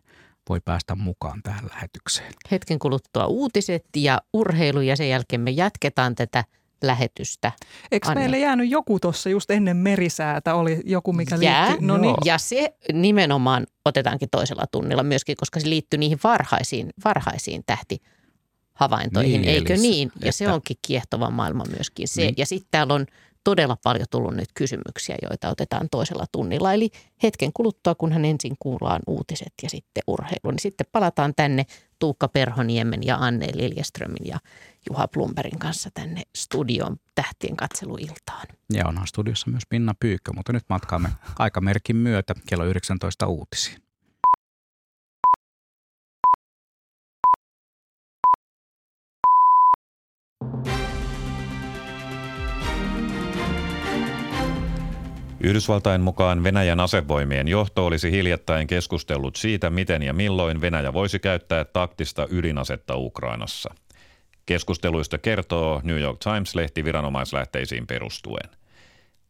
[0.50, 2.34] voi päästä mukaan tähän lähetykseen.
[2.52, 6.44] Hetken kuluttua uutiset ja urheilu ja sen jälkeen me jatketaan tätä–
[6.84, 7.52] lähetystä.
[7.92, 8.22] Eikö Anne?
[8.22, 11.88] meille jäänyt joku tuossa just ennen merisäätä, oli joku mikä Jää, liittyy?
[11.88, 12.16] No niin.
[12.26, 19.54] Ja se nimenomaan otetaankin toisella tunnilla myöskin, koska se liittyy niihin varhaisiin, varhaisiin tähtihavaintoihin, niin,
[19.54, 20.12] eikö niin?
[20.16, 20.32] Ja että...
[20.32, 22.22] se onkin kiehtova maailma myöskin se.
[22.22, 22.34] Niin.
[22.38, 23.06] Ja sitten täällä on
[23.44, 26.74] todella paljon tullut nyt kysymyksiä, joita otetaan toisella tunnilla.
[26.74, 26.90] Eli
[27.24, 31.66] hetken kuluttua, kunhan ensin kuullaan uutiset ja sitten urheilu, niin sitten palataan tänne
[32.00, 34.40] Tuukka Perhoniemen ja Anne Liljeströmin ja
[34.90, 38.48] Juha Plumberin kanssa tänne studion tähtien katseluiltaan.
[38.74, 41.10] Ja onhan studiossa myös Minna Pyykkö, mutta nyt matkaamme
[41.40, 43.88] aikamerkin myötä kello 19 uutisiin.
[55.40, 61.66] Yhdysvaltain mukaan Venäjän asevoimien johto olisi hiljattain keskustellut siitä, miten ja milloin Venäjä voisi käyttää
[61.66, 63.76] taktista ydinasetta Ukrainassa.
[64.48, 68.50] Keskusteluista kertoo New York Times-lehti viranomaislähteisiin perustuen.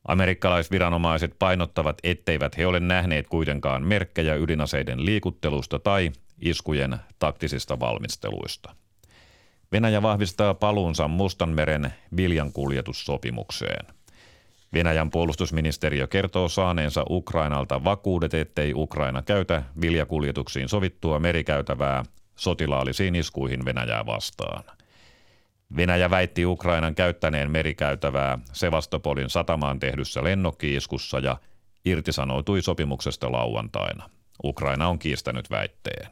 [0.08, 6.12] Amerikkalaisviranomaiset painottavat, etteivät he ole nähneet kuitenkaan merkkejä ydinaseiden liikuttelusta tai
[6.42, 8.76] iskujen taktisista valmisteluista.
[9.72, 13.86] Venäjä vahvistaa paluunsa Mustanmeren viljankuljetussopimukseen.
[14.74, 22.04] Venäjän puolustusministeriö kertoo saaneensa Ukrainalta vakuudet, ettei Ukraina käytä viljakuljetuksiin sovittua merikäytävää
[22.36, 24.64] sotilaallisiin iskuihin Venäjää vastaan.
[25.76, 31.38] Venäjä väitti Ukrainan käyttäneen merikäytävää Sevastopolin satamaan tehdyssä lennokkiiskussa ja
[31.86, 34.10] irtisanoutui sopimuksesta lauantaina.
[34.44, 36.08] Ukraina on kiistänyt väitteen.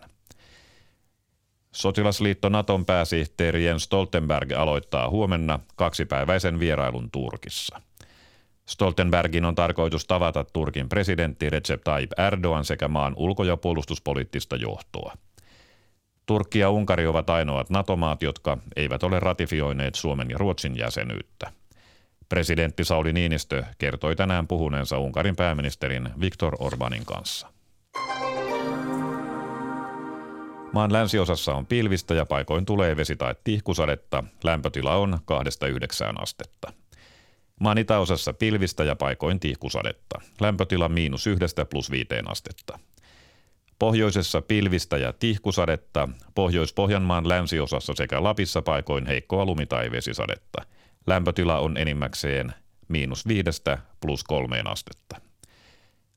[1.72, 7.82] Sotilasliitto Naton pääsihteeri Jens Stoltenberg aloittaa huomenna kaksipäiväisen vierailun Turkissa–
[8.66, 15.14] Stoltenbergin on tarkoitus tavata Turkin presidentti Recep Tayyip Erdogan sekä maan ulko- ja puolustuspoliittista johtoa.
[16.26, 21.52] Turkki ja Unkari ovat ainoat NATO-maat, jotka eivät ole ratifioineet Suomen ja Ruotsin jäsenyyttä.
[22.30, 27.48] Presidentti Sauli Niinistö kertoi tänään puhuneensa Unkarin pääministerin Viktor Orbanin kanssa.
[30.74, 34.24] Maan länsiosassa on pilvistä ja paikoin tulee vesi- tai tihkusadetta.
[34.44, 36.74] Lämpötila on 2-9 astetta.
[37.60, 40.22] Maan itäosassa pilvistä ja paikoin tihkusadetta.
[40.42, 42.80] Lämpötila miinus yhdestä plus viiteen astetta.
[43.86, 50.62] Pohjoisessa pilvistä ja tihkusadetta, Pohjois-Pohjanmaan länsiosassa sekä Lapissa paikoin heikkoa lumi- tai vesisadetta.
[51.08, 52.54] Lämpötila on enimmäkseen
[52.88, 55.22] miinus viidestä plus kolmeen astetta.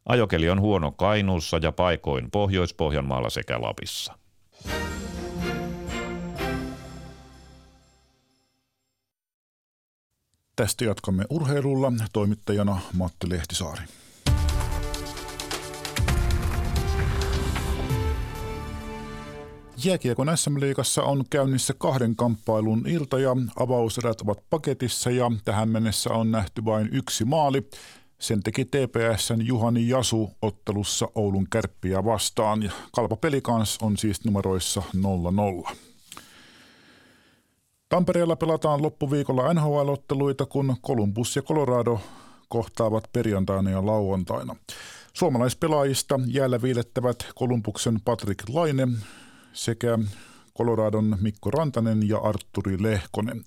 [0.07, 4.19] Ajokeli on huono Kainuussa ja paikoin Pohjois-Pohjanmaalla sekä Lapissa.
[10.57, 13.83] Tästä jatkamme urheilulla toimittajana Matti Lehtisaari.
[19.85, 26.31] Jääkiekon SM-liigassa on käynnissä kahden kamppailun ilta ja avauserät ovat paketissa ja tähän mennessä on
[26.31, 27.69] nähty vain yksi maali.
[28.19, 34.83] Sen teki TPSn Juhani Jasu ottelussa Oulun kärppiä vastaan ja Kalpa Pelikans on siis numeroissa
[35.67, 35.71] 0-0.
[37.89, 42.01] Tampereella pelataan loppuviikolla NHL-otteluita, kun Columbus ja Colorado
[42.49, 44.57] kohtaavat perjantaina ja lauantaina.
[45.13, 48.89] Suomalaispelaajista jäällä viilettävät Kolumbuksen Patrick Laine
[49.53, 49.99] sekä
[50.59, 53.45] Coloradon Mikko Rantanen ja Arturi Lehkonen.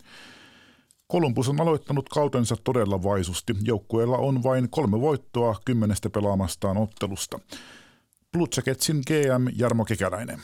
[1.07, 3.55] Kolumbus on aloittanut kautensa todella vaisusti.
[3.63, 7.39] Joukkueella on vain kolme voittoa kymmenestä pelaamastaan ottelusta.
[8.31, 8.47] Blue
[9.07, 10.39] GM Jarmo Kekäläinen.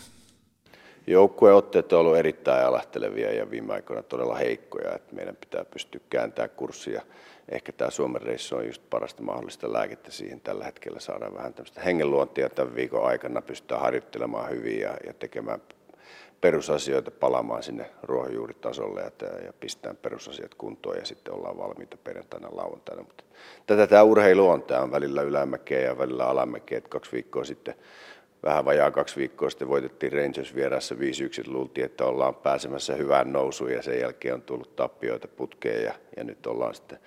[1.08, 4.96] Joukkueotteet on ollut erittäin alastelevia ja viime aikoina todella heikkoja.
[4.96, 7.02] Että meidän pitää pystyä kääntämään kurssia.
[7.52, 10.42] Ehkä tämä Suomen reissu on just parasta mahdollista lääkettä siihen.
[10.42, 13.42] Tällä hetkellä saadaan vähän tämmöistä hengenluontia tämän viikon aikana.
[13.42, 15.62] Pystytään harjoittelemaan hyvin ja, ja tekemään
[16.42, 23.04] perusasioita palaamaan sinne ruohonjuuritasolle ja, ja pistää perusasiat kuntoon ja sitten ollaan valmiita perjantaina lauantaina.
[23.04, 23.24] Mutta
[23.66, 24.64] tätä tämä urheilu on.
[24.64, 26.82] Tämä on välillä ylämäkeä ja välillä alamäkeä.
[26.82, 27.76] Kaksi viikkoa sitten
[28.44, 30.98] vähän vajaa kaksi viikkoa sitten voitettiin Rangers vieressä 5-1.
[31.48, 36.24] Luultiin, että ollaan pääsemässä hyvään nousuun ja sen jälkeen on tullut tappioita putkeen ja, ja
[36.24, 37.00] nyt ollaan sitten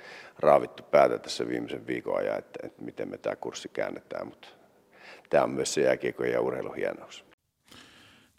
[0.42, 4.48] raavittu päätä tässä viimeisen viikon ajan, että, että miten me tämä kurssi käännetään, mutta
[5.30, 7.24] tämä on myös se jääkiekko ja urheilun hienous.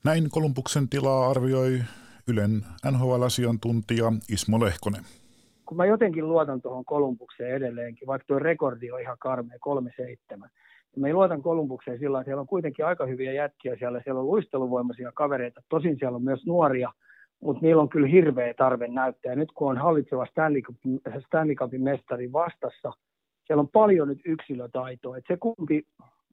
[0.04, 1.80] Näin Kolumbuksen tilaa arvioi
[2.28, 5.04] Ylen NHL-asiantuntija Ismo Lehkonen.
[5.66, 9.58] Kun mä jotenkin luotan tuohon Kolumbukseen edelleenkin, vaikka tuo rekordi on ihan karmea,
[10.38, 10.50] 3-7,
[10.96, 15.12] me luotan Kolumbukseen sillä että siellä on kuitenkin aika hyviä jätkiä siellä, siellä on luisteluvoimaisia
[15.12, 16.92] kavereita, tosin siellä on myös nuoria,
[17.42, 19.36] mutta niillä on kyllä hirveä tarve näyttää.
[19.36, 22.92] Nyt kun on hallitseva Stanley, Cupin, Stanley Cupin mestari vastassa,
[23.48, 25.18] siellä on paljon nyt yksilötaitoa.
[25.18, 25.84] Et se kumpi,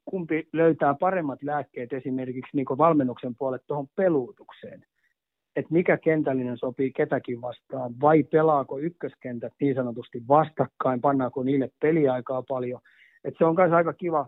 [0.04, 4.84] kumpi löytää paremmat lääkkeet esimerkiksi niin valmennuksen puolelle tuohon peluutukseen.
[5.56, 12.42] Että mikä kentällinen sopii ketäkin vastaan, vai pelaako ykköskentät niin sanotusti vastakkain, pannaako niille peliaikaa
[12.42, 12.80] paljon.
[13.24, 14.26] Et se on myös aika kiva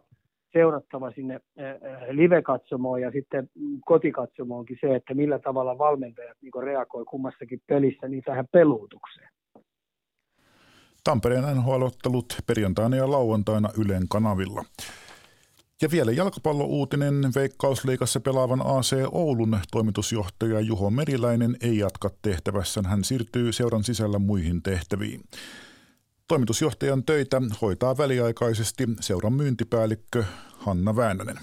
[0.53, 1.41] seurattava sinne
[2.11, 3.51] live-katsomoon ja sitten
[3.85, 9.29] kotikatsomoonkin se, että millä tavalla valmentajat niin reagoi kummassakin pelissä niin tähän peluutukseen.
[11.05, 14.65] Tampereen NHL-ottelut perjantaina ja lauantaina Ylen kanavilla.
[15.83, 17.15] Ja vielä jalkapallouutinen.
[17.35, 22.87] Veikkausliikassa pelaavan AC Oulun toimitusjohtaja Juho Meriläinen ei jatka tehtävässään.
[22.87, 25.21] Hän siirtyy seuran sisällä muihin tehtäviin.
[26.31, 30.25] Toimitusjohtajan töitä hoitaa väliaikaisesti seuran myyntipäällikkö
[30.59, 31.37] Hanna Väänänen.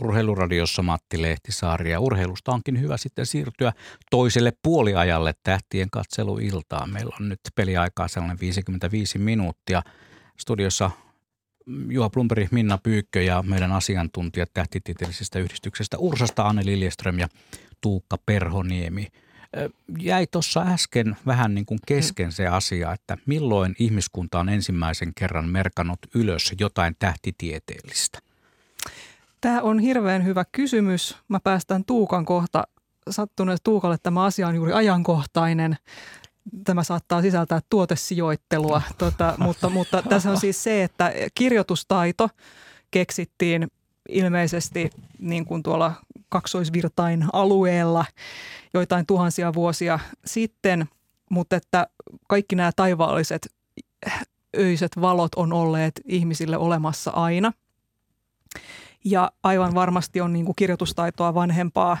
[0.00, 3.72] Urheiluradiossa Matti Lehtisaari ja urheilusta onkin hyvä sitten siirtyä
[4.10, 6.90] toiselle puoliajalle tähtien katseluiltaan.
[6.90, 9.82] Meillä on nyt peliaikaa sellainen 55 minuuttia.
[10.40, 10.90] Studiossa
[11.88, 17.28] Juha Plumperi, Minna Pyykkö ja meidän asiantuntijat tähtitieteellisestä yhdistyksestä Ursasta Anne Liljeström ja
[17.80, 19.06] Tuukka Perhoniemi.
[19.98, 25.48] Jäi tuossa äsken vähän niin kuin kesken se asia, että milloin ihmiskunta on ensimmäisen kerran
[25.48, 28.18] merkannut ylös jotain tähtitieteellistä?
[29.40, 31.16] Tämä on hirveän hyvä kysymys.
[31.28, 32.64] Mä päästän Tuukan kohta
[33.10, 35.76] sattuneet Tuukalle tämä asia on juuri ajankohtainen
[36.64, 42.28] tämä saattaa sisältää tuotesijoittelua, tota, mutta, mutta tässä on siis se, että kirjoitustaito
[42.90, 43.68] keksittiin
[44.08, 45.92] ilmeisesti niin kuin tuolla
[46.28, 48.04] kaksoisvirtain alueella
[48.74, 50.88] joitain tuhansia vuosia sitten,
[51.30, 51.86] mutta että
[52.28, 53.54] kaikki nämä taivaalliset
[54.56, 57.52] öiset valot on olleet ihmisille olemassa aina.
[59.04, 61.98] Ja aivan varmasti on niin kuin kirjoitustaitoa vanhempaa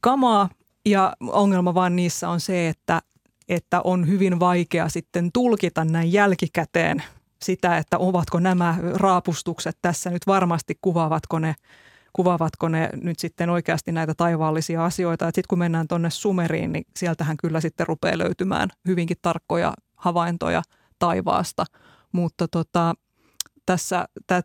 [0.00, 0.48] kamaa,
[0.86, 3.02] ja ongelma vaan niissä on se, että
[3.50, 7.02] että on hyvin vaikea sitten tulkita näin jälkikäteen
[7.42, 11.54] sitä, että ovatko nämä raapustukset tässä nyt varmasti, kuvaavatko ne,
[12.12, 15.26] kuvaavatko ne nyt sitten oikeasti näitä taivaallisia asioita.
[15.26, 20.62] Sitten kun mennään tuonne Sumeriin, niin sieltähän kyllä sitten rupeaa löytymään hyvinkin tarkkoja havaintoja
[20.98, 21.64] taivaasta.
[22.12, 22.94] mutta tota,
[23.70, 24.42] tässä tämä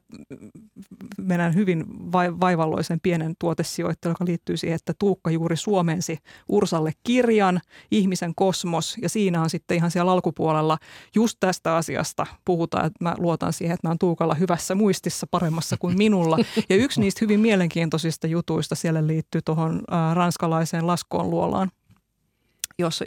[1.18, 6.18] mennään hyvin vaivalloisen pienen tuotesijoittelun, joka liittyy siihen, että Tuukka juuri suomensi
[6.50, 7.62] Ursalle kirjan,
[7.92, 10.78] Ihmisen kosmos, ja siinä on sitten ihan siellä alkupuolella
[11.16, 15.78] just tästä asiasta puhutaan, että mä luotan siihen, että mä oon Tuukalla hyvässä muistissa paremmassa
[15.80, 16.38] kuin minulla.
[16.70, 19.82] Ja yksi niistä hyvin mielenkiintoisista jutuista siellä liittyy tuohon
[20.14, 21.72] ranskalaiseen laskoon luolaan,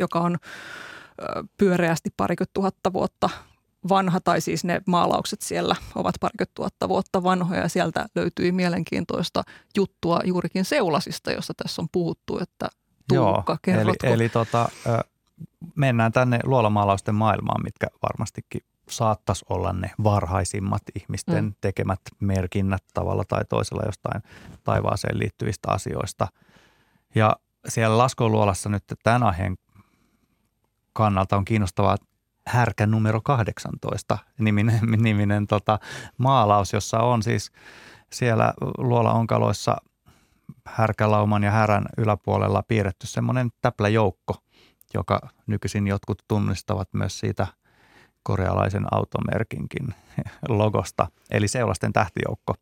[0.00, 0.36] joka on
[1.58, 3.30] pyöreästi parikymmentä tuhatta vuotta
[3.88, 9.42] vanha, tai siis ne maalaukset siellä ovat parikymmentä tuhatta vuotta vanhoja, ja sieltä löytyi mielenkiintoista
[9.76, 12.68] juttua juurikin Seulasista, josta tässä on puhuttu, että
[13.08, 14.06] Tuukka, Joo, kerrotko?
[14.06, 14.68] Eli, eli tota,
[15.74, 21.54] mennään tänne luolamaalausten maailmaan, mitkä varmastikin saattaisi olla ne varhaisimmat ihmisten mm.
[21.60, 24.22] tekemät merkinnät tavalla tai toisella jostain
[24.64, 26.28] taivaaseen liittyvistä asioista.
[27.14, 27.36] Ja
[27.68, 29.58] siellä laskoluolassa nyt tämän aiheen
[30.92, 31.96] kannalta on kiinnostavaa
[32.48, 35.78] härkä numero 18 niminen, niminen tota,
[36.18, 37.52] maalaus, jossa on siis
[38.12, 39.76] siellä luola-onkaloissa
[40.66, 44.34] härkälauman ja härän yläpuolella piirretty semmoinen täpläjoukko,
[44.94, 47.46] joka nykyisin jotkut tunnistavat myös siitä
[48.22, 49.94] korealaisen automerkinkin
[50.48, 52.54] logosta, eli seulasten tähtijoukko.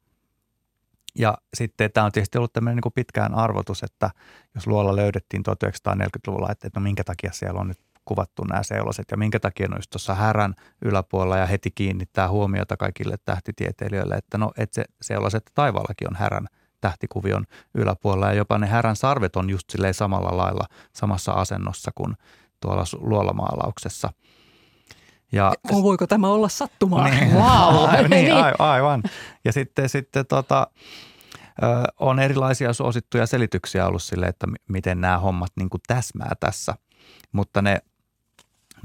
[1.19, 4.11] Ja sitten tämä on tietysti ollut tämmöinen niin pitkään arvotus, että
[4.55, 9.17] jos luola löydettiin 1940-luvulla, että no minkä takia siellä on nyt kuvattu nämä seulaset ja
[9.17, 10.55] minkä takia ne tuossa härän
[10.85, 16.47] yläpuolella ja heti kiinnittää huomiota kaikille tähtitieteilijöille, että no et se seulaset taivaallakin on härän
[16.81, 17.45] tähtikuvion
[17.75, 22.15] yläpuolella ja jopa ne härän sarvet on just silleen samalla lailla samassa asennossa kuin
[22.61, 24.13] tuolla luolamaalauksessa.
[25.33, 27.09] Ja, Voiko tämä olla sattumaa?
[27.09, 27.89] Niin, wow.
[28.11, 29.03] niin, aivan.
[29.45, 30.67] Ja sitten, sitten tota,
[32.01, 36.75] on erilaisia suosittuja selityksiä ollut sille, että miten nämä hommat niin kuin täsmää tässä.
[37.33, 37.79] Mutta ne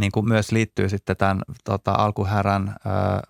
[0.02, 3.22] niin kuin myös liittyy sitten tämän tota, alkuhärän ää,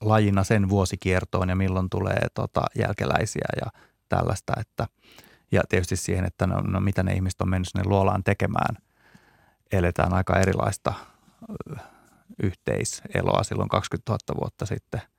[0.00, 4.52] lajina sen vuosikiertoon ja milloin tulee tota, jälkeläisiä ja tällaista.
[4.60, 4.86] Että,
[5.52, 8.76] ja tietysti siihen, että no, no mitä ne ihmiset on mennyt sinne luolaan tekemään.
[9.72, 10.92] Eletään aika erilaista
[12.42, 15.02] yhteiseloa silloin 20 000 vuotta sitten–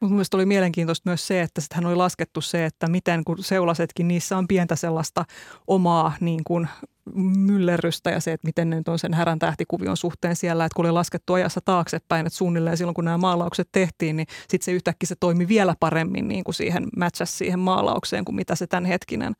[0.00, 4.08] mutta mielestäni oli mielenkiintoista myös se, että hän oli laskettu se, että miten kun seulasetkin,
[4.08, 5.24] niissä on pientä sellaista
[5.66, 6.68] omaa niin kuin
[7.14, 10.84] myllerrystä ja se, että miten ne nyt on sen härän tähtikuvion suhteen siellä, että kun
[10.84, 15.06] oli laskettu ajassa taaksepäin, että suunnilleen silloin kun nämä maalaukset tehtiin, niin sitten se yhtäkkiä
[15.06, 19.34] se toimi vielä paremmin niin kuin siihen matchasi siihen maalaukseen kuin mitä se tämänhetkinen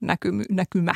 [0.00, 0.94] näky, näkymä.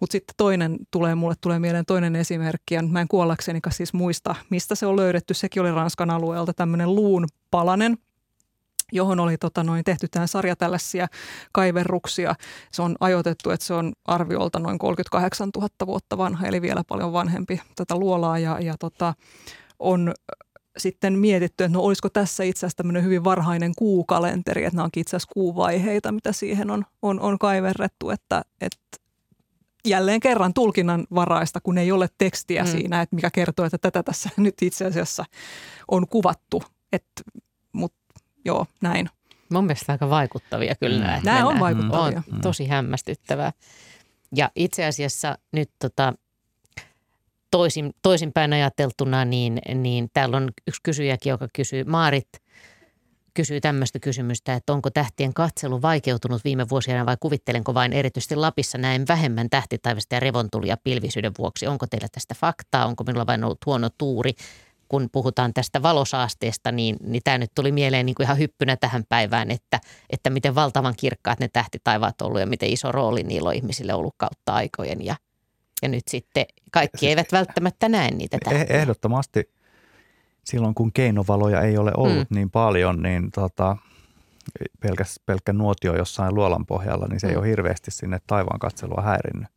[0.00, 4.34] Mutta sitten toinen tulee, mulle tulee mieleen toinen esimerkki, ja mä en kuollakseni siis muista,
[4.50, 5.34] mistä se on löydetty.
[5.34, 7.98] Sekin oli Ranskan alueelta tämmöinen luun palanen,
[8.92, 11.06] johon oli tota, noin, tehty tämän sarja tällaisia
[11.52, 12.34] kaiverruksia.
[12.72, 17.12] Se on ajoitettu, että se on arviolta noin 38 000 vuotta vanha, eli vielä paljon
[17.12, 18.38] vanhempi tätä luolaa.
[18.38, 19.14] Ja, ja tota,
[19.78, 20.12] on
[20.78, 25.00] sitten mietitty, että no olisiko tässä itse asiassa tämmöinen hyvin varhainen kuukalenteri, että nämä onkin
[25.00, 29.00] itse asiassa kuuvaiheita, mitä siihen on, on, on kaiverrettu, että, että
[29.84, 32.70] jälleen kerran tulkinnan varaista, kun ei ole tekstiä mm.
[32.70, 35.24] siinä, että mikä kertoo, että tätä tässä nyt itse asiassa
[35.88, 36.62] on kuvattu.
[36.92, 37.22] Että
[38.44, 39.10] joo, näin.
[39.52, 41.24] Mun mielestä aika vaikuttavia kyllä mm.
[41.24, 41.46] nämä.
[41.46, 42.22] on vaikuttavia.
[42.32, 43.52] On tosi hämmästyttävää.
[44.36, 46.14] Ja itse asiassa nyt tota,
[47.50, 52.28] toisin, toisinpäin ajateltuna, niin, niin täällä on yksi kysyjäkin, joka kysyy, Maarit
[53.34, 58.78] kysyy tämmöistä kysymystä, että onko tähtien katselu vaikeutunut viime vuosina vai kuvittelenko vain erityisesti Lapissa
[58.78, 61.66] näin vähemmän tähtitaivasta ja revontulia pilvisyyden vuoksi.
[61.66, 62.86] Onko teillä tästä faktaa?
[62.86, 64.32] Onko minulla vain ollut huono tuuri?
[64.90, 69.04] Kun puhutaan tästä valosaasteesta, niin, niin tämä nyt tuli mieleen niin kuin ihan hyppynä tähän
[69.08, 69.80] päivään, että,
[70.10, 73.94] että miten valtavan kirkkaat ne tähtitaivaat on ollut ja miten iso rooli niillä on ihmisille
[73.94, 75.04] ollut kautta aikojen.
[75.04, 75.16] Ja,
[75.82, 78.76] ja nyt sitten kaikki siis, eivät välttämättä näe niitä eh, tähtiä.
[78.76, 79.50] Ehdottomasti
[80.44, 82.36] silloin, kun keinovaloja ei ole ollut mm.
[82.36, 83.76] niin paljon, niin tota,
[84.80, 87.30] pelkäs, pelkkä nuotio jossain luolan pohjalla, niin se mm.
[87.30, 89.48] ei ole hirveästi sinne taivaan katselua häirinnyt.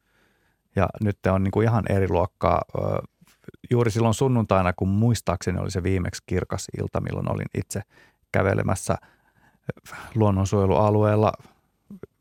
[0.75, 2.61] Ja nyt on niin kuin ihan eri luokkaa
[3.71, 7.81] juuri silloin sunnuntaina, kun muistaakseni oli se viimeksi kirkas ilta, milloin olin itse
[8.31, 8.95] kävelemässä
[10.15, 11.31] luonnonsuojelualueella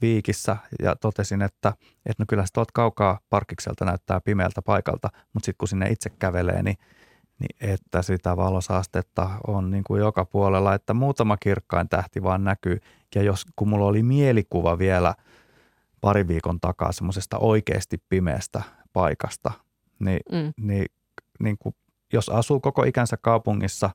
[0.01, 1.69] Viikissä ja totesin, että,
[2.07, 6.63] että no kyllä sä kaukaa parkkikselta näyttää pimeältä paikalta, mutta sitten kun sinne itse kävelee,
[6.63, 6.77] niin,
[7.39, 12.79] niin että sitä valosaastetta on niin kuin joka puolella, että muutama kirkkain tähti vaan näkyy.
[13.15, 15.15] Ja jos, kun mulla oli mielikuva vielä
[16.01, 18.63] pari viikon takaa semmoisesta oikeasti pimeästä
[18.93, 19.53] paikasta,
[19.99, 20.53] niin, mm.
[20.61, 20.87] niin
[21.43, 21.75] niin kuin,
[22.13, 23.91] jos asuu koko ikänsä kaupungissa,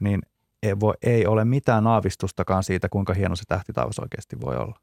[0.00, 0.20] niin
[0.62, 4.78] ei, voi, ei ole mitään aavistustakaan siitä, kuinka hieno se tähtitaivas oikeasti voi olla.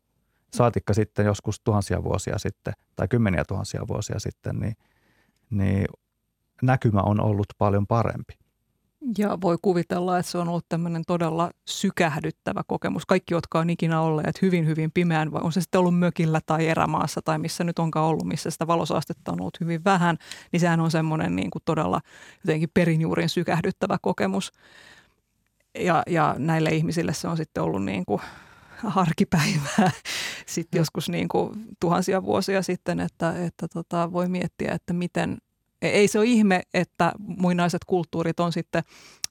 [0.53, 4.75] Saatikka sitten joskus tuhansia vuosia sitten tai kymmeniä tuhansia vuosia sitten, niin,
[5.49, 5.85] niin
[6.61, 8.33] näkymä on ollut paljon parempi.
[9.17, 13.05] Ja voi kuvitella, että se on ollut tämmöinen todella sykähdyttävä kokemus.
[13.05, 16.67] Kaikki, jotka on ikinä olleet hyvin, hyvin pimeän, vai on se sitten ollut mökillä tai
[16.67, 20.17] erämaassa tai missä nyt onkaan ollut, missä sitä valosaastetta on ollut hyvin vähän,
[20.51, 22.01] niin sehän on semmoinen niin kuin todella
[22.43, 24.51] jotenkin perinjuurin sykähdyttävä kokemus.
[25.79, 28.21] Ja, ja näille ihmisille se on sitten ollut niin kuin
[28.95, 29.91] arkipäivää
[30.45, 30.81] sitten mm.
[30.81, 35.37] joskus niin kuin tuhansia vuosia sitten, että, että tota, voi miettiä, että miten,
[35.81, 38.83] ei se ole ihme, että muinaiset kulttuurit on sitten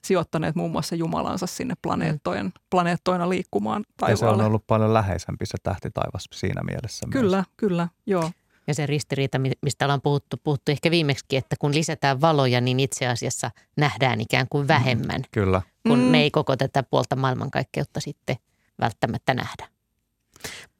[0.04, 2.52] sijoittaneet muun muassa Jumalansa sinne planeettojen, mm.
[2.70, 4.12] planeettoina liikkumaan taivaalle.
[4.12, 7.46] Ja se on ollut paljon läheisempi se tähtitaivas siinä mielessä Kyllä, myös.
[7.56, 8.30] kyllä, joo.
[8.66, 13.06] Ja se ristiriita, mistä ollaan puhuttu, puhuttu ehkä viimeksi, että kun lisätään valoja, niin itse
[13.06, 15.20] asiassa nähdään ikään kuin mm, vähemmän.
[15.20, 15.62] Mm, kyllä.
[15.88, 16.04] Kun mm.
[16.04, 18.36] me ei koko tätä puolta maailmankaikkeutta sitten
[18.80, 19.68] välttämättä nähdä.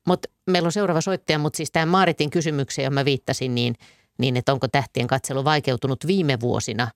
[0.06, 3.74] Mutta meillä on seuraava soittaja, mutta siis tähän Maaritin kysymykseen, johon mä viittasin, niin,
[4.18, 6.88] niin että onko tähtien katselu vaikeutunut viime vuosina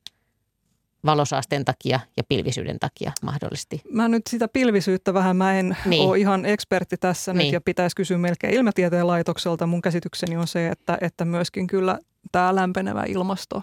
[1.04, 3.82] valosaasteen takia ja pilvisyyden takia mahdollisesti?
[3.90, 6.08] Mä nyt sitä pilvisyyttä vähän, mä en niin.
[6.08, 7.44] ole ihan ekspertti tässä niin.
[7.44, 9.66] nyt ja pitäisi kysyä melkein ilmatieteen laitokselta.
[9.66, 11.98] Mun käsitykseni on se, että, että myöskin kyllä
[12.32, 13.62] tämä lämpenevä ilmasto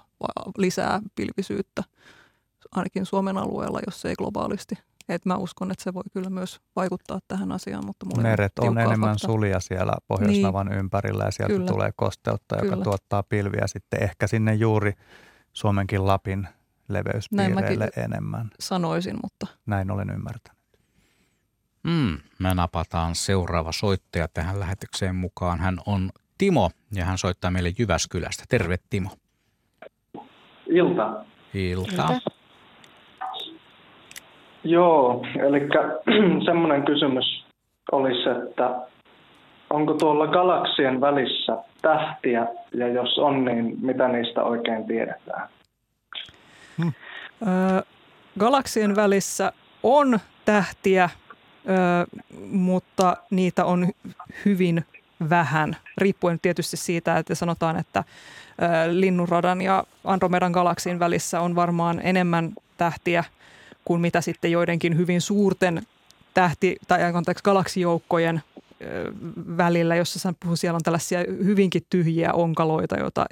[0.57, 1.83] lisää pilvisyyttä
[2.71, 4.75] ainakin Suomen alueella, jos ei globaalisti.
[5.09, 7.85] Et mä uskon, että se voi kyllä myös vaikuttaa tähän asiaan.
[7.85, 9.27] Mutta Meret on enemmän fakta.
[9.27, 10.79] sulia siellä Pohjoisnavan niin.
[10.79, 11.67] ympärillä ja sieltä kyllä.
[11.67, 12.83] tulee kosteutta, joka kyllä.
[12.83, 14.93] tuottaa pilviä sitten ehkä sinne juuri
[15.53, 16.47] Suomenkin Lapin
[16.89, 18.49] leveyspiireille enemmän.
[18.59, 19.47] sanoisin, mutta...
[19.65, 20.59] Näin olen ymmärtänyt.
[21.83, 25.59] Mm, me napataan seuraava soittaja tähän lähetykseen mukaan.
[25.59, 28.43] Hän on Timo ja hän soittaa meille Jyväskylästä.
[28.49, 29.09] Terve Timo.
[30.67, 31.25] Ilta.
[31.53, 32.13] Ilta.
[32.13, 32.31] Ilta.
[34.63, 35.59] Joo, eli
[36.45, 37.45] semmoinen kysymys
[37.91, 38.75] olisi, että
[39.69, 45.49] onko tuolla galaksien välissä tähtiä ja jos on, niin mitä niistä oikein tiedetään?
[46.77, 46.93] Hmm.
[47.41, 47.83] Ö,
[48.39, 49.53] galaksien välissä
[49.83, 51.09] on tähtiä,
[51.69, 52.17] ö,
[52.51, 53.87] mutta niitä on
[54.45, 54.85] hyvin
[55.29, 58.03] vähän, riippuen tietysti siitä, että sanotaan, että
[58.91, 63.23] Linnunradan ja Andromedan galaksin välissä on varmaan enemmän tähtiä–
[63.89, 65.83] kuin mitä sitten joidenkin hyvin suurten
[66.33, 68.41] tähti- tai anteeksi, galaksijoukkojen
[69.57, 73.25] välillä, jossa siellä on tällaisia hyvinkin tyhjiä onkaloita, joita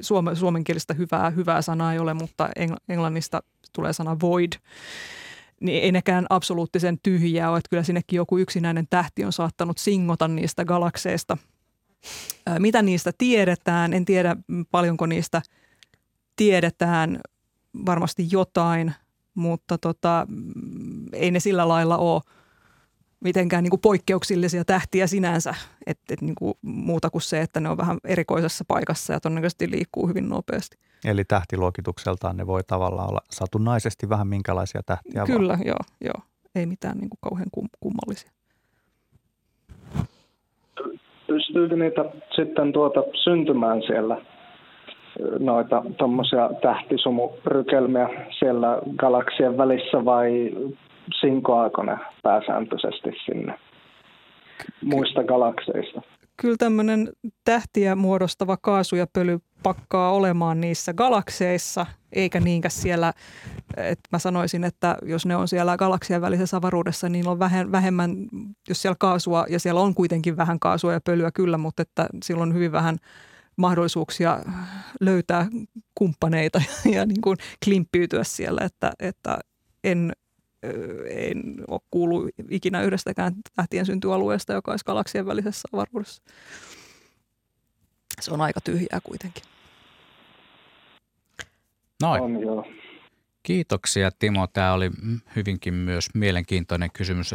[0.00, 2.48] suome, suomenkielistä hyvää, hyvää sanaa ei ole, mutta
[2.88, 3.42] englannista
[3.72, 4.52] tulee sana void.
[5.60, 10.28] Niin ei nekään absoluuttisen tyhjiä ole, että kyllä sinnekin joku yksinäinen tähti on saattanut singota
[10.28, 11.36] niistä galakseista.
[12.58, 13.92] Mitä niistä tiedetään?
[13.92, 14.36] En tiedä
[14.70, 15.42] paljonko niistä
[16.36, 17.20] tiedetään.
[17.86, 18.94] Varmasti jotain–
[19.36, 20.26] mutta tota,
[21.12, 22.22] ei ne sillä lailla ole
[23.20, 25.54] mitenkään niin kuin poikkeuksellisia tähtiä sinänsä,
[25.86, 29.70] et, et niin kuin muuta kuin se, että ne on vähän erikoisessa paikassa ja todennäköisesti
[29.70, 30.76] liikkuu hyvin nopeasti.
[31.04, 35.66] Eli tähtiluokitukseltaan ne voi tavallaan olla satunnaisesti vähän minkälaisia tähtiä Kyllä, vaan.
[35.66, 36.22] joo, joo.
[36.54, 38.30] Ei mitään niin kuin kauhean kum, kummallisia.
[41.26, 42.04] Pystyykö niitä
[42.36, 44.22] sitten tuota syntymään siellä
[45.38, 50.50] noita tuommoisia tähtisumurykelmiä siellä galaksien välissä vai
[51.20, 53.58] sinkoaako ne pääsääntöisesti sinne
[54.84, 56.02] muista galakseista?
[56.40, 57.08] Kyllä tämmöinen
[57.44, 63.12] tähtiä muodostava kaasu ja pöly pakkaa olemaan niissä galakseissa, eikä niinkään siellä,
[63.76, 67.38] että mä sanoisin, että jos ne on siellä galaksien välisessä avaruudessa, niin on
[67.72, 68.10] vähemmän,
[68.68, 72.54] jos siellä kaasua, ja siellä on kuitenkin vähän kaasua ja pölyä kyllä, mutta että silloin
[72.54, 72.96] hyvin vähän
[73.56, 74.40] mahdollisuuksia
[75.00, 75.46] löytää
[75.94, 76.62] kumppaneita
[76.94, 79.38] ja niin kuin klimppiytyä siellä, että, että
[79.84, 80.12] en,
[81.10, 86.22] en ole kuullut ikinä yhdestäkään tähtien syntyalueesta, joka olisi galaksien välisessä avaruudessa.
[88.20, 89.42] Se on aika tyhjää kuitenkin.
[92.02, 92.22] Noin.
[92.22, 92.66] On, joo.
[93.42, 94.46] Kiitoksia Timo.
[94.46, 94.90] Tämä oli
[95.36, 97.34] hyvinkin myös mielenkiintoinen kysymys.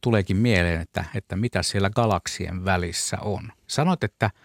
[0.00, 3.52] Tuleekin mieleen, että, että mitä siellä galaksien välissä on.
[3.66, 4.30] Sanoit, että–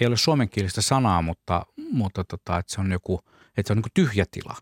[0.00, 3.20] ei ole suomenkielistä sanaa, mutta, mutta tota, että se on joku,
[3.56, 4.56] että se on niin tyhjä tila.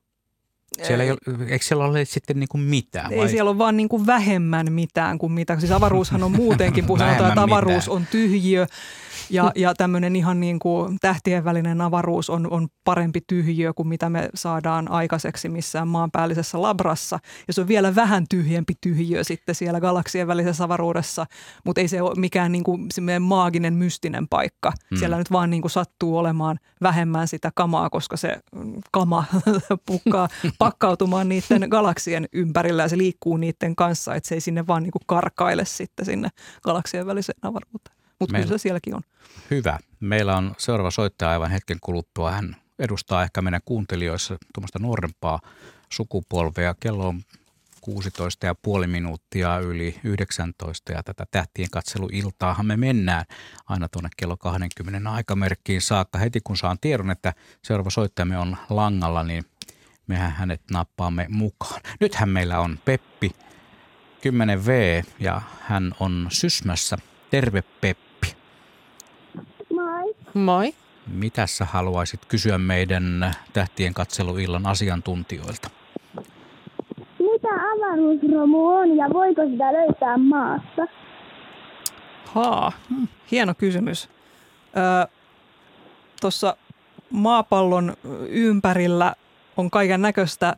[0.82, 1.11] Siellä ei,
[1.49, 3.12] eikö siellä ole sitten niin kuin mitään?
[3.12, 3.28] Ei vai?
[3.28, 5.61] siellä ole vaan niin kuin vähemmän mitään kuin mitä.
[5.61, 7.97] Siis avaruushan on muutenkin, kun sanotaan, että avaruus mitään.
[7.97, 8.66] on tyhjiö
[9.31, 14.11] ja, ja tämmöinen ihan niin kuin tähtien välinen avaruus on, on parempi tyhjiö kuin mitä
[14.11, 17.19] me saadaan aikaiseksi missään maanpäällisessä labrassa.
[17.47, 21.27] Ja se on vielä vähän tyhjempi tyhjiö sitten siellä galaksien välisessä avaruudessa,
[21.65, 22.89] mutta ei se ole mikään niin kuin
[23.20, 24.73] maaginen, mystinen paikka.
[24.90, 24.99] Hmm.
[24.99, 28.39] Siellä nyt vaan niin kuin sattuu olemaan vähemmän sitä kamaa, koska se
[28.93, 29.24] kama
[29.86, 30.28] pukkaa
[30.59, 34.90] pakkautumaan niiden galaksien ympärillä ja se liikkuu niiden kanssa, että se ei sinne vaan niin
[34.90, 36.28] kuin karkaile sitten sinne
[36.62, 37.97] galaksien väliseen avaruuteen.
[38.20, 39.02] Mutta kyllä se sielläkin on.
[39.51, 39.78] Hyvä.
[40.01, 42.32] Meillä on seuraava soittaja aivan hetken kuluttua.
[42.32, 45.40] Hän edustaa ehkä meidän kuuntelijoissa tuommoista nuorempaa
[45.93, 46.74] sukupolvea.
[46.80, 47.22] Kello on
[47.80, 53.24] 16 ja puoli minuuttia yli 19 ja tätä tähtien katseluiltaahan me mennään
[53.66, 56.18] aina tuonne kello 20 aikamerkkiin saakka.
[56.18, 59.44] Heti kun saan tiedon, että seuraava soittajamme on langalla, niin
[60.09, 61.80] mehän hänet nappaamme mukaan.
[62.01, 63.30] Nythän meillä on Peppi
[64.20, 66.98] 10V ja hän on Sysmässä.
[67.30, 68.36] Terve Peppi.
[69.74, 70.14] Moi.
[70.35, 70.74] Moi.
[71.06, 75.70] Mitä sä haluaisit kysyä meidän tähtien katseluillan asiantuntijoilta?
[77.18, 80.86] Mitä avaruusromu on ja voiko sitä löytää maassa?
[82.24, 82.72] Haa,
[83.30, 84.09] hieno kysymys.
[84.76, 85.06] Öö,
[86.20, 86.56] Tuossa
[87.10, 87.94] maapallon
[88.28, 89.14] ympärillä
[89.59, 90.56] on kaiken näköistä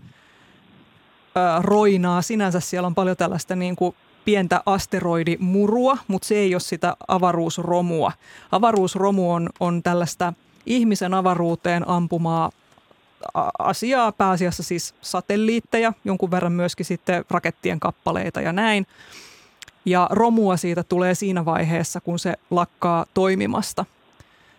[1.60, 2.22] roinaa.
[2.22, 8.12] Sinänsä siellä on paljon tällaista niin kuin pientä asteroidimurua, mutta se ei ole sitä avaruusromua.
[8.52, 10.32] Avaruusromu on, on tällaista
[10.66, 12.51] ihmisen avaruuteen ampumaa
[13.59, 18.86] asiaa, pääasiassa siis satelliitteja, jonkun verran myöskin sitten rakettien kappaleita ja näin.
[19.85, 23.85] Ja romua siitä tulee siinä vaiheessa, kun se lakkaa toimimasta.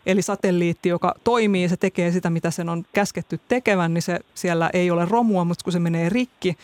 [0.05, 4.69] Eli satelliitti, joka toimii, se tekee sitä, mitä sen on käsketty tekevän, niin se, siellä
[4.73, 6.57] ei ole romua, mutta kun se menee rikki,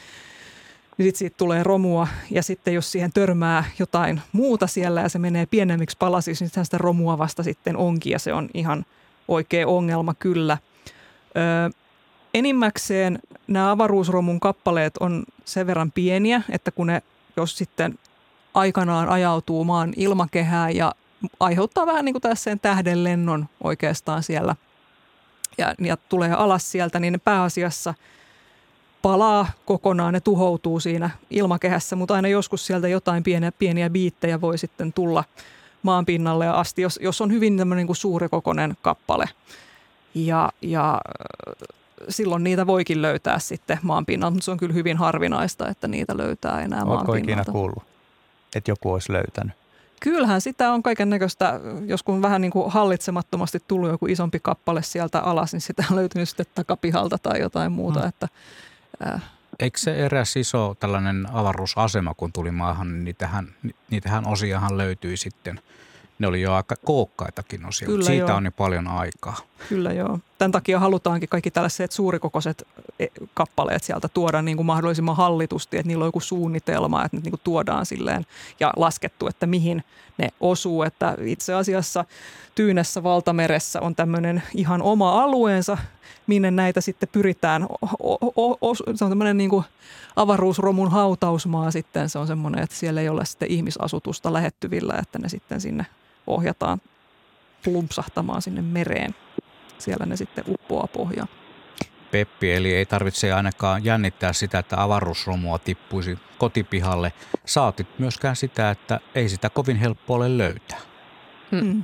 [0.97, 2.07] niin sitten siitä tulee romua.
[2.31, 6.77] Ja sitten jos siihen törmää jotain muuta siellä ja se menee pienemmiksi palasiksi, niin sitä
[6.77, 8.85] romua vasta sitten onkin ja se on ihan
[9.27, 10.57] oikea ongelma kyllä.
[11.37, 11.69] Öö,
[12.33, 17.01] enimmäkseen nämä avaruusromun kappaleet on sen verran pieniä, että kun ne,
[17.37, 17.99] jos sitten
[18.53, 20.93] aikanaan ajautuu maan ilmakehään ja
[21.39, 24.55] aiheuttaa vähän niin kuin tässä tähden lennon oikeastaan siellä
[25.57, 27.93] ja, ja tulee alas sieltä, niin ne pääasiassa
[29.01, 34.57] palaa kokonaan, ne tuhoutuu siinä ilmakehässä, mutta aina joskus sieltä jotain pieniä, pieniä biittejä voi
[34.57, 35.23] sitten tulla
[35.83, 39.25] maan pinnalle asti, jos, jos on hyvin tämmöinen niin kuin suurikokoinen kappale.
[40.15, 41.01] Ja, ja
[42.09, 46.17] silloin niitä voikin löytää sitten maan pinnalta, mutta se on kyllä hyvin harvinaista, että niitä
[46.17, 47.41] löytää enää Oletko maan pinnalta.
[47.41, 47.83] ikinä kuullut,
[48.55, 49.53] että joku olisi löytänyt?
[49.99, 54.83] Kyllähän sitä on kaiken näköistä, jos kun vähän niin kuin hallitsemattomasti tullut joku isompi kappale
[54.83, 57.99] sieltä alas, niin sitä on löytynyt sitten takapihalta tai jotain muuta.
[57.99, 58.09] Hmm.
[58.09, 58.27] Että,
[59.07, 59.21] äh.
[59.59, 63.55] Eikö se eräs iso tällainen avaruusasema, kun tuli maahan, niin niitähän,
[63.89, 65.59] niitähän osiahan löytyi sitten–
[66.19, 68.37] ne oli jo aika kookkaitakin osia, Kyllä mutta siitä joo.
[68.37, 69.37] on jo paljon aikaa.
[69.69, 70.19] Kyllä joo.
[70.37, 72.67] Tämän takia halutaankin kaikki tällaiset suurikokoiset
[72.99, 77.21] e, kappaleet sieltä tuoda niin kuin mahdollisimman hallitusti, että niillä on joku suunnitelma, että ne
[77.21, 78.25] niin kuin tuodaan silleen
[78.59, 79.83] ja laskettu, että mihin
[80.17, 80.83] ne osuu.
[80.83, 82.05] Että itse asiassa
[82.57, 85.77] Tyynessä valtameressä on tämmöinen ihan oma alueensa,
[86.27, 87.63] minne näitä sitten pyritään.
[87.63, 89.65] O, o, o, se on tämmöinen niin kuin
[90.15, 92.09] avaruusromun hautausmaa sitten.
[92.09, 95.85] Se on semmoinen, että siellä ei ole sitten ihmisasutusta lähettyvillä, että ne sitten sinne
[96.27, 96.81] ohjataan
[97.63, 99.15] plumpsahtamaan sinne mereen.
[99.77, 101.27] Siellä ne sitten uppoaa pohjaan.
[102.11, 107.13] Peppi, eli ei tarvitse ainakaan jännittää sitä, että avaruusromua tippuisi kotipihalle.
[107.45, 110.79] Saatit myöskään sitä, että ei sitä kovin helppo ole löytää.
[111.51, 111.83] Hmm.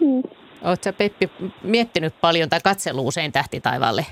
[0.00, 0.22] Mm.
[0.62, 1.30] Oletko Peppi
[1.62, 4.06] miettinyt paljon tai katsellut usein tähtitaivaalle?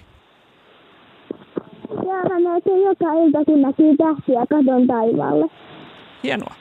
[2.84, 5.46] Joka ilta, kun näkyy tähtiä, katon taivaalle.
[6.24, 6.54] Hienoa.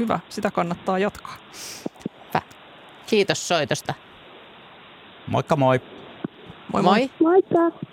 [0.00, 1.36] Hyvä, sitä kannattaa jatkaa.
[2.28, 2.42] Hyvä.
[3.06, 3.94] Kiitos soitosta.
[5.26, 5.80] Moikka moi.
[6.72, 7.10] Moi moi.
[7.20, 7.86] Moikka.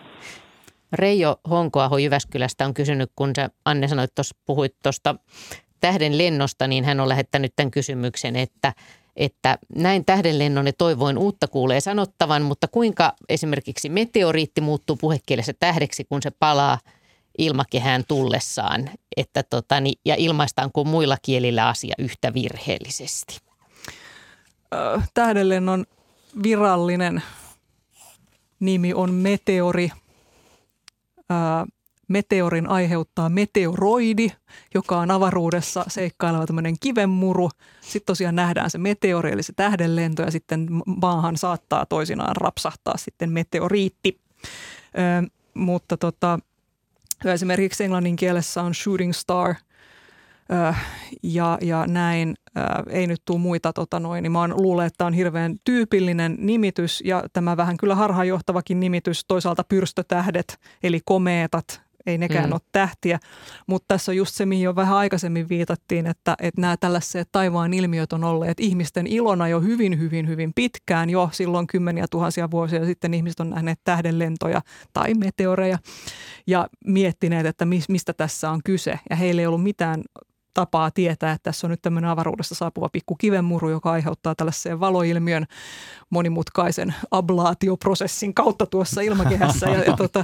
[0.91, 5.15] Reijo Honkoaho Jyväskylästä on kysynyt, kun sä Anne sanoit, että puhuit tuosta
[5.79, 8.73] tähden lennosta, niin hän on lähettänyt tämän kysymyksen, että,
[9.15, 16.03] että näin tähdenlennon ja toivoin uutta kuulee sanottavan, mutta kuinka esimerkiksi meteoriitti muuttuu puhekielessä tähdeksi,
[16.03, 16.79] kun se palaa–
[17.37, 23.37] ilmakehään tullessaan, että tota, niin, ja ilmaistaanko muilla kielillä asia yhtä virheellisesti?
[25.13, 25.85] Tähdenlennon
[26.43, 27.23] virallinen
[28.59, 29.89] nimi on meteori.
[32.07, 34.31] Meteorin aiheuttaa meteoroidi,
[34.73, 37.49] joka on avaruudessa seikkaileva tämmöinen kivenmuru.
[37.81, 43.31] Sitten tosiaan nähdään se meteori, eli se tähdenlento, ja sitten maahan saattaa toisinaan rapsahtaa sitten
[43.31, 44.21] meteoriitti.
[45.53, 46.39] Mutta tota,
[47.25, 49.55] Esimerkiksi englannin kielessä on shooting star
[51.23, 52.35] ja, ja näin.
[52.89, 57.03] Ei nyt tule muita, tota noin, niin mä luulen, että tämä on hirveän tyypillinen nimitys
[57.05, 59.25] ja tämä vähän kyllä harhaanjohtavakin nimitys.
[59.27, 62.51] Toisaalta pyrstötähdet eli komeetat ei nekään mm.
[62.51, 63.19] ole tähtiä.
[63.67, 67.73] Mutta tässä on just se, mihin jo vähän aikaisemmin viitattiin, että, että nämä tällaiset taivaan
[67.73, 71.09] ilmiöt on olleet ihmisten ilona jo hyvin, hyvin, hyvin pitkään.
[71.09, 74.61] Jo silloin kymmeniä tuhansia vuosia sitten ihmiset on nähneet tähdenlentoja
[74.93, 75.77] tai meteoreja
[76.47, 78.99] ja miettineet, että mistä tässä on kyse.
[79.09, 80.03] Ja heillä ei ollut mitään
[80.57, 85.45] tapaa tietää, että tässä on nyt tämmöinen avaruudesta saapuva pikku kivenmuru, joka aiheuttaa tällaisen valoilmiön
[86.09, 89.69] monimutkaisen ablaatioprosessin kautta tuossa ilmakehässä.
[89.69, 90.23] Ja, ja tota,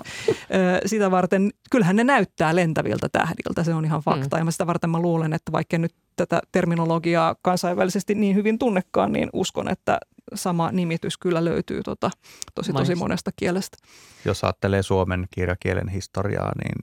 [0.86, 4.38] sitä varten, kyllähän ne näyttää lentäviltä tähdiltä, se on ihan fakta.
[4.38, 4.46] Mm.
[4.46, 9.30] Ja sitä varten mä luulen, että vaikka nyt tätä terminologiaa kansainvälisesti niin hyvin tunnekaan, niin
[9.34, 9.98] uskon, että
[10.34, 12.10] sama nimitys kyllä löytyy tota,
[12.56, 13.78] tosi tosi monesta kielestä.
[14.26, 16.76] Jos ajattelee suomen kirjakielen historiaa, niin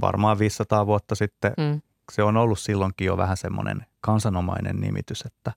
[0.00, 1.80] varmaan 500 vuotta sitten mm.
[2.10, 5.52] Se on ollut silloinkin jo vähän semmoinen kansanomainen nimitys, että,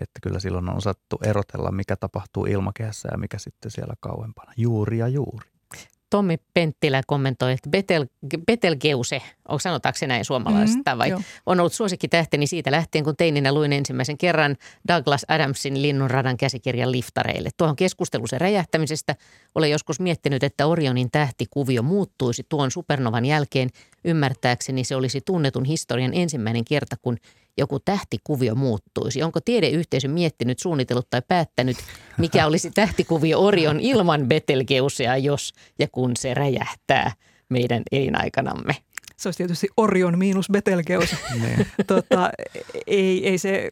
[0.00, 4.52] että kyllä silloin on osattu erotella, mikä tapahtuu ilmakehässä ja mikä sitten siellä kauempana.
[4.56, 5.49] Juuri ja juuri.
[6.10, 8.06] Tommi Penttilä kommentoi, että Betel,
[8.46, 11.16] Betelgeuse, onko sanotaanko se näin suomalaisesta mm, vai
[11.46, 14.56] on ollut suosikkitähteni siitä lähtien, kun teininä luin ensimmäisen kerran
[14.88, 17.50] Douglas Adamsin Linnunradan käsikirjan liftareille.
[17.56, 19.16] Tuohon keskustelusen räjähtämisestä
[19.54, 23.68] olen joskus miettinyt, että Orionin tähtikuvio muuttuisi tuon supernovan jälkeen.
[24.04, 27.16] Ymmärtääkseni se olisi tunnetun historian ensimmäinen kerta, kun
[27.60, 29.22] joku tähtikuvio muuttuisi?
[29.22, 31.76] Onko tiedeyhteisö miettinyt, suunnitellut tai päättänyt,
[32.18, 37.12] mikä olisi tähtikuvio Orion ilman Betelgeusea, jos ja kun se räjähtää
[37.48, 38.76] meidän elinaikanamme?
[39.16, 41.16] Se olisi tietysti Orion miinus Betelgeuse.
[41.42, 41.66] Niin.
[41.86, 42.30] tota,
[42.86, 43.70] ei, ei se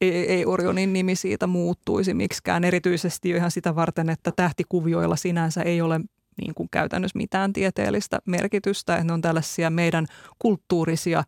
[0.00, 5.62] ei, ei Orionin nimi siitä muuttuisi miksikään, erityisesti jo ihan sitä varten, että tähtikuvioilla sinänsä
[5.62, 6.00] ei ole
[6.40, 8.94] niin kuin käytännössä mitään tieteellistä merkitystä.
[8.94, 10.06] Että ne on tällaisia meidän
[10.38, 11.24] kulttuurisia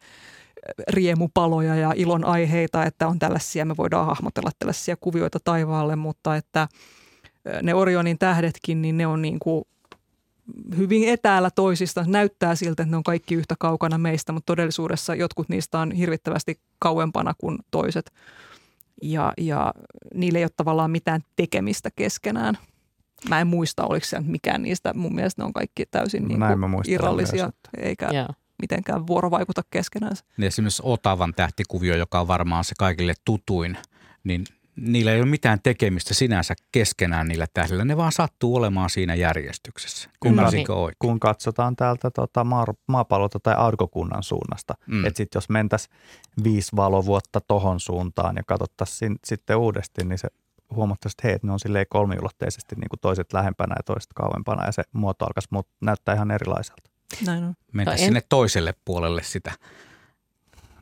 [0.89, 6.69] riemupaloja ja ilon aiheita, että on tällaisia, me voidaan hahmotella tällaisia kuvioita taivaalle, mutta että
[7.63, 9.65] ne Orionin tähdetkin, niin ne on niin kuin
[10.77, 12.05] hyvin etäällä toisista.
[12.07, 16.61] Näyttää siltä, että ne on kaikki yhtä kaukana meistä, mutta todellisuudessa jotkut niistä on hirvittävästi
[16.79, 18.13] kauempana kuin toiset.
[19.03, 19.75] Ja, ja
[20.15, 22.59] niille ei ole tavallaan mitään tekemistä keskenään.
[23.29, 24.95] Mä en muista, oliko se mikään niistä.
[24.95, 30.17] Mun mielestä ne on kaikki täysin niin kuin irrallisia, myös, eikä, yeah mitenkään vuorovaikuta keskenään.
[30.37, 33.79] Niin esimerkiksi Otavan tähtikuvio, joka on varmaan se kaikille tutuin,
[34.25, 34.45] niin
[34.77, 37.85] niillä ei ole mitään tekemistä sinänsä keskenään niillä tähdillä.
[37.85, 40.11] Ne vaan sattuu olemaan siinä järjestyksessä.
[40.21, 40.67] Kun, niin.
[40.99, 45.05] kun katsotaan täältä tota maa- maapallolta tai aurinkokunnan suunnasta, mm.
[45.05, 45.97] että sitten jos mentäisiin
[46.45, 50.29] viisi valovuotta tohon suuntaan ja katsottaisiin sitten uudesti, niin se
[50.75, 54.67] huomattaisiin, että hei, että ne on silleen kolmiulotteisesti niin kuin toiset lähempänä ja toiset kauempana
[54.67, 55.49] ja se muoto alkaisi
[55.81, 56.92] näyttää ihan erilaiselta.
[57.27, 57.55] Näin on.
[57.73, 58.27] Mennä sinne en...
[58.29, 59.53] toiselle puolelle sitä.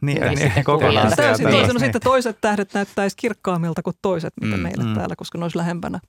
[0.01, 1.75] Niin, niin, niin kokonaan Täysin toisin.
[1.75, 4.95] No sitten toiset tähdet näyttäisi kirkkaammilta kuin toiset, mitä mm, meillä mm.
[4.95, 6.01] täällä, koska ne olisi lähempänä.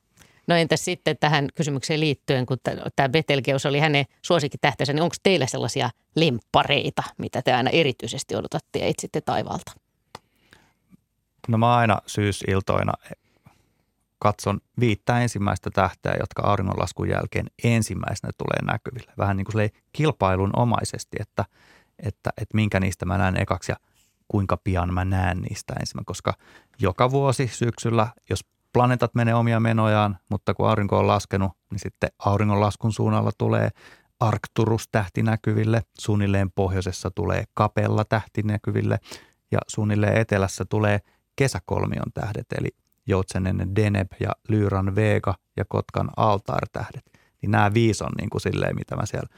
[0.47, 2.57] No entäs sitten tähän kysymykseen liittyen, kun
[2.95, 8.79] tämä Betelgeus oli hänen suosikkitähtensä, niin onko teillä sellaisia lemppareita, mitä te aina erityisesti odotatte
[8.79, 9.71] ja etsitte taivaalta?
[11.47, 12.93] No mä aina syysiltoina
[14.21, 19.13] katson viittä ensimmäistä tähteä, jotka auringonlaskun jälkeen ensimmäisenä tulee näkyville.
[19.17, 21.45] Vähän niin kuin kilpailun omaisesti, että,
[21.99, 23.75] että, että minkä niistä mä näen ekaksi ja
[24.27, 26.33] kuinka pian mä näen niistä ensimmäinen, koska
[26.79, 32.09] joka vuosi syksyllä, jos planeetat menee omia menojaan, mutta kun aurinko on laskenut, niin sitten
[32.25, 33.69] auringonlaskun suunnalla tulee
[34.19, 38.99] Arcturus-tähti näkyville, suunnilleen pohjoisessa tulee Capella-tähti näkyville
[39.51, 40.99] ja suunnilleen etelässä tulee
[41.35, 42.69] kesäkolmion tähdet, eli
[43.07, 47.11] Joutsenen Deneb ja Lyran Vega ja Kotkan Altair-tähdet.
[47.41, 49.29] Niin nämä viisi on niin kuin silleen, mitä mä siellä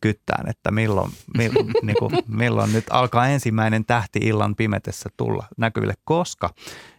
[0.00, 5.94] kyttään, että milloin, milloin, niin kuin, milloin nyt alkaa ensimmäinen tähti illan pimetessä tulla näkyville,
[6.04, 6.50] koska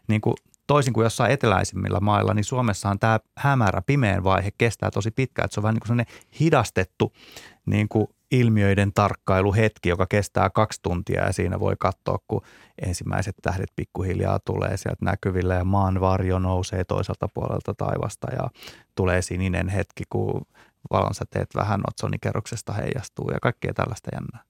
[0.07, 0.35] niin kuin
[0.67, 5.45] toisin kuin jossain eteläisimmillä mailla, niin Suomessahan tämä hämärä, pimeän vaihe kestää tosi pitkään.
[5.45, 6.05] Että se on vähän niin kuin
[6.39, 7.13] hidastettu
[7.67, 12.41] niin kuin ilmiöiden tarkkailuhetki, joka kestää kaksi tuntia ja siinä voi katsoa, kun
[12.85, 18.49] ensimmäiset tähdet pikkuhiljaa tulee sieltä näkyville ja maan varjo nousee toiselta puolelta taivasta ja
[18.95, 20.45] tulee sininen hetki, kun
[20.91, 24.43] valonsäteet vähän otsonikerroksesta heijastuu ja kaikkea tällaista jännää.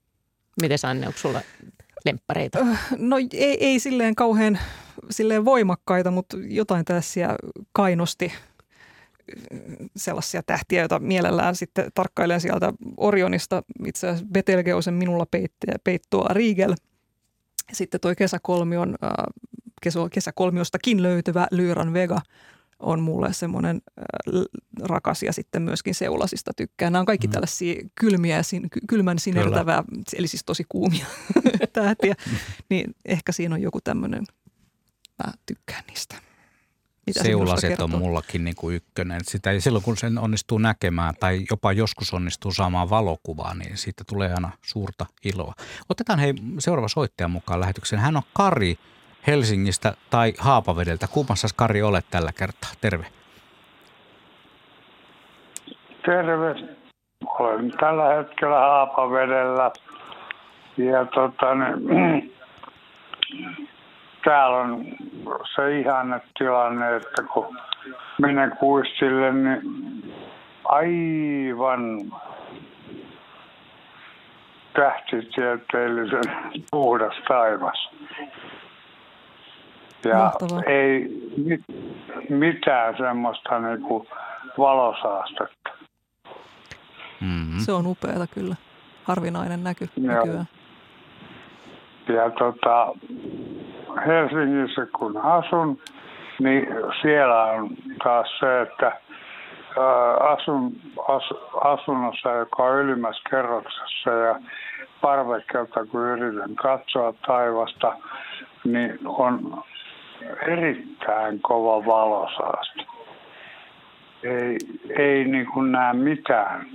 [0.62, 1.42] Miten Anne, onko sulla
[2.06, 2.60] lemppareita?
[2.98, 4.60] No ei, ei silleen kauhean
[5.10, 7.38] silleen voimakkaita, mutta jotain tässä
[7.72, 8.34] kainosti
[9.96, 13.64] sellaisia tähtiä, joita mielellään sitten tarkkailen sieltä Orionista.
[13.86, 15.26] Itse asiassa Betelgeusen minulla
[15.84, 16.76] peittoa Riegel.
[17.74, 19.12] Sitten tuo kesäkolmion, äh,
[19.82, 22.22] kesä, kesäkolmiostakin löytyvä Lyran Vega
[22.80, 24.42] on mulle semmoinen äh,
[24.82, 26.94] rakas ja sitten myöskin seulasista tykkään.
[26.94, 27.32] Nämä on kaikki mm.
[27.32, 29.84] tällaisia kylmiä, sin, kylmän sinertävää,
[30.18, 31.06] eli siis tosi kuumia
[31.74, 32.16] tähtiä.
[32.70, 34.24] niin ehkä siinä on joku tämmöinen,
[35.26, 36.16] mä tykkään niistä.
[37.08, 39.22] Mitä Seulaset on mullakin niin kuin ykkönen.
[39.24, 44.04] Sitä, ja silloin kun sen onnistuu näkemään tai jopa joskus onnistuu saamaan valokuvaa, niin siitä
[44.10, 45.54] tulee aina suurta iloa.
[45.90, 48.02] Otetaan hei seuraava soittaja mukaan lähetykseen.
[48.02, 48.76] Hän on Kari
[49.28, 51.08] Helsingistä tai Haapavedeltä.
[51.08, 52.70] Kummassa Kari olet tällä kertaa?
[52.82, 53.06] Terve.
[56.06, 56.56] Terve.
[57.40, 59.72] Olen tällä hetkellä Haapavedellä.
[60.78, 61.48] Ja tota,
[64.28, 64.86] täällä on
[65.56, 67.58] se ihanne tilanne, että kun
[68.22, 70.14] menen kuistille, niin
[70.64, 72.12] aivan
[74.74, 76.24] tähtitieteellisen
[76.72, 77.90] puhdas taivas.
[80.06, 80.64] Ja Mahtavaa.
[80.64, 81.62] ei mit,
[82.30, 84.08] mitään semmoista niinku
[84.58, 85.70] valosaastetta.
[87.22, 87.60] Mm-hmm.
[87.60, 88.56] Se on upeata kyllä.
[89.04, 90.48] Harvinainen näky nykyään.
[92.08, 92.94] Ja tota,
[94.06, 95.80] Helsingissä kun asun,
[96.40, 96.68] niin
[97.02, 97.70] siellä on
[98.04, 98.92] taas se, että
[100.20, 100.76] asun
[101.08, 101.24] as,
[101.64, 104.40] asunnossa, joka on ylimmässä kerroksessa ja
[105.02, 107.94] parvekkeelta, kun yritän katsoa taivasta,
[108.64, 109.64] niin on
[110.48, 112.86] erittäin kova valosaaste.
[114.24, 114.58] Ei,
[114.98, 116.68] ei niin kuin näe mitään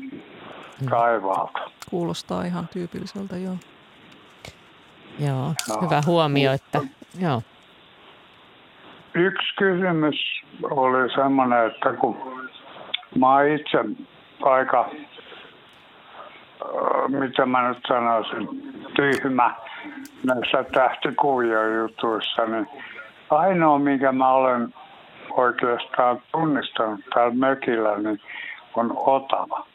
[0.90, 1.60] taivaalta.
[1.90, 3.56] Kuulostaa ihan tyypilliseltä, joo.
[5.18, 6.80] Joo, no, hyvä huomio, että
[7.20, 7.42] joo.
[9.14, 12.16] Yksi kysymys oli semmoinen, että kun
[13.18, 13.78] mä oon itse
[14.42, 14.90] aika,
[17.08, 18.48] mitä mä nyt sanoisin,
[18.96, 19.54] tyhmä
[20.24, 22.66] näissä tähtikuviojutuissa, niin
[23.30, 24.74] ainoa, mikä mä olen
[25.30, 28.20] oikeastaan tunnistanut täällä mökillä, niin
[28.74, 29.66] on Otava.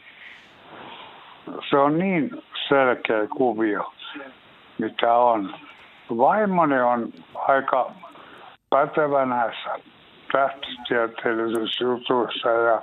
[1.70, 3.94] Se on niin selkeä kuvio,
[4.78, 5.56] mitä on.
[6.10, 7.92] Vaimoni on aika
[8.70, 9.70] pätevä näissä
[10.32, 12.82] tähtitieteellisissä jutuissa ja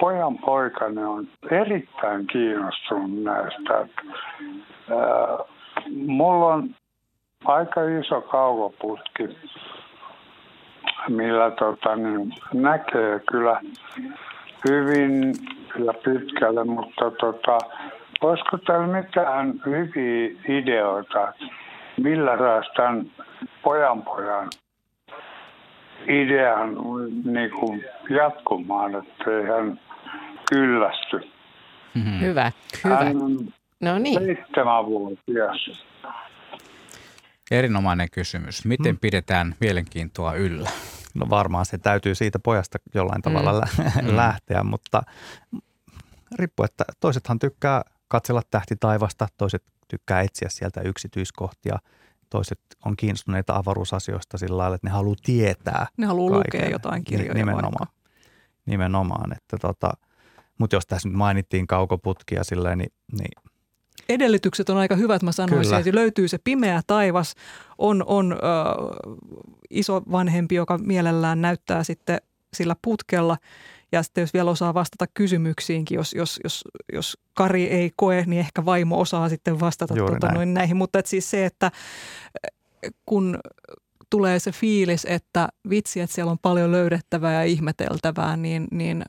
[0.00, 3.86] pojan poikani on erittäin kiinnostunut näistä.
[6.06, 6.70] Mulla on
[7.44, 9.28] aika iso kaukoputki,
[11.08, 13.60] millä tota, niin näkee kyllä
[14.68, 15.34] hyvin
[15.84, 17.58] ja pitkälle, mutta tota,
[18.20, 21.32] olisiko täällä mitään hyviä ideoita,
[22.02, 23.12] millä saisi tämän
[23.62, 24.50] pojan pojan
[26.08, 26.76] idean
[27.24, 29.80] niin kuin jatkumaan, ettei hän
[30.50, 31.30] kyllästy.
[31.94, 32.20] Mm-hmm.
[32.20, 32.52] Hyvä,
[32.84, 32.96] hyvä.
[32.96, 34.18] Hän on no niin.
[34.18, 35.70] seitsemänvuotias.
[37.50, 38.64] Erinomainen kysymys.
[38.64, 38.98] Miten mm.
[38.98, 40.70] pidetään mielenkiintoa yllä?
[41.14, 44.10] No varmaan se täytyy siitä pojasta jollain tavalla mm.
[44.10, 44.16] mm.
[44.16, 45.02] lähteä, mutta
[46.38, 51.76] riippuu, että toisethan tykkää katsella tähti taivasta, toiset tykkää etsiä sieltä yksityiskohtia,
[52.30, 55.86] toiset on kiinnostuneita avaruusasioista sillä lailla, että ne haluaa tietää.
[55.96, 56.60] Ne haluaa kaiken.
[56.60, 57.72] lukea jotain kirjoja Nimenomaan.
[57.78, 57.94] Vaikka.
[58.66, 59.32] Nimenomaan.
[59.32, 59.92] Että tota,
[60.58, 63.50] mutta jos tässä nyt mainittiin kaukoputkia silleen, niin, niin
[64.08, 65.78] edellytykset on aika hyvät, mä sanoisin, Kyllä.
[65.78, 67.34] että löytyy se pimeä taivas,
[67.78, 68.36] on, on ö,
[69.70, 72.20] iso vanhempi, joka mielellään näyttää sitten
[72.54, 73.36] sillä putkella
[73.92, 78.40] ja sitten jos vielä osaa vastata kysymyksiinkin, jos, jos, jos, jos Kari ei koe, niin
[78.40, 80.76] ehkä vaimo osaa sitten vastata tuota, noin näihin.
[80.76, 81.70] Mutta et siis se, että
[83.06, 83.38] kun
[84.10, 89.04] tulee se fiilis, että vitsi, että siellä on paljon löydettävää ja ihmeteltävää, niin, niin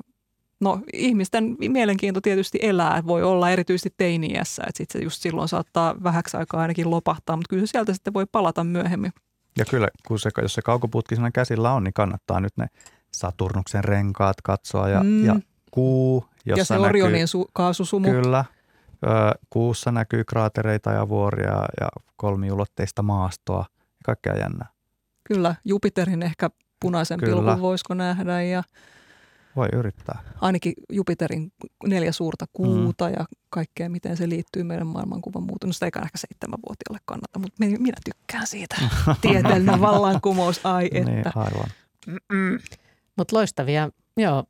[0.62, 5.95] No ihmisten mielenkiinto tietysti elää, voi olla erityisesti teiniässä, että sitten se just silloin saattaa
[6.03, 9.12] vähäksi aikaa ainakin lopahtaa, mutta kyllä se sieltä sitten voi palata myöhemmin.
[9.58, 12.68] Ja kyllä, kun se, jos se kaukoputki siinä käsillä on, niin kannattaa nyt ne
[13.14, 15.26] Saturnuksen renkaat katsoa ja, mm.
[15.26, 15.36] ja
[15.72, 18.12] kuu, jossa Ja se Orionin su- kaasusumu.
[18.12, 18.46] Kyllä.
[19.04, 24.68] Ö, kuussa näkyy kraatereita ja vuoria ja kolmiulotteista maastoa ja kaikkea jännää.
[25.24, 27.42] Kyllä, Jupiterin ehkä punaisen Kyllä.
[27.42, 28.64] pilkun voisiko nähdä ja
[29.56, 30.20] voi yrittää.
[30.42, 31.52] Ainakin Jupiterin
[31.88, 33.14] neljä suurta kuuta mm.
[33.14, 35.70] ja kaikkea, miten se liittyy meidän maailmankuvan muutoon.
[35.70, 38.76] No sitä ei ehkä seitsemänvuotiaalle kannata, mutta minä tykkään siitä.
[39.22, 41.32] Tieteellinen vallankumous, ai niin, että.
[41.36, 41.70] Niin, aivan.
[43.18, 44.44] Mutta loistavia, joo,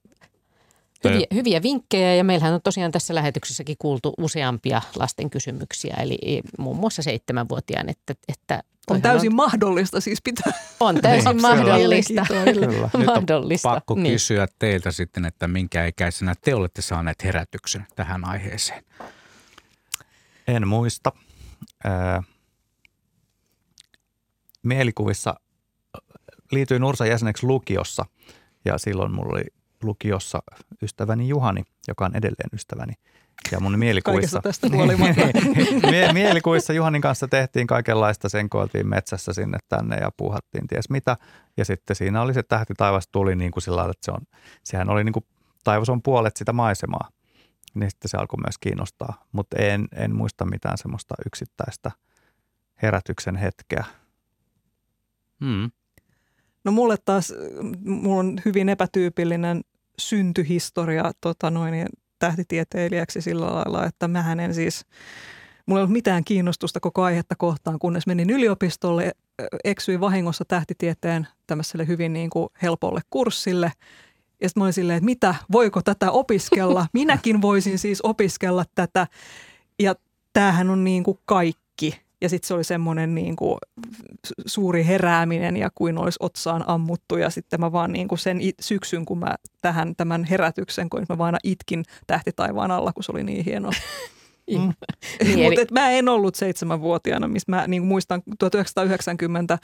[1.04, 6.78] Hyviä, hyviä vinkkejä ja meillähän on tosiaan tässä lähetyksessäkin kuultu useampia lasten kysymyksiä, eli muun
[6.78, 10.54] muassa seitsemänvuotiaan, että, että on täysin on, mahdollista siis pitää.
[10.80, 12.26] On täysin niin, mahdollista.
[12.28, 12.90] Kyllä.
[13.06, 13.70] mahdollista.
[13.70, 14.14] Nyt on pakko niin.
[14.14, 18.84] kysyä teiltä sitten, että minkä ikäisenä te olette saaneet herätyksen tähän aiheeseen?
[20.48, 21.12] En muista.
[21.86, 22.26] Äh,
[24.64, 25.36] mielikuvissa
[26.52, 28.06] liityin Ursan jäseneksi lukiossa
[28.66, 29.46] ja silloin mulla oli
[29.84, 30.40] lukiossa
[30.82, 32.94] ystäväni Juhani, joka on edelleen ystäväni.
[33.52, 34.68] Ja mun mielikuvissa, tästä
[36.14, 41.18] mielikuvissa Juhanin kanssa tehtiin kaikenlaista, senkoiltiin metsässä sinne tänne ja puuhattiin ties mitä.
[41.58, 44.22] Ja sitten siinä oli se tähti taivas tuli niin kuin sillä että se on,
[44.64, 45.26] sehän oli niin kuin,
[45.64, 47.10] taivas on puolet sitä maisemaa.
[47.74, 51.92] Niin sitten se alkoi myös kiinnostaa, mutta en, en muista mitään semmoista yksittäistä
[52.82, 53.86] herätyksen hetkeä.
[55.46, 55.72] Hmm.
[56.64, 57.34] No mulle taas,
[57.86, 59.62] mulla on hyvin epätyypillinen
[60.00, 61.86] syntyhistoria tota noin,
[62.20, 64.86] tähtitieteilijäksi sillä lailla, että mähän en siis
[65.66, 69.12] mulla ei ollut mitään kiinnostusta koko aihetta kohtaan, kunnes menin yliopistolle,
[69.64, 73.72] eksyin vahingossa tähtitieteen tämmöiselle hyvin niin kuin helpolle kurssille.
[74.42, 76.88] Ja sitten mä olin silleen, että mitä, voiko tätä opiskella?
[76.94, 79.08] Minäkin voisin siis opiskella tätä.
[79.80, 79.96] Ja
[80.34, 81.61] tämähän on niin kuin kaikki.
[82.22, 83.57] Ja sitten se oli semmoinen niin kuin
[84.45, 87.18] suuri herääminen ja kuin olisi otsaan ammuttu.
[87.18, 91.18] Ja sitten mä vaan niin kuin sen syksyn, kun mä tähän tämän herätyksen, kun mä
[91.18, 93.72] vaan itkin tähti taivaan alla, kun se oli niin hieno.
[94.52, 94.74] Mm.
[95.24, 99.58] niin, Mutta mä en ollut seitsemänvuotiaana, missä mä niin muistan 1990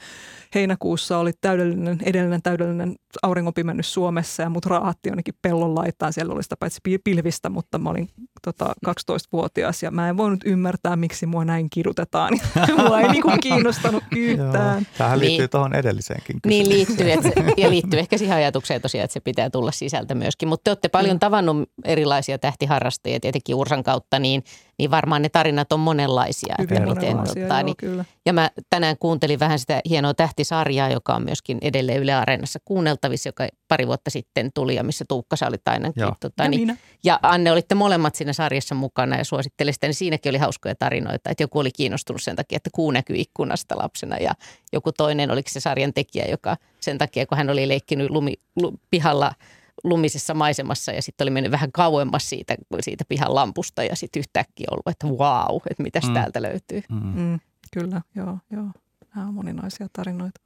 [0.54, 6.12] heinäkuussa oli täydellinen, edellinen täydellinen auringonpimennys Suomessa ja mut raahatti jonnekin pellon laitaan.
[6.12, 8.08] Siellä oli sitä paitsi pilvistä, mutta mä olin
[8.42, 12.38] tota, 12-vuotias ja mä en voinut ymmärtää, miksi mua näin kidutetaan.
[12.86, 14.86] mua ei niinku kiinnostanut yhtään.
[14.98, 15.50] Tähän liittyy niin.
[15.50, 19.50] tuohon edelliseenkin Niin liittyy, että se, ja liittyy ehkä siihen ajatukseen tosiaan, että se pitää
[19.50, 20.48] tulla sisältä myöskin.
[20.48, 21.20] Mutta te olette paljon mm.
[21.20, 24.42] tavannut erilaisia tähtiharrastajia tietenkin Ursan kautta, niin–
[24.78, 26.54] niin varmaan ne tarinat on monenlaisia.
[26.58, 28.04] Hyvin että miten, monenlaisia, tota, joo, niin, kyllä.
[28.26, 33.28] Ja mä tänään kuuntelin vähän sitä hienoa tähtisarjaa, joka on myöskin edelleen Yle Areenassa kuunneltavissa,
[33.28, 36.00] joka pari vuotta sitten tuli ja missä Tuukka sä olit ainakin.
[36.00, 36.12] Joo.
[36.20, 40.30] Tota, ja, niin, ja Anne olitte molemmat siinä sarjassa mukana ja suosittelitte, sitä, niin siinäkin
[40.30, 44.32] oli hauskoja tarinoita, että joku oli kiinnostunut sen takia, että kuu näkyi ikkunasta lapsena ja
[44.72, 48.72] joku toinen, oliko se sarjan tekijä, joka sen takia, kun hän oli leikkinyt lumi, lu,
[48.90, 49.32] pihalla–
[49.84, 54.66] lumisessa maisemassa ja sitten oli mennyt vähän kauemmas siitä, siitä pihan lampusta ja sitten yhtäkkiä
[54.70, 56.14] ollut, että wow, että mitäs mm.
[56.14, 56.82] täältä löytyy.
[56.90, 57.20] Mm.
[57.20, 57.40] Mm,
[57.72, 58.66] kyllä, joo, joo.
[59.14, 60.40] Nämä on moninaisia tarinoita.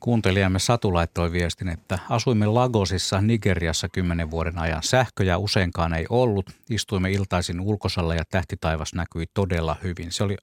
[0.00, 4.82] Kuuntelijamme Satu laittoi viestin, että asuimme Lagosissa Nigeriassa kymmenen vuoden ajan.
[4.82, 6.50] Sähköjä useinkaan ei ollut.
[6.70, 10.12] Istuimme iltaisin ulkosalla ja tähtitaivas näkyi todella hyvin.
[10.12, 10.36] Se oli,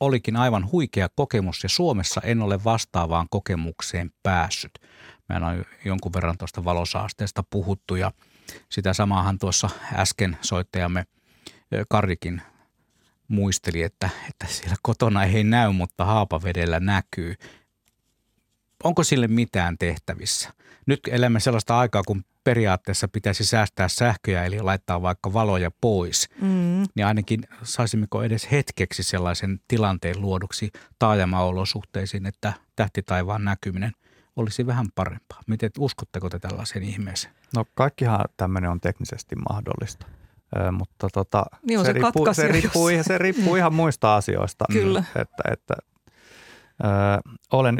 [0.00, 4.72] olikin aivan huikea kokemus ja Suomessa en ole vastaavaan kokemukseen päässyt.
[5.28, 8.12] Meillä on jonkun verran tuosta valosaasteesta puhuttu ja
[8.68, 11.06] sitä samaahan tuossa äsken soittajamme
[11.88, 12.42] Karikin
[13.28, 17.34] muisteli, että, että siellä kotona ei näy, mutta haapavedellä näkyy.
[18.84, 20.52] Onko sille mitään tehtävissä?
[20.86, 26.28] Nyt elämme sellaista aikaa, kun periaatteessa pitäisi säästää sähköjä, eli laittaa vaikka valoja pois.
[26.40, 26.84] Mm.
[26.94, 33.92] Niin ainakin saisimmeko edes hetkeksi sellaisen tilanteen luoduksi taajama-olosuhteisiin, että tähtitaivaan näkyminen–
[34.36, 35.40] olisi vähän parempaa.
[35.46, 37.34] Miten uskotteko te tällaisen ihmeeseen?
[37.54, 40.06] No kaikkihan tämmöinen on teknisesti mahdollista.
[40.56, 44.64] Ö, mutta tota, niin se, se, riippuu, se, riippuu, se riippuu ihan muista asioista.
[44.72, 45.04] Kyllä.
[45.16, 45.74] Että, että,
[46.84, 46.86] ö,
[47.52, 47.78] olen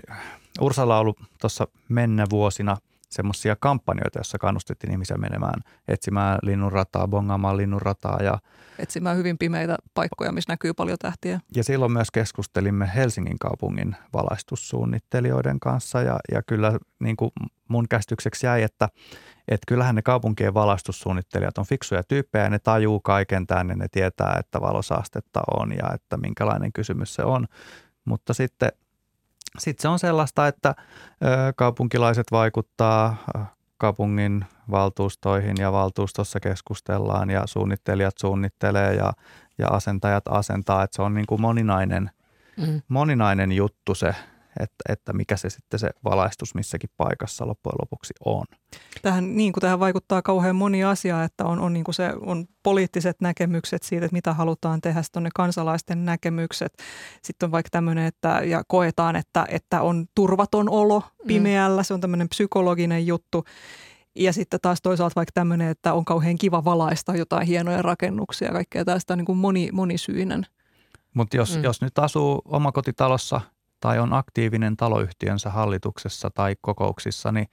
[0.61, 2.77] Ursalla ollut tuossa mennä vuosina
[3.11, 8.19] semmoisia kampanjoita, joissa kannustettiin ihmisiä menemään etsimään linnunrataa, bongaamaan linnunrataa.
[8.23, 8.39] Ja,
[8.79, 11.41] etsimään hyvin pimeitä paikkoja, missä näkyy paljon tähtiä.
[11.57, 17.31] Ja silloin myös keskustelimme Helsingin kaupungin valaistussuunnittelijoiden kanssa ja, ja kyllä niin kuin
[17.69, 18.89] mun käsitykseksi jäi, että,
[19.49, 24.37] että kyllähän ne kaupunkien valaistussuunnittelijat on fiksuja tyyppejä ja ne tajuu kaiken tänne, ne tietää,
[24.41, 27.47] että valosaastetta on ja että minkälainen kysymys se on.
[28.05, 28.73] Mutta sitten
[29.59, 30.75] sitten se on sellaista, että
[31.57, 33.17] kaupunkilaiset vaikuttaa
[33.79, 39.13] kaupungin valtuustoihin ja valtuustossa keskustellaan ja suunnittelijat suunnittelee ja,
[39.59, 40.83] ja asentajat asentaa.
[40.83, 42.11] Että se on niin kuin moninainen,
[42.57, 42.83] mm.
[42.89, 44.15] moninainen juttu se
[44.61, 48.45] että, että mikä se sitten se valaistus missäkin paikassa loppujen lopuksi on.
[49.03, 52.47] Tähän, niin kuin tähän vaikuttaa kauhean moni asia, että on, on, niin kuin se, on
[52.63, 56.73] poliittiset näkemykset siitä, että mitä halutaan tehdä, sitten on ne kansalaisten näkemykset,
[57.23, 61.27] sitten on vaikka tämmöinen, että ja koetaan, että, että on turvaton olo mm.
[61.27, 61.85] pimeällä, mm.
[61.85, 63.45] se on tämmöinen psykologinen juttu.
[64.15, 68.53] Ja sitten taas toisaalta vaikka tämmöinen, että on kauhean kiva valaista jotain hienoja rakennuksia ja
[68.53, 70.47] kaikkea tästä on niin kuin moni, monisyinen.
[71.15, 71.65] Mutta jos, mm.
[71.65, 73.41] jos nyt asuu omakotitalossa–
[73.87, 77.49] tai on aktiivinen taloyhtiönsä hallituksessa tai kokouksissa, niin,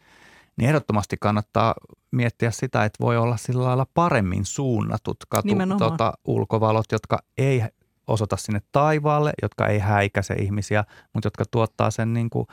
[0.57, 1.73] niin ehdottomasti kannattaa
[2.11, 7.63] miettiä sitä, että voi olla sillä lailla paremmin suunnatut katu, tota, ulkovalot, jotka ei
[8.07, 10.83] osoita sinne taivaalle, jotka ei häikäise ihmisiä,
[11.13, 12.47] mutta jotka tuottaa sen niin kuin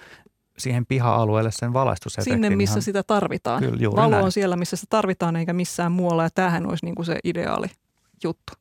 [0.59, 2.35] siihen piha-alueelle sen valaistusefektin.
[2.35, 3.63] Sinne, missä ihan, sitä tarvitaan.
[3.63, 4.25] Kyllä, Valo näin.
[4.25, 6.23] on siellä, missä sitä tarvitaan, eikä missään muualla.
[6.23, 7.67] Ja tämähän olisi niin kuin se ideaali
[8.25, 8.53] juttu.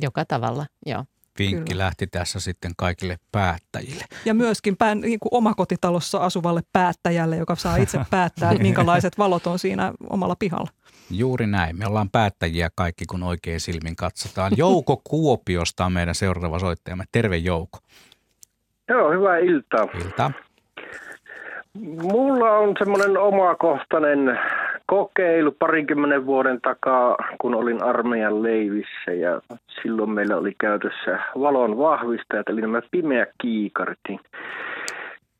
[0.00, 1.04] Joka tavalla, joo
[1.38, 1.84] vinkki Kyllä.
[1.84, 4.04] lähti tässä sitten kaikille päättäjille.
[4.24, 9.46] Ja myöskin pää, niin kuin omakotitalossa asuvalle päättäjälle, joka saa itse päättää, että minkälaiset valot
[9.46, 10.70] on siinä omalla pihalla.
[11.10, 11.78] Juuri näin.
[11.78, 14.52] Me ollaan päättäjiä kaikki, kun oikein silmin katsotaan.
[14.56, 17.04] Jouko Kuopiosta on meidän seuraava soittajamme.
[17.12, 17.78] Terve Jouko.
[18.88, 19.86] Joo, hyvää iltaa.
[20.04, 20.30] Iltaa.
[22.02, 24.38] Mulla on semmoinen omakohtainen
[24.94, 29.40] kokeilu parikymmenen vuoden takaa, kun olin armeijan leivissä ja
[29.82, 33.98] silloin meillä oli käytössä valon vahvistajat, eli nämä pimeä kiikarit.
[34.08, 34.20] Niin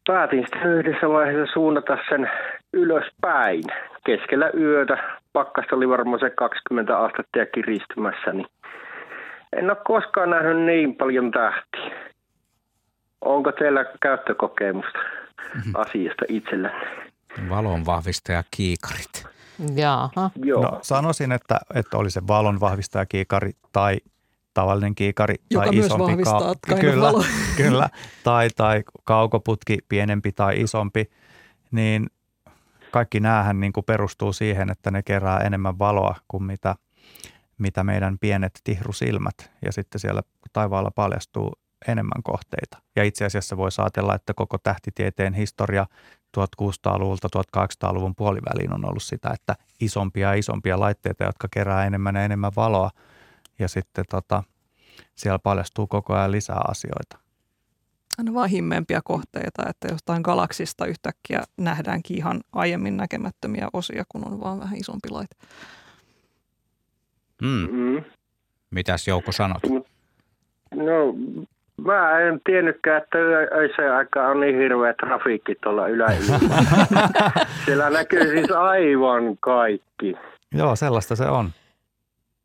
[0.07, 2.31] päätin sitten yhdessä vaiheessa suunnata sen
[2.73, 3.63] ylöspäin
[4.07, 4.99] keskellä yötä.
[5.33, 8.47] Pakkasta oli varmaan se 20 astetta ja kiristymässä, niin
[9.57, 11.99] En ole koskaan nähnyt niin paljon tähtiä.
[13.21, 14.99] Onko teillä käyttökokemusta
[15.75, 16.71] asiasta itsellä?
[17.49, 19.34] Valon vahvistaja kiikarit.
[19.75, 20.31] Jaha.
[20.37, 20.63] Joo.
[20.63, 23.99] No, sanoisin, että, että oli se valon vahvistaja kiikari tai
[24.55, 27.13] tavallinen kiikari Joka tai myös isompi vahvistaa of kyllä,
[27.57, 27.89] kyllä,
[28.25, 31.11] tai, tai kaukoputki pienempi tai isompi,
[31.71, 32.07] niin
[32.91, 36.75] kaikki näähän niin kuin perustuu siihen, että ne kerää enemmän valoa kuin mitä,
[37.59, 40.23] mitä meidän pienet tihrusilmät ja sitten siellä
[40.53, 41.53] taivaalla paljastuu
[41.89, 42.79] enemmän kohteita.
[42.97, 45.87] Ja itse asiassa voi ajatella, että koko tähtitieteen historia
[46.37, 52.25] 1600-luvulta 1800-luvun puoliväliin on ollut sitä, että isompia ja isompia laitteita, jotka kerää enemmän ja
[52.25, 52.91] enemmän valoa
[53.59, 54.43] ja sitten tota,
[55.15, 57.19] siellä paljastuu koko ajan lisää asioita.
[58.19, 64.41] Aina vaan himmeempiä kohteita, että jostain galaksista yhtäkkiä nähdäänkin ihan aiemmin näkemättömiä osia, kun on
[64.41, 65.37] vaan vähän isompi laite.
[67.43, 67.69] Mm.
[67.71, 68.05] Mm.
[68.71, 69.63] Mitäs Jouko sanot?
[70.75, 71.15] No,
[71.81, 73.19] mä en tiennytkään, että
[73.55, 76.39] öisen aikaa on niin hirveä trafiikki tuolla yläilmassa.
[77.65, 80.17] Siellä näkyy siis aivan kaikki.
[80.55, 81.51] Joo, sellaista se on.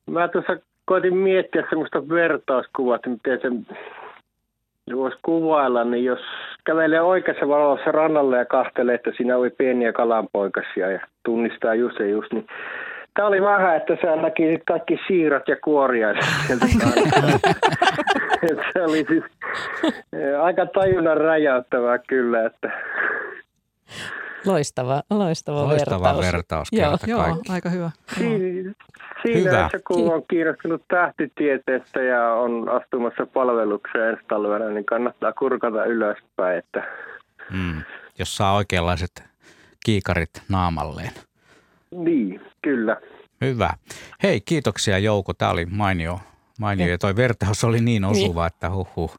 [0.09, 6.19] Mä tuossa koitin miettiä semmoista vertauskuvaa, että miten se voisi kuvailla, niin jos
[6.65, 12.07] kävelee oikeassa valossa rannalle ja kahtelee, että siinä oli pieniä kalanpoikasia ja tunnistaa just ja
[12.07, 12.47] just, niin
[13.13, 16.65] Tämä oli vähän, että sä näki kaikki siirat ja kuoriaiset sieltä
[18.73, 19.23] Se oli siis
[20.13, 22.71] eh, aika tajunnan räjäyttävää kyllä, että
[24.45, 26.33] Loistava, loistava, Loistava vertaus.
[26.33, 27.91] vertaus Joo, kerta joo aika hyvä.
[28.17, 28.73] Siinä,
[29.21, 29.69] siinä Hyvä.
[29.73, 36.57] joku on kiinnostunut tähtitieteestä ja on astumassa palvelukseen ensi talvena, niin kannattaa kurkata ylöspäin.
[36.57, 36.83] Että
[37.51, 37.81] Mm.
[38.19, 39.23] Jos saa oikeanlaiset
[39.85, 41.11] kiikarit naamalleen.
[41.91, 42.97] niin, kyllä.
[43.41, 43.69] Hyvä.
[44.23, 45.33] Hei, kiitoksia Jouko.
[45.33, 46.19] Tämä oli mainio.
[46.59, 46.87] Mainio.
[46.87, 49.15] Ja toi vertaus oli niin osuva, että huhhuh.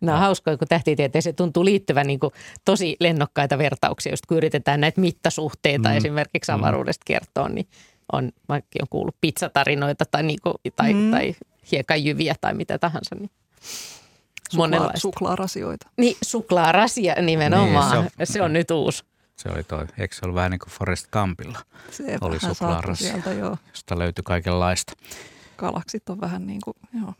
[0.00, 2.32] No hauskoja, kun tähtitieteeseen tuntuu liittyvän niin kuin
[2.64, 5.92] tosi lennokkaita vertauksia, just kun yritetään näitä mittasuhteita Mm.
[5.92, 5.96] mm.
[5.96, 7.68] esimerkiksi avaruudesta kertoa, niin
[8.12, 11.00] on, vaikka on kuullut pizzatarinoita tai, niin kuin, tai, Mm.
[11.00, 11.10] mm.
[11.10, 11.34] tai
[11.72, 13.14] hiekanjyviä tai mitä tahansa.
[13.14, 13.30] Niin
[14.50, 14.98] Suklaa, monenlaista.
[15.00, 15.86] suklaarasioita.
[15.96, 17.90] Niin, suklaarasia nimenomaan.
[17.92, 19.04] Niin, Niin, se on- se on nyt uusi.
[19.36, 21.58] Se oli toi, eikö se ollut vähän niin kuin Forrest Gumpilla?
[21.90, 23.56] Se oli suklaarasia, sieltä, joo.
[23.70, 24.92] josta löytyi kaikenlaista.
[25.58, 27.14] Galaksit on vähän niin kuin, joo.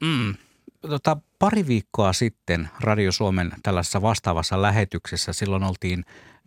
[0.00, 0.34] Mm.
[0.80, 6.04] Tota, pari viikkoa sitten Radio Suomen tällaisessa vastaavassa lähetyksessä, silloin oltiin,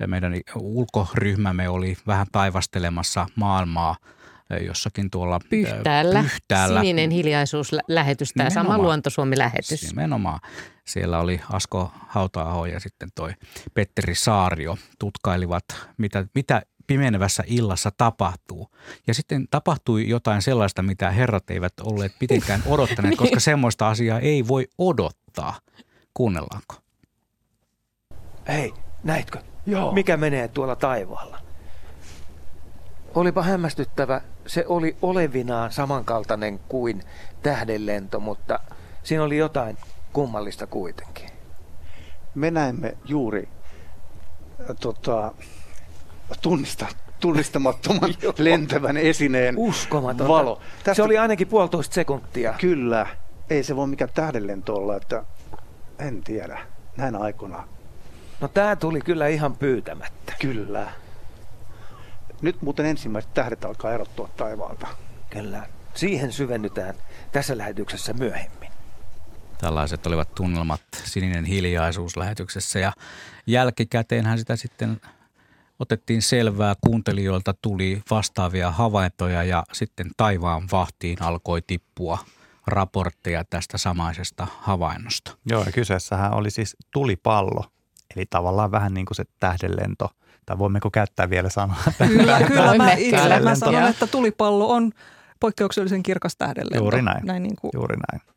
[0.07, 3.95] meidän ulkoryhmämme oli vähän taivastelemassa maailmaa
[4.49, 6.21] eh, jossakin tuolla eh, Pyhtäällä.
[6.21, 6.79] Pyhtäällä.
[6.79, 8.81] Sininen hiljaisuuslähetys, tämä sama Nimenomaan.
[8.81, 9.83] Luontosuomi-lähetys.
[9.87, 10.39] Nimenomaan.
[10.85, 13.33] Siellä oli Asko hauta ja sitten toi
[13.73, 15.65] Petteri Saario tutkailivat,
[15.97, 18.69] mitä, mitä pimenevässä illassa tapahtuu.
[19.07, 24.47] Ja sitten tapahtui jotain sellaista, mitä herrat eivät olleet mitenkään odottaneet, koska semmoista asiaa ei
[24.47, 25.59] voi odottaa.
[26.13, 26.75] Kuunnellaanko?
[28.47, 29.39] Hei, näitkö?
[29.65, 29.91] Joo.
[29.91, 31.39] Mikä menee tuolla taivaalla?
[33.15, 34.21] Olipa hämmästyttävä.
[34.47, 37.03] Se oli olevinaan samankaltainen kuin
[37.41, 38.59] tähdenlento, mutta
[39.03, 39.77] siinä oli jotain
[40.13, 41.29] kummallista kuitenkin.
[42.35, 43.49] Me näemme juuri
[44.59, 45.33] äh, tota,
[46.41, 46.87] tunnista,
[47.19, 50.33] tunnistamattoman lentävän esineen Uskomatonta.
[50.33, 50.61] valo.
[50.93, 52.53] Se oli ainakin puolitoista sekuntia.
[52.61, 53.07] Kyllä.
[53.49, 55.25] Ei se voi mikään tähdenlento olla, että
[55.99, 56.59] en tiedä.
[56.97, 57.67] Näin aikoina.
[58.41, 60.33] No tää tuli kyllä ihan pyytämättä.
[60.41, 60.91] Kyllä.
[62.41, 64.87] Nyt muuten ensimmäiset tähdet alkaa erottua taivaalta.
[65.29, 65.67] Kyllä.
[65.93, 66.95] Siihen syvennytään
[67.31, 68.71] tässä lähetyksessä myöhemmin.
[69.57, 72.93] Tällaiset olivat tunnelmat sininen hiljaisuus lähetyksessä ja
[73.47, 75.01] jälkikäteenhän sitä sitten
[75.79, 82.17] otettiin selvää, kuuntelijoilta tuli vastaavia havaintoja ja sitten taivaan vahtiin alkoi tippua
[82.67, 85.37] raportteja tästä samaisesta havainnosta.
[85.45, 87.65] Joo, ja kyseessähän oli siis tulipallo,
[88.15, 90.09] eli tavallaan vähän niin kuin se tähdenlento.
[90.45, 91.83] Tai voimmeko käyttää vielä sanaa?
[92.07, 92.77] Kyllä, kyllä.
[92.77, 94.91] Mä, itse, mä sanon, että tulipallo on
[95.39, 96.83] poikkeuksellisen kirkas tähdenlento.
[96.83, 97.25] Juuri näin.
[97.25, 98.34] näin niin kuin, Juuri näin.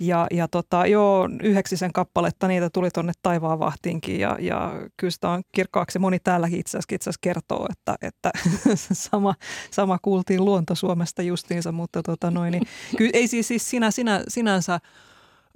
[0.00, 5.28] Ja, ja tota, joo, yhdeksisen kappaletta niitä tuli tuonne taivaan vahtiinkin ja, ja kyllä sitä
[5.28, 5.98] on kirkkaaksi.
[5.98, 8.30] Moni täälläkin itse asiassa, itse asiassa kertoo, että, että
[8.92, 9.34] sama,
[9.70, 12.62] sama kuultiin luonto Suomesta justiinsa, mutta tota noin, niin,
[12.98, 14.80] kyllä ei siis, siis sinä, sinä, sinänsä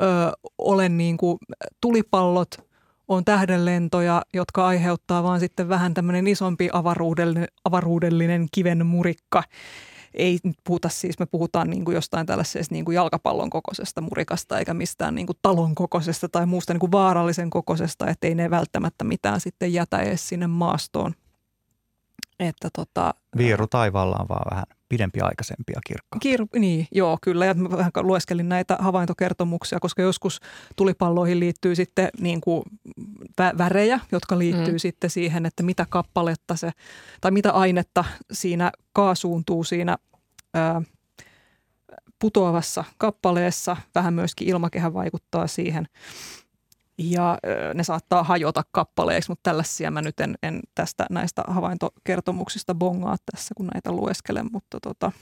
[0.03, 1.39] ö, ole niin kuin
[1.81, 2.69] tulipallot
[3.09, 9.43] on tähdenlentoja, jotka aiheuttaa vaan sitten vähän tämmöinen isompi avaruudellinen, avaruudellinen kiven murikka.
[10.15, 14.59] Ei nyt puhuta siis, me puhutaan niin kuin jostain tällaisesta niin kuin jalkapallon kokoisesta murikasta
[14.59, 19.05] eikä mistään niin kuin talon kokoisesta tai muusta niin kuin vaarallisen kokoisesta, ettei ne välttämättä
[19.05, 21.15] mitään sitten jätä edes sinne maastoon.
[22.41, 26.29] Että tota, Vieru taivaalla on vaan vähän pidempiaikaisempia kirkkaita.
[26.29, 27.47] Kir- niin, joo, kyllä.
[27.47, 30.41] Ja mä vähän lueskelin näitä havaintokertomuksia, koska joskus
[30.77, 32.63] tulipalloihin liittyy sitten niin kuin
[33.41, 34.79] vä- värejä, jotka liittyy mm.
[34.79, 36.71] sitten siihen, että mitä kappaletta se,
[37.21, 39.99] tai mitä ainetta siinä kaasuuntuu siinä
[40.55, 40.83] ää,
[42.19, 43.77] putoavassa kappaleessa.
[43.95, 45.89] Vähän myöskin ilmakehä vaikuttaa siihen
[46.99, 47.39] ja
[47.75, 53.55] ne saattaa hajota kappaleiksi, mutta tällaisia mä nyt en, en tästä näistä havaintokertomuksista bongaa tässä,
[53.57, 55.13] kun näitä lueskelen, mutta tota,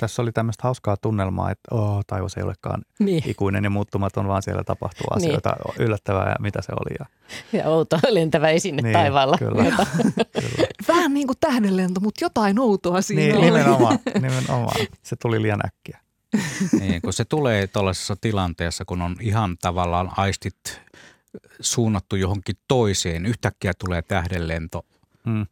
[0.00, 3.22] tässä oli tämmöistä hauskaa tunnelmaa, että oh, taivas ei olekaan niin.
[3.26, 5.16] ikuinen ja muuttumaton, vaan siellä tapahtuu niin.
[5.16, 5.86] asioita niin.
[5.86, 6.96] yllättävää ja mitä se oli.
[6.98, 7.06] Ja,
[7.58, 9.38] ja outo lentävä esine niin, taivaalla.
[9.38, 9.86] Kyllä, kyllä.
[10.88, 13.44] Vähän niin kuin tähdenlento, mutta jotain outoa siinä niin, oli.
[13.44, 14.86] Nimenomaan, nimenomaan.
[15.02, 16.00] Se tuli liian äkkiä.
[16.80, 20.80] Niin, kun se tulee tuollaisessa tilanteessa, kun on ihan tavallaan aistit
[21.60, 24.86] suunnattu johonkin toiseen, yhtäkkiä tulee tähdenlento,
[25.26, 25.46] mm.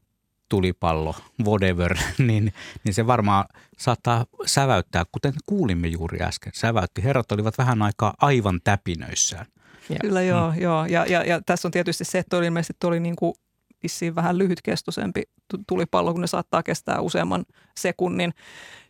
[0.48, 1.14] tulipallo,
[1.44, 2.52] whatever, niin,
[2.84, 3.44] niin se varmaan
[3.78, 7.04] saattaa säväyttää, kuten kuulimme juuri äsken, säväytti.
[7.04, 9.46] Herrat olivat vähän aikaa aivan täpinöissään.
[9.88, 9.96] Ja.
[10.00, 10.60] Kyllä joo, mm.
[10.60, 10.86] joo.
[10.86, 13.34] Ja, ja, ja tässä on tietysti se, että oli ilmeisesti oli niin kuin
[13.82, 15.22] vissiin vähän lyhytkestoisempi
[15.66, 17.44] tulipallo, kun ne saattaa kestää useamman
[17.78, 18.32] sekunnin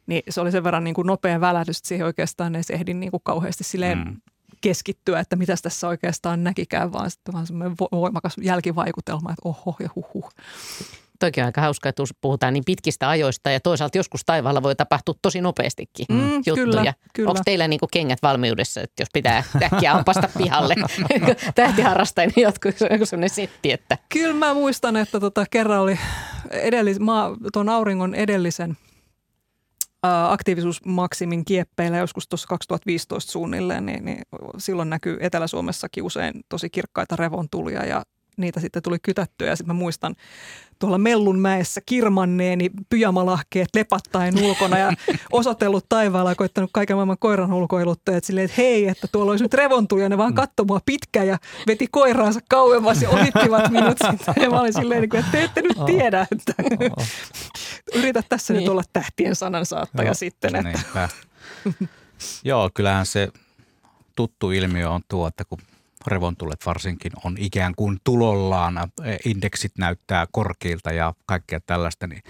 [0.09, 3.10] niin se oli sen verran niin kuin nopea välähdys, että siihen oikeastaan ei ehdin niin
[3.10, 4.16] kuin kauheasti silleen mm.
[4.60, 9.89] keskittyä, että mitä tässä oikeastaan näkikään, vaan sitten vaan semmoinen voimakas jälkivaikutelma, että oho ja
[9.97, 10.28] huhu.
[11.18, 15.14] Toikin on aika hauska, että puhutaan niin pitkistä ajoista ja toisaalta joskus taivaalla voi tapahtua
[15.22, 16.64] tosi nopeastikin mm, juttuja.
[16.64, 17.30] Kyllä, kyllä.
[17.30, 20.74] Onko teillä niin kuin kengät valmiudessa, että jos pitää äkkiä ampasta pihalle
[21.55, 23.98] tähtiharrastajien niin jotkut joku sellainen setti, että...
[24.09, 25.98] Kyllä mä muistan, että tota, kerran oli
[26.51, 28.76] edellis, maa, tuon auringon edellisen–
[30.02, 34.22] aktiivisuusmaksimin kieppeillä joskus tuossa 2015 suunnilleen, niin, niin
[34.58, 38.02] silloin näkyy Etelä-Suomessakin usein tosi kirkkaita revontulia ja
[38.39, 40.16] niitä sitten tuli kytättyä ja sitten mä muistan
[40.78, 44.93] tuolla Mellunmäessä kirmanneeni pyjamalahkeet lepattaen ulkona ja
[45.32, 49.55] osoitellut taivaalla ja koittanut kaiken maailman koiran ulkoiluttajat silleen, että hei, että tuolla olisi nyt
[49.55, 54.35] revontuja, ne vaan katsoi mua pitkä ja veti koiraansa kauemmas ja ohittivat minut sitten.
[54.43, 56.55] Ja mä olin silleen, että te ette nyt tiedä, että
[57.98, 58.60] yritä tässä niin.
[58.60, 60.56] nyt olla tähtien sanansaattaja sitten.
[60.56, 61.09] Että.
[62.44, 63.28] Joo, kyllähän se
[64.16, 65.59] tuttu ilmiö on tuo, että kun
[66.06, 68.74] revontulet varsinkin on ikään kuin tulollaan,
[69.24, 72.22] indeksit näyttää korkeilta ja kaikkea tällaista, niin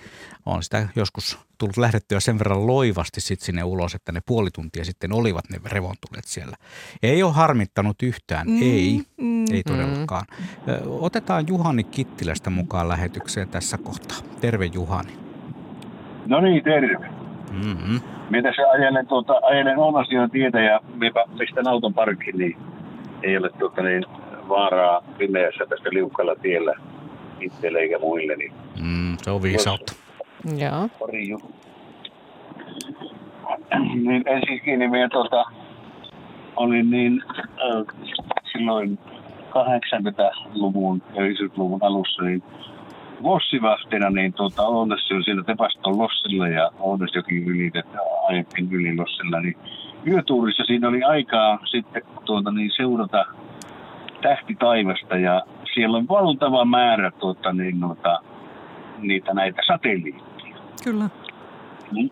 [0.46, 4.84] on sitä joskus tullut lähdettyä sen verran loivasti sitten sinne ulos, että ne puoli tuntia
[4.84, 6.56] sitten olivat ne revontulet siellä.
[7.02, 10.24] Ei ole harmittanut yhtään, mm, ei, mm, ei todellakaan.
[10.30, 10.74] Mm.
[10.86, 14.18] Otetaan Juhani Kittilästä mukaan lähetykseen tässä kohtaa.
[14.40, 15.12] Terve Juhani.
[16.26, 17.08] No niin, terve.
[17.50, 18.00] Mm-hmm.
[18.30, 20.80] Mitä se ajelen, tuota, ajelen Oonasian tietä ja
[21.38, 22.56] mistä auton parkkiin, niin
[23.22, 24.04] ei ole tuota, niin,
[24.48, 26.74] vaaraa pimeässä tästä liukkaalla tiellä
[27.40, 28.36] itselle eikä muille.
[28.36, 29.92] Niin, mm, se on viisautta.
[30.56, 30.88] Joo.
[30.98, 31.28] Pari
[33.94, 35.44] niin ensinnäkin niin minä tuota,
[36.56, 38.08] olin niin äh,
[38.52, 38.98] silloin
[39.48, 42.42] 80-luvun ja 90-luvun alussa niin
[43.20, 49.56] lossivahtina, niin tuota, Ounassa on siinä Tepaston lossilla ja Ounasjoki ylitetään ajettiin yli lossilla, niin
[50.06, 53.24] yötuurissa siinä oli aikaa sitten tuota, niin seurata
[54.22, 55.42] tähti taivasta ja
[55.74, 58.20] siellä on valtava määrä tuota, niin, noita,
[58.98, 60.56] niitä näitä satelliitteja.
[60.84, 61.10] Kyllä.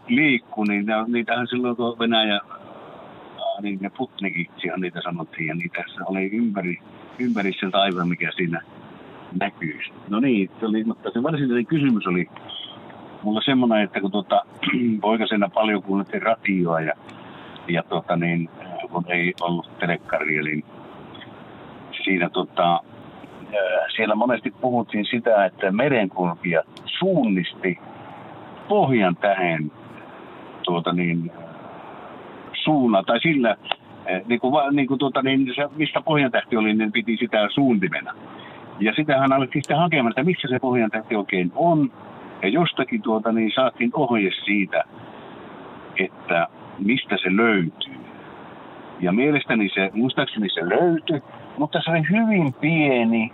[0.08, 2.40] Liikku, niin niitähän silloin tuo Venäjä,
[3.62, 6.78] niin ne Putnikiksi niitä sanottiin ja niitä oli ympäri,
[7.18, 8.62] ympäri sen taivaan, mikä siinä
[9.40, 9.78] näkyy.
[10.08, 12.28] No niin, se oli, mutta se varsinainen kysymys oli
[13.22, 14.42] mulla semmoinen, että kun tuota,
[15.00, 16.92] poikasena paljon kuunneltiin radioa ja
[17.68, 18.48] ja tota niin,
[18.93, 20.64] kun ei ollut telekkaria, niin
[22.05, 22.80] siinä tota,
[23.97, 27.78] siellä monesti puhuttiin sitä, että merenkulkija suunnisti
[28.68, 29.72] pohjan tähän
[30.64, 31.32] tuota niin,
[32.64, 33.56] suunnan, tai sillä,
[34.26, 38.12] niin kuin, niin kuin tuota, niin se, mistä pohjantähti oli, niin piti sitä suuntimena.
[38.80, 41.93] Ja sitähän alettiin sitten hakemaan, että missä se pohjantähti oikein on.
[42.43, 44.84] Ja jostakin tuota, niin saatiin ohje siitä,
[45.97, 46.48] että
[46.78, 47.97] mistä se löytyy.
[49.01, 51.23] Ja mielestäni se, muistaakseni se löytyi,
[51.59, 53.32] mutta se oli hyvin pieni,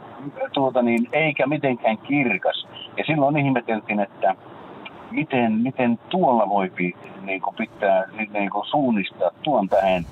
[0.53, 2.69] tuota niin, eikä mitenkään kirkas.
[2.97, 4.35] Ja silloin ihmeteltiin, että
[5.11, 6.73] miten, miten tuolla voi
[7.23, 10.05] niin kuin pitää niin kuin suunnistaa tuon tähän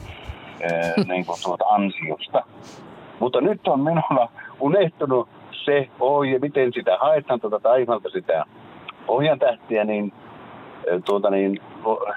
[1.09, 2.43] niin kuin tuota ansiosta.
[3.21, 4.29] Mutta nyt on minulla
[4.61, 5.29] unohtunut
[5.65, 8.45] se ohje, miten sitä haetaan tuota taivalta sitä
[9.09, 10.13] ohjantähtiä, niin
[11.05, 11.61] tuota niin,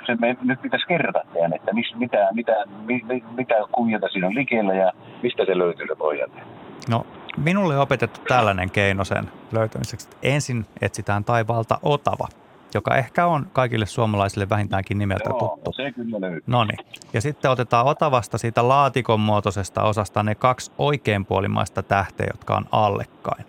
[0.06, 2.54] se me nyt pitäisi kerrata teidän, että mis, mitä, mitä,
[2.86, 3.04] mit,
[3.36, 4.92] mitä kuvioita siinä on likellä ja
[5.24, 6.42] mistä se löytyy se pohjalle.
[6.90, 7.06] No,
[7.38, 10.10] minulle on opetettu tällainen keino sen löytämiseksi.
[10.24, 12.28] Ensin etsitään taivaalta otava.
[12.74, 15.72] joka ehkä on kaikille suomalaisille vähintäänkin nimeltä Joo, tuttu.
[15.74, 16.44] se kyllä löytyy.
[16.48, 16.80] No niin.
[17.14, 23.46] Ja sitten otetaan Otavasta siitä laatikon muotoisesta osasta ne kaksi oikeanpuolimaista tähteä, jotka on allekkain.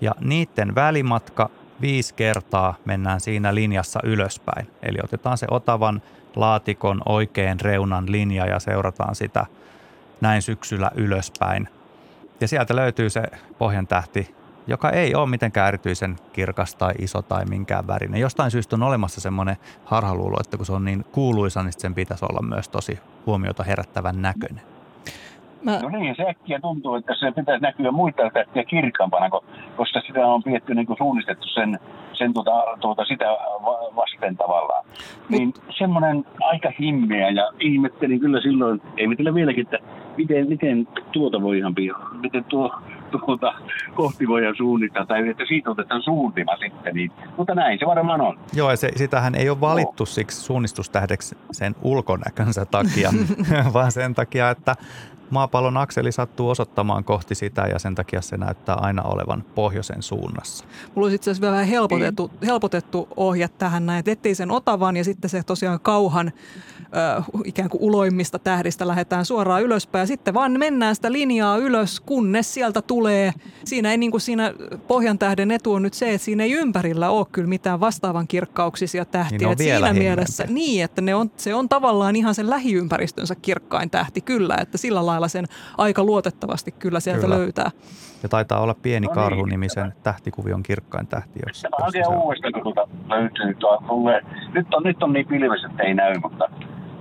[0.00, 4.70] Ja niiden välimatka viisi kertaa mennään siinä linjassa ylöspäin.
[4.82, 6.02] Eli otetaan se Otavan
[6.36, 9.46] laatikon oikean reunan linja ja seurataan sitä
[10.20, 11.68] näin syksyllä ylöspäin.
[12.40, 13.22] Ja sieltä löytyy se
[13.58, 14.34] pohjantähti,
[14.66, 18.20] joka ei ole mitenkään erityisen kirkas tai iso tai minkään värinen.
[18.20, 22.24] Jostain syystä on olemassa semmoinen harhaluulo, että kun se on niin kuuluisa, niin sen pitäisi
[22.24, 24.69] olla myös tosi huomiota herättävän näköinen.
[25.64, 25.78] Mä...
[25.82, 29.30] No niin, se äkkiä tuntuu, että se pitäisi näkyä muita tähtiä kirkkaampana,
[29.76, 31.78] koska sitä on pietty niin kuin suunnistettu sen,
[32.12, 32.50] sen tuota,
[32.80, 33.24] tuota, sitä
[33.96, 34.84] vasten tavallaan.
[35.28, 39.78] Niin semmoinen aika himmeä ja ihmettelin kyllä silloin, ei mitellä vieläkin, että
[40.16, 41.74] miten, miten tuota voi ihan
[42.22, 42.74] miten tuo,
[43.10, 43.54] tuota,
[43.94, 46.94] kohti voidaan suunnittaa, tai että siitä otetaan suuntima sitten.
[46.94, 48.38] Niin, mutta näin se varmaan on.
[48.54, 50.06] Joo, ja se, sitähän ei ole valittu no.
[50.06, 53.10] siksi suunnistustähdeksi sen ulkonäkönsä takia,
[53.74, 54.76] vaan sen takia, että
[55.30, 60.64] maapallon akseli sattuu osoittamaan kohti sitä ja sen takia se näyttää aina olevan pohjoisen suunnassa.
[60.94, 65.04] Mulla olisi itse asiassa vähän helpotettu, helpotettu ohje tähän näin, että ettei sen otavan ja
[65.04, 66.32] sitten se tosiaan kauhan
[66.82, 72.00] ö, ikään kuin uloimmista tähdistä lähdetään suoraan ylöspäin ja sitten vaan mennään sitä linjaa ylös,
[72.00, 73.32] kunnes sieltä tulee.
[73.64, 74.54] Siinä ei niin kuin siinä
[74.88, 79.04] pohjan tähden etu on nyt se, että siinä ei ympärillä ole kyllä mitään vastaavan kirkkauksisia
[79.04, 79.48] tähtiä.
[79.48, 83.90] Niin vielä siinä mielessä, niin, että ne on, se on tavallaan ihan sen lähiympäristönsä kirkkain
[83.90, 85.44] tähti kyllä, että sillä lailla sen
[85.78, 87.38] aika luotettavasti kyllä sieltä Kyllä.
[87.38, 87.70] löytää.
[88.22, 89.14] Ja taitaa olla pieni No niin.
[89.14, 91.40] karhu-nimisen tähtikuvion kirkkain tähti.
[91.46, 93.54] Jos, Tämä hakee uudestaan, kun tuota löytyy.
[93.54, 94.20] Tuo, tulee.
[94.54, 96.48] Nyt, on, nyt on niin pilves, että ei näy, mutta,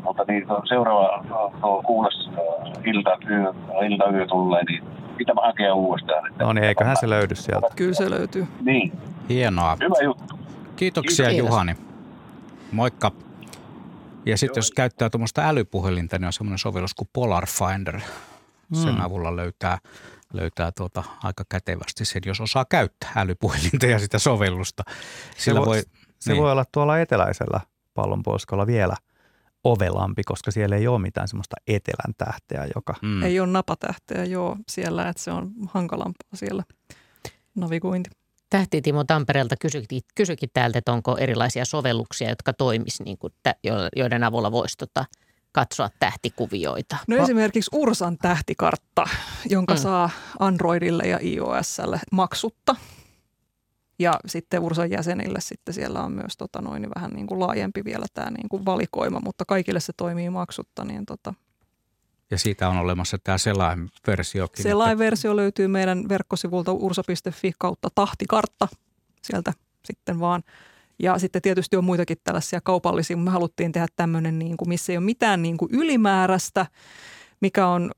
[0.04, 1.24] mutta niin, tuo seuraava
[1.62, 3.54] tuo kuules äh, ilta, yö,
[3.90, 4.84] ilta yö tulee, niin
[5.18, 6.28] pitää hakea uudestaan.
[6.32, 7.68] Että, No niin, eiköhän se löydy sieltä.
[7.76, 8.48] Kyllä se löytyy.
[8.62, 8.92] Niin.
[9.30, 9.78] Hienoa.
[9.84, 10.40] Hyvä juttu.
[10.76, 11.50] Kiitoksia Kiitos.
[11.50, 11.76] Juhani.
[12.72, 13.12] Moikka.
[14.26, 18.02] Ja sitten jos käyttää tuommoista älypuhelinta, niin on semmoinen sovellus kuin Polar Finder.
[18.74, 19.02] Sen Mm.
[19.02, 19.78] avulla löytää,
[20.34, 24.84] löytää tuota aika kätevästi sen, jos osaa käyttää älypuhelinta ja sitä sovellusta.
[25.38, 25.84] Sillä se voi, voi,
[26.20, 26.42] se niin.
[26.42, 27.62] voi olla tuolla eteläisellä
[27.94, 28.96] pallonpuoliskolla vielä
[29.64, 32.94] ovelampi, koska siellä ei ole mitään semmoista etelän tähteä, joka...
[33.02, 33.24] Mm.
[33.24, 36.64] Ei ole napatähteä joo siellä, että se on hankalampaa siellä
[37.56, 38.10] navigointi.
[38.50, 43.34] Tähti Timo Tampereelta kysyikin, kysyikin täältä, että onko erilaisia sovelluksia, jotka toimis, niin kuin,
[43.96, 45.06] joiden avulla voisi tota,
[45.52, 46.98] katsoa tähtikuvioita.
[47.08, 49.08] No esimerkiksi Ursan tähtikartta,
[49.50, 49.80] jonka Mm.
[49.80, 50.10] saa
[50.40, 52.76] Androidille ja iOSlle maksutta.
[54.00, 57.84] Ja sitten Ursan jäsenille sitten siellä on myös tota noin, niin vähän niin kuin laajempi
[57.86, 60.86] vielä tämä niin kuin valikoima, mutta kaikille se toimii maksutta.
[60.86, 61.34] Niin tota,
[62.32, 64.64] Ja siitä on olemassa tämä selainversiokin.
[64.64, 68.68] Sellainen versio löytyy meidän verkkosivulta ursa.fi kautta tahtikartta
[69.22, 69.54] sieltä
[69.86, 70.44] sitten vaan.
[71.00, 74.94] Ja sitten tietysti on muitakin tällaisia kaupallisia, mutta me haluttiin tehdä tämmöinen, niin kuin, missä
[74.94, 76.66] ei ole mitään niin kuin ylimääräistä,
[77.42, 77.92] mikä on,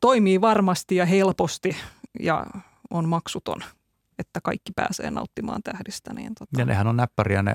[0.00, 1.76] toimii varmasti ja helposti
[2.20, 2.46] ja
[2.90, 3.64] on maksuton,
[4.18, 6.14] että kaikki pääsee nauttimaan tähdistä.
[6.14, 6.60] Niin tota.
[6.60, 7.54] Ja nehän on näppäriä ne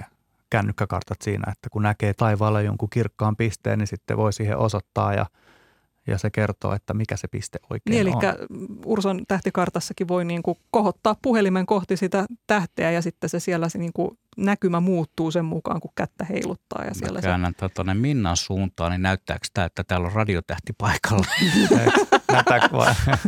[0.50, 5.26] kännykkäkartat siinä, että kun näkee taivaalla jonkun kirkkaan pisteen, niin sitten voi siihen osoittaa ja,
[6.08, 8.22] ja se kertoo, että mikä se piste oikein Niin, eli on.
[8.86, 13.78] Urson tähtikartassakin voi niin kuin kohottaa puhelimen kohti sitä tähteä ja sitten se siellä se
[13.78, 16.84] niin kuin näkymä muuttuu sen mukaan, kun kättä heiluttaa.
[16.86, 20.74] Ja siellä Mä se, käännän tuonne Minnan suuntaan, niin näyttääkö tämä, että täällä on radiotähti
[20.78, 21.26] paikalla?
[22.32, 22.68] Näyttääkö?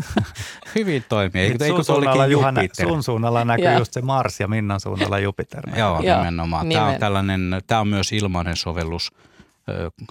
[0.76, 1.42] Hyvin toimii.
[1.42, 2.88] Eikö, eikö sun, se suunnalla, Juhana, Jupiter?
[2.88, 3.80] sun suunnalla näkyy Joo.
[3.80, 5.70] just se Mars ja Minnan suunnalla Jupiter.
[5.80, 6.70] Joo, Joo, nimenomaan.
[6.70, 9.12] Tämä on, tällainen, tämä on myös ilmainen sovellus,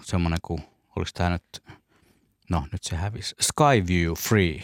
[0.03, 0.61] semmoinen kuin,
[0.97, 1.63] oliko tämä nyt,
[2.51, 4.63] no nyt se hävisi, Skyview Free.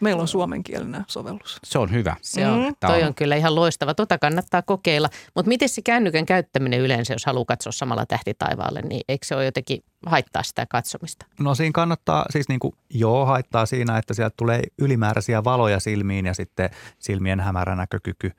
[0.00, 1.58] meillä on suomenkielinen sovellus.
[1.64, 2.16] Se on hyvä.
[2.22, 2.74] Se on, Mm.
[2.80, 3.94] Toi on kyllä ihan loistava.
[3.94, 5.08] Tota kannattaa kokeilla.
[5.34, 9.34] Mutta miten se kännykän käyttäminen yleensä, jos haluaa katsoa samalla tähti taivaalle, niin eikö se
[9.34, 11.26] ole jotenkin haittaa sitä katsomista?
[11.40, 16.26] No siinä kannattaa, siis niin kuin, joo, haittaa siinä, että sieltä tulee ylimääräisiä valoja silmiin
[16.26, 18.30] ja sitten silmien hämärä näkökyky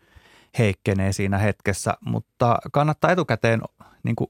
[0.58, 3.62] heikkenee siinä hetkessä, mutta kannattaa etukäteen
[4.04, 4.30] niin kuin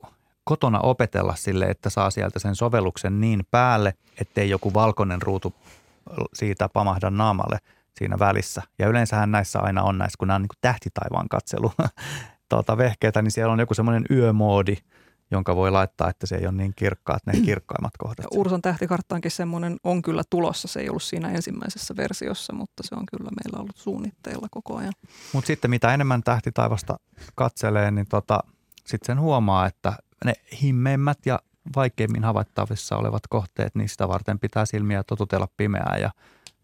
[0.49, 5.53] kotona opetella sille, että saa sieltä sen sovelluksen niin päälle, ettei joku valkoinen ruutu
[6.33, 7.57] siitä pamahda naamalle
[7.97, 8.61] siinä välissä.
[8.79, 11.71] Ja yleensähän näissä aina on näissä, kun nämä on niin tähtitaivaan katselu
[12.49, 14.77] tuota, vehkeitä, niin siellä on joku semmoinen yömoodi,
[15.31, 18.23] jonka voi laittaa, että se ei ole niin kirkkaat ne kirkkaimmat kohdat.
[18.23, 20.67] Ja Urson tähtikarttaankin semmoinen on kyllä tulossa.
[20.67, 24.93] Se ei ollut siinä ensimmäisessä versiossa, mutta se on kyllä meillä ollut suunnitteilla koko ajan.
[25.33, 26.99] Mutta sitten mitä enemmän tähtitaivasta
[27.35, 28.39] katselee, niin tota,
[28.85, 29.93] sitten sen huomaa, että
[30.25, 31.39] ne himmeimmät ja
[31.75, 36.11] vaikeimmin havaittavissa olevat kohteet, niin sitä varten pitää silmiä totutella pimeää ja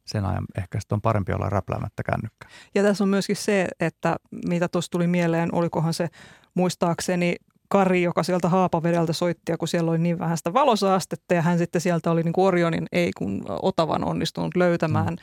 [0.06, 2.49] sen ajan ehkä sitten on parempi olla räpläämättä kännykkää.
[2.76, 4.15] Ja tässä on myöskin se, että
[4.49, 6.07] mitä tuossa tuli mieleen, olikohan se
[6.53, 7.36] muistaakseni
[7.69, 11.57] Kari, joka sieltä Haapavedeltä soitti, ja kun siellä oli niin vähän sitä valosaastetta, ja hän
[11.57, 15.17] sitten sieltä oli niin kuin Orionin, ei kun Otavan onnistunut löytämään, mm.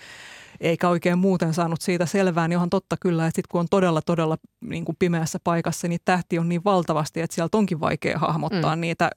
[0.60, 4.02] eikä oikein muuten saanut siitä selvää, niin onhan totta kyllä, että sit kun on todella,
[4.02, 8.76] todella niin kuin pimeässä paikassa, niin tähti on niin valtavasti, että sieltä onkin vaikea hahmottaa
[8.76, 8.80] mm.
[8.80, 9.10] niitä,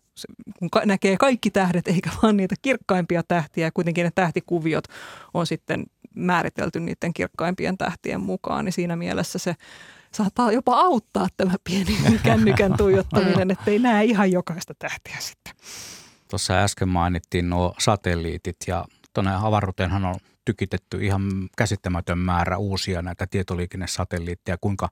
[0.59, 4.83] kun näkee kaikki tähdet, eikä vaan niitä kirkkaimpia tähtiä, ja kuitenkin ne tähtikuviot
[5.33, 5.83] on sitten
[6.15, 9.55] määritelty niiden kirkkaimpien tähtien mukaan, niin siinä mielessä se
[10.15, 15.53] saattaa jopa auttaa tämä pieni kännykän tuijottaminen, ettei näe ihan jokaista tähtiä sitten.
[16.29, 20.15] Tuossa äsken mainittiin nuo satelliitit ja tuonne avaruuteenhan on
[20.45, 21.21] tykitetty ihan
[21.57, 24.89] käsittämätön määrä uusia näitä tietoliikennesatelliitteja, kuinka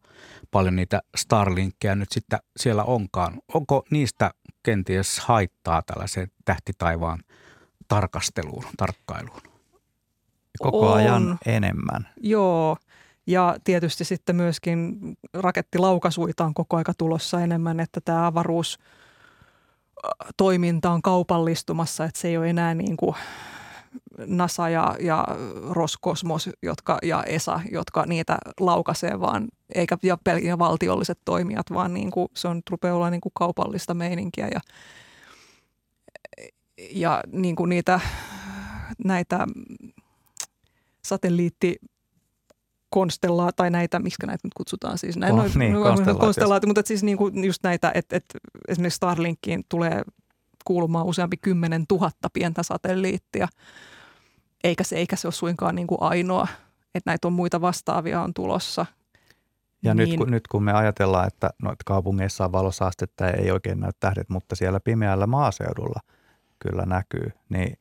[0.52, 3.42] paljon niitä Starlinkkeja nyt sitten siellä onkaan.
[3.54, 4.32] Onko niistä
[4.64, 7.20] kenties haittaa tällaiseen tähtitaivaan
[7.88, 9.42] tarkasteluun, tarkkailuun?
[10.60, 11.38] Koko ajan on.
[11.46, 12.10] enemmän.
[12.22, 12.78] Joo,
[13.28, 14.98] ja tietysti sitten myöskin
[15.34, 18.80] rakettilaukasuita on koko aika tulossa enemmän, että tämä avaruus
[20.38, 23.16] toiminta on kaupallistumassa, että se ei ole enää niin kuin
[24.26, 25.28] NASA ja, ja
[25.70, 32.12] Roskosmos jotka, ja ESA, jotka niitä laukaisee, vaan eikä ja pelkkiä valtiolliset toimijat, vaan niin
[32.12, 34.60] kuin, se on rupeaa olla niin kuin kaupallista meininkiä ja,
[36.92, 38.00] ja niin kuin niitä
[39.06, 39.48] näitä
[41.06, 41.76] satelliitti
[42.94, 45.76] konstellaa, tai näitä, miksi näitä nyt kutsutaan siis, näin, oh, niin,
[46.20, 50.02] konstellaatio, mutta siis niin kuin just näitä, että, että esimerkiksi Starlinkiin tulee
[50.66, 53.48] kuulumaan useampi kymmenen tuhatta pientä satelliittia,
[54.64, 56.48] eikä se, eikä se ole suinkaan niin kuin ainoa,
[56.96, 58.86] että näitä on muita vastaavia on tulossa.
[59.84, 63.52] Ja niin, nyt, kun, nyt kun me ajatellaan, että no, kaupungeissa on valosaastetta ja ei
[63.52, 66.00] oikein näy tähdet, mutta siellä pimeällä maaseudulla
[66.60, 67.78] kyllä näkyy, niin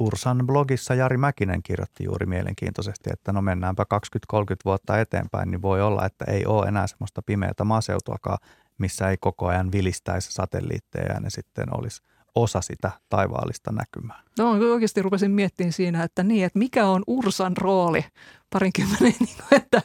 [0.00, 3.86] Ursan blogissa Jari Mäkinen kirjoitti juuri mielenkiintoisesti, että no mennäänpä
[4.34, 8.38] 20-30 vuotta eteenpäin, niin voi olla, että ei ole enää semmoista pimeätä maaseutuakaan,
[8.78, 12.02] missä ei koko ajan vilistäisi satelliitteja ja ne sitten olisi
[12.34, 14.22] osa sitä taivaallista näkymää.
[14.38, 18.04] No oikeasti rupesin miettimään siinä, että niin, että mikä on Ursan rooli
[18.52, 19.82] parinkymmenen, niin kuin, että,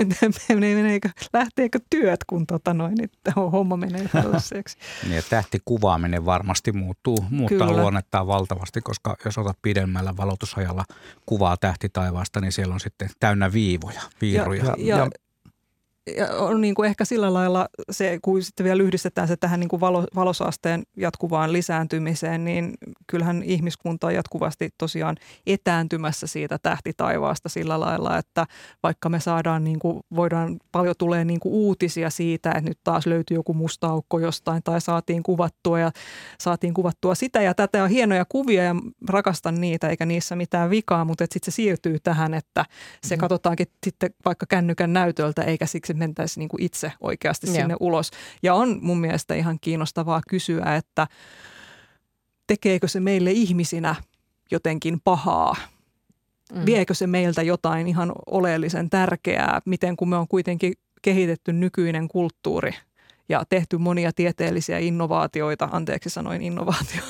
[0.00, 3.10] että meneekö, lähteekö työt, kun tota noin, niin
[3.52, 4.78] homma menee tällaiseksi.
[5.08, 7.80] niin, tähtikuvaaminen varmasti muuttuu, muuttaa Kyllä.
[7.80, 10.84] luonnettaan valtavasti, koska jos otat pidemmällä valotusajalla
[11.26, 14.64] kuvaa tähtitaivaasta, niin siellä on sitten täynnä viivoja, viiruja.
[14.64, 15.10] Ja, ja, ja, ja
[16.38, 19.80] on niin kuin ehkä sillä lailla se, kun sitten vielä yhdistetään se tähän niin kuin
[19.80, 22.74] valo, valosaasteen jatkuvaan lisääntymiseen, niin
[23.06, 25.16] kyllähän ihmiskunta on jatkuvasti tosiaan
[25.46, 28.46] etääntymässä siitä tähtitaivaasta sillä lailla, että
[28.82, 33.06] vaikka me saadaan, niin kuin, voidaan, paljon tulee niin kuin uutisia siitä, että nyt taas
[33.06, 35.90] löytyy joku musta aukko jostain tai saatiin kuvattua ja
[36.40, 38.74] saatiin kuvattua sitä ja tätä on hienoja kuvia ja
[39.08, 42.64] rakastan niitä eikä niissä mitään vikaa, mutta sitten se siirtyy tähän, että
[43.06, 43.20] se mm.
[43.20, 47.76] katsotaankin sitten vaikka kännykän näytöltä eikä siksi mentäisiin niin kuin itse oikeasti sinne Joo.
[47.80, 48.10] ulos.
[48.42, 51.06] Ja on mun mielestä ihan kiinnostavaa kysyä, että
[52.46, 53.94] tekeekö se meille ihmisinä
[54.50, 55.56] jotenkin pahaa?
[56.54, 56.66] Mm.
[56.66, 62.72] Viekö se meiltä jotain ihan oleellisen tärkeää, miten kun me on kuitenkin kehitetty nykyinen kulttuuri
[63.28, 67.02] ja tehty monia tieteellisiä innovaatioita, anteeksi sanoin innovaatio,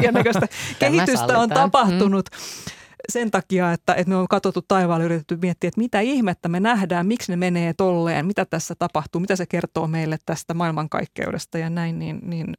[0.78, 2.28] kehitystä on tapahtunut.
[2.30, 6.60] Mm sen takia, että, että me on katsottu taivaalle yritetty miettiä, että mitä ihmettä me
[6.60, 11.70] nähdään, miksi ne menee tolleen, mitä tässä tapahtuu, mitä se kertoo meille tästä maailmankaikkeudesta ja
[11.70, 12.54] näin, niin, niin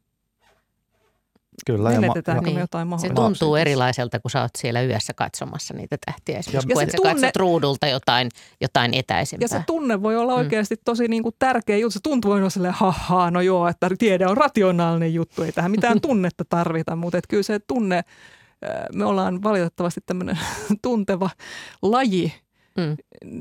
[1.66, 1.90] Kyllä.
[1.90, 3.00] Menetetäänkö ja ma- me jotain niin.
[3.00, 6.38] Se tuntuu erilaiselta, kun sä oot siellä yössä katsomassa niitä tähtiä.
[6.38, 8.28] Esimerkiksi, ja kun se tunne, katsot ruudulta jotain,
[8.60, 9.44] jotain etäisempää.
[9.44, 10.38] Ja se tunne voi olla mm.
[10.38, 10.80] oikeasti mm.
[10.84, 11.90] tosi niin kuin tärkeä juttu.
[11.90, 15.42] Se tuntuu olla silleen, haha, no joo, että tiede on rationaalinen juttu.
[15.42, 18.04] Ei tähän mitään tunnetta tarvita, mutta että kyllä se tunne
[18.94, 20.38] me ollaan valitettavasti tämmöinen
[20.82, 21.30] tunteva
[21.82, 22.34] laji.
[22.76, 22.96] Mm.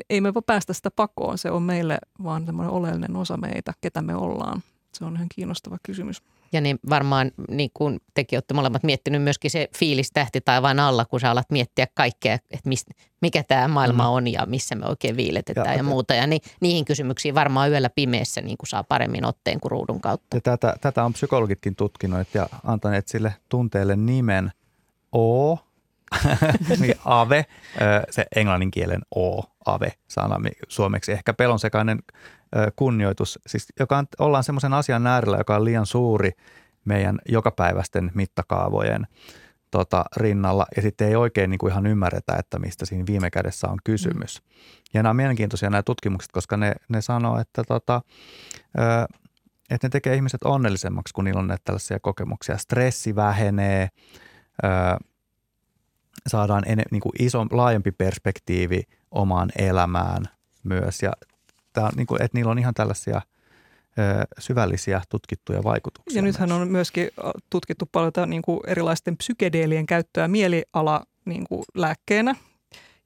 [0.10, 4.02] Ei me voi päästä sitä pakoon, se on meille vaan tämmöinen oleellinen osa meitä, ketä
[4.02, 4.62] me ollaan.
[4.94, 6.22] Se on ihan kiinnostava kysymys.
[6.54, 11.06] Ja niin varmaan, niin kuin tekin olette molemmat miettinyt myöskin se fiilis tähti taivaan alla,
[11.06, 12.88] kun sä alat miettiä kaikkea, että mist,
[13.22, 14.10] mikä tämä maailma mm.
[14.10, 16.14] on ja missä me oikein viiletetään ja, ja muuta.
[16.14, 20.38] Ja ni, niihin kysymyksiin varmaan yöllä pimeässä niin kuin saa paremmin otteen kuin ruudun kautta.
[20.38, 24.52] Ja tätä, tätä on psykologitkin tutkinut ja antaneet sille tunteelle nimen–
[25.12, 25.56] O,
[26.80, 27.46] niin ave,
[28.10, 32.00] se englanninkielen o, ave-sana suomeksi, ehkä pelonsekainen
[32.76, 36.32] kunnioitus, siis joka on, ollaan semmoisen asian äärellä, joka on liian suuri
[36.86, 39.08] meidän jokapäiväisten mittakaavojen
[39.72, 43.68] tota, rinnalla ja sitten ei oikein niin kuin ihan ymmärretä, että mistä siinä viime kädessä
[43.68, 44.42] on kysymys.
[44.42, 44.50] Mm.
[44.94, 48.02] Ja nämä on mielenkiintoisia nämä tutkimukset, koska ne, ne sanoo, että, tota,
[49.70, 52.58] että ne tekee ihmiset onnellisemmaksi, kun niillä on näitä tällaisia kokemuksia.
[52.58, 53.90] Stressi vähenee,
[56.28, 60.26] saadaan ene, niin kuin iso, laajempi perspektiivi omaan elämään
[60.64, 61.04] myös.
[61.04, 61.12] Ja
[61.74, 63.22] tämä on, niin kuin, että niillä on ihan tällaisia
[64.40, 66.18] syvällisiä tutkittuja vaikutuksia.
[66.20, 67.10] Ja nythän on myöskin
[67.50, 72.36] tutkittu paljon niin kuin erilaisten psykedeelien käyttöä mieliala niin kuin lääkkeenä.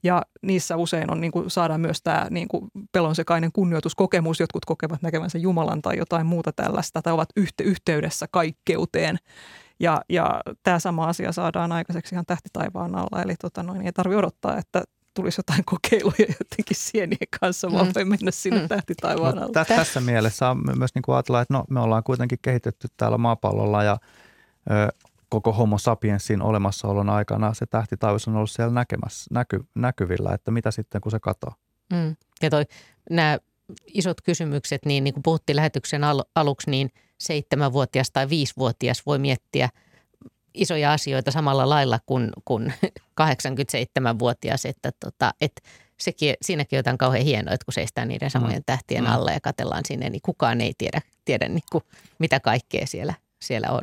[0.02, 4.40] Ja niissä usein on, niin kuin, saadaan myös tämä niin kuin pelonsekainen kunnioituskokemus.
[4.40, 9.16] Jotkut kokevat näkevänsä Jumalan tai jotain muuta tällaista tai ovat yhte- yhteydessä kaikkeuteen.
[9.80, 13.22] Ja, ja tämä sama asia saadaan aikaiseksi ihan tähti taivaan alla.
[13.22, 14.82] Eli tota noin, ei tarvitse odottaa, että
[15.14, 17.92] tulisi jotain kokeiluja jotenkin sienien kanssa, vaan mm.
[17.94, 18.68] voi mennä sinne mm.
[18.68, 19.52] tähti taivaan alla.
[19.56, 23.18] No, tässä mielessä on myös niin kuin ajatella, että no, me ollaan kuitenkin kehitetty täällä
[23.18, 23.98] maapallolla ja
[24.70, 24.92] ö,
[25.28, 30.50] koko homo sapiensin olemassaolon aikana se tähti taivas on ollut siellä näkemässä, näky, näkyvillä, että
[30.50, 31.54] mitä sitten kun se katoaa.
[31.92, 32.16] Mm.
[32.42, 32.64] Ja toi,
[33.10, 33.38] nämä
[33.86, 36.90] isot kysymykset, niin, niin kuin puhuttiin lähetyksen al- aluksi, niin
[37.20, 39.68] seitsemänvuotias tai viisivuotias voi miettiä–
[40.54, 42.72] isoja asioita samalla lailla kuin, kuin
[43.22, 45.62] 87-vuotias, että tota, et
[46.00, 48.64] sekin, siinäkin on jotain kauhean hienoa, että kun seistään niiden samojen mm.
[48.66, 49.10] tähtien mm.
[49.10, 51.84] alla ja katellaan sinne, niin kukaan ei tiedä, tiedä niin kuin,
[52.18, 53.82] mitä kaikkea siellä, siellä on.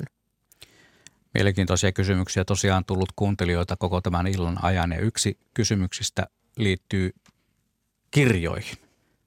[1.34, 6.27] Mielenkiintoisia kysymyksiä tosiaan tullut kuuntelijoita koko tämän illan ajan ja yksi kysymyksistä
[6.57, 7.11] liittyy
[8.11, 8.77] kirjoihin.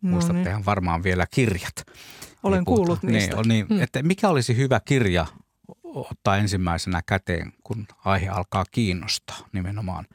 [0.02, 0.66] No Muistattehan niin.
[0.66, 1.74] varmaan vielä kirjat.
[2.42, 3.36] Olen niin kuullut niistä.
[3.36, 3.82] Niin, niin, mm.
[3.82, 5.26] että mikä olisi hyvä kirja
[5.84, 10.06] ottaa ensimmäisenä käteen, kun aihe alkaa kiinnostaa nimenomaan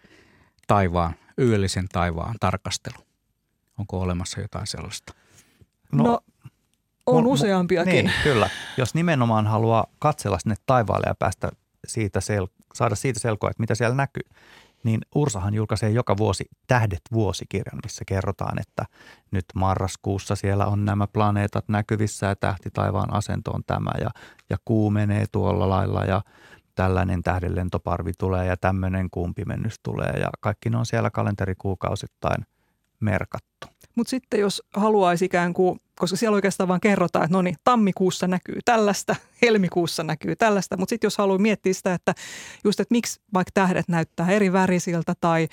[0.67, 3.05] taivaan, yöllisen taivaan tarkastelu?
[3.79, 5.13] Onko olemassa jotain sellaista?
[5.91, 6.19] No, no
[7.05, 7.93] on mun, useampiakin.
[7.93, 8.49] Niin, kyllä.
[8.77, 11.49] Jos nimenomaan haluaa katsella sinne taivaalle ja päästä
[11.87, 14.23] siitä sel- saada siitä selkoa, että mitä siellä näkyy,
[14.85, 18.85] niin Ursahan julkaisee joka vuosi Tähdet vuosikirjan, missä kerrotaan, että
[19.31, 24.09] nyt marraskuussa siellä on nämä planeetat näkyvissä ja tähtitaivaan asento on tämä ja,
[24.49, 26.21] ja kuu menee tuolla lailla ja
[26.75, 32.45] tällainen tähdenlentoparvi tulee ja tämmöinen kuumpimennys tulee ja kaikki ne on siellä kalenterikuukausittain
[32.99, 33.67] merkattu.
[33.95, 38.27] Mutta sitten jos haluaisi ikään kuin, koska siellä oikeastaan vaan kerrotaan, että no niin, tammikuussa
[38.27, 42.13] näkyy tällaista, helmikuussa näkyy tällaista, mutta sitten jos haluaa miettiä sitä, että
[42.63, 45.47] just, että miksi vaikka tähdet näyttää eri värisiltä tai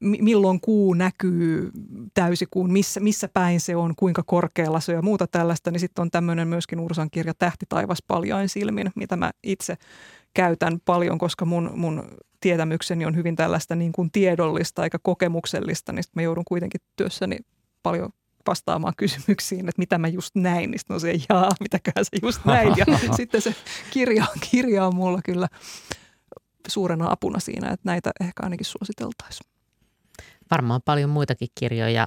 [0.00, 1.70] milloin kuu näkyy
[2.14, 6.02] täysikuun, missä, missä päin se on, kuinka korkealla se on ja muuta tällaista, niin sitten
[6.02, 9.76] on tämmöinen myöskin Ursan kirja Tähti taivas paljain silmin, mitä mä itse
[10.34, 12.04] käytän paljon, koska mun, mun
[12.40, 17.38] tietämykseni on hyvin tällaista niin kuin tiedollista eikä kokemuksellista, niin mä joudun kuitenkin työssäni
[17.82, 18.10] paljon
[18.46, 22.74] vastaamaan kysymyksiin, että mitä mä just näin, niin on se, jaa, mitäköhän se just näin.
[22.76, 22.84] Ja
[23.16, 23.54] sitten se
[23.90, 25.48] kirja, kirja on mulla kyllä
[26.68, 29.50] suurena apuna siinä, että näitä ehkä ainakin suositeltaisiin.
[30.50, 32.06] Varmaan paljon muitakin kirjoja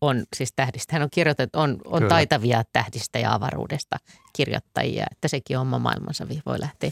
[0.00, 0.92] on, siis tähdistä.
[0.92, 3.96] Hän on kirjoitettu, on, on taitavia tähdistä ja avaruudesta
[4.32, 6.90] kirjoittajia, että sekin on oma maailmansa voi lähteä,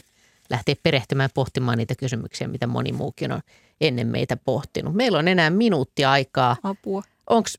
[0.49, 3.41] lähteä perehtymään pohtimaan niitä kysymyksiä, mitä moni muukin on
[3.81, 4.93] ennen meitä pohtinut.
[4.93, 6.55] Meillä on enää minuutti aikaa.
[6.63, 7.03] Apua.
[7.29, 7.49] Onko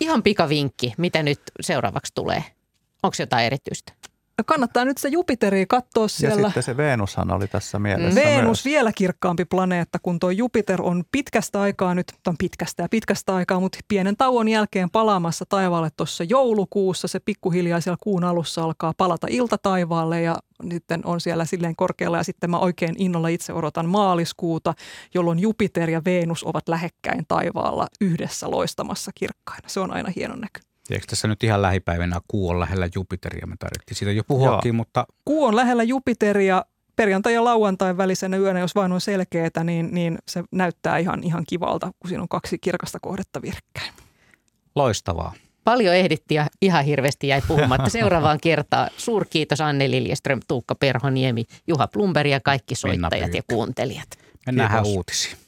[0.00, 2.44] ihan pikavinkki, mitä nyt seuraavaksi tulee?
[3.02, 3.92] Onko jotain erityistä?
[4.38, 6.40] No kannattaa nyt se Jupiteria katsoa siellä.
[6.40, 8.64] Ja sitten se Venushan oli tässä mielessä Venus myös.
[8.64, 13.60] vielä kirkkaampi planeetta, kun tuo Jupiter on pitkästä aikaa nyt, on pitkästä ja pitkästä aikaa,
[13.60, 17.08] mutta pienen tauon jälkeen palaamassa taivaalle tuossa joulukuussa.
[17.08, 20.36] Se pikkuhiljaa siellä kuun alussa alkaa palata iltataivaalle ja
[20.70, 24.74] sitten on siellä silleen korkealla ja sitten mä oikein innolla itse odotan maaliskuuta,
[25.14, 29.68] jolloin Jupiter ja Venus ovat lähekkäin taivaalla yhdessä loistamassa kirkkaina.
[29.68, 30.60] Se on aina hieno näky.
[30.90, 33.46] Eikö tässä nyt ihan lähipäivänä kuu on lähellä Jupiteria?
[33.46, 34.76] Me tarvittiin siitä jo puhuakin, Joo.
[34.76, 35.06] mutta...
[35.24, 36.64] Kuu on lähellä Jupiteria
[36.96, 41.44] perjantai- ja lauantain välisenä yönä, jos vain on selkeää, niin, niin se näyttää ihan, ihan
[41.48, 43.92] kivalta, kun siinä on kaksi kirkasta kohdetta vierekkäin.
[44.74, 45.32] Loistavaa.
[45.66, 47.90] Paljon ehdittiin ja ihan hirveästi jäi puhumatta.
[47.90, 54.08] Seuraavaan kertaan suurkiitos Anne Liljeström, Tuukka Perhoniemi, Juha Plumberg ja kaikki soittajat ja kuuntelijat.
[54.46, 55.45] Mennään uutisiin.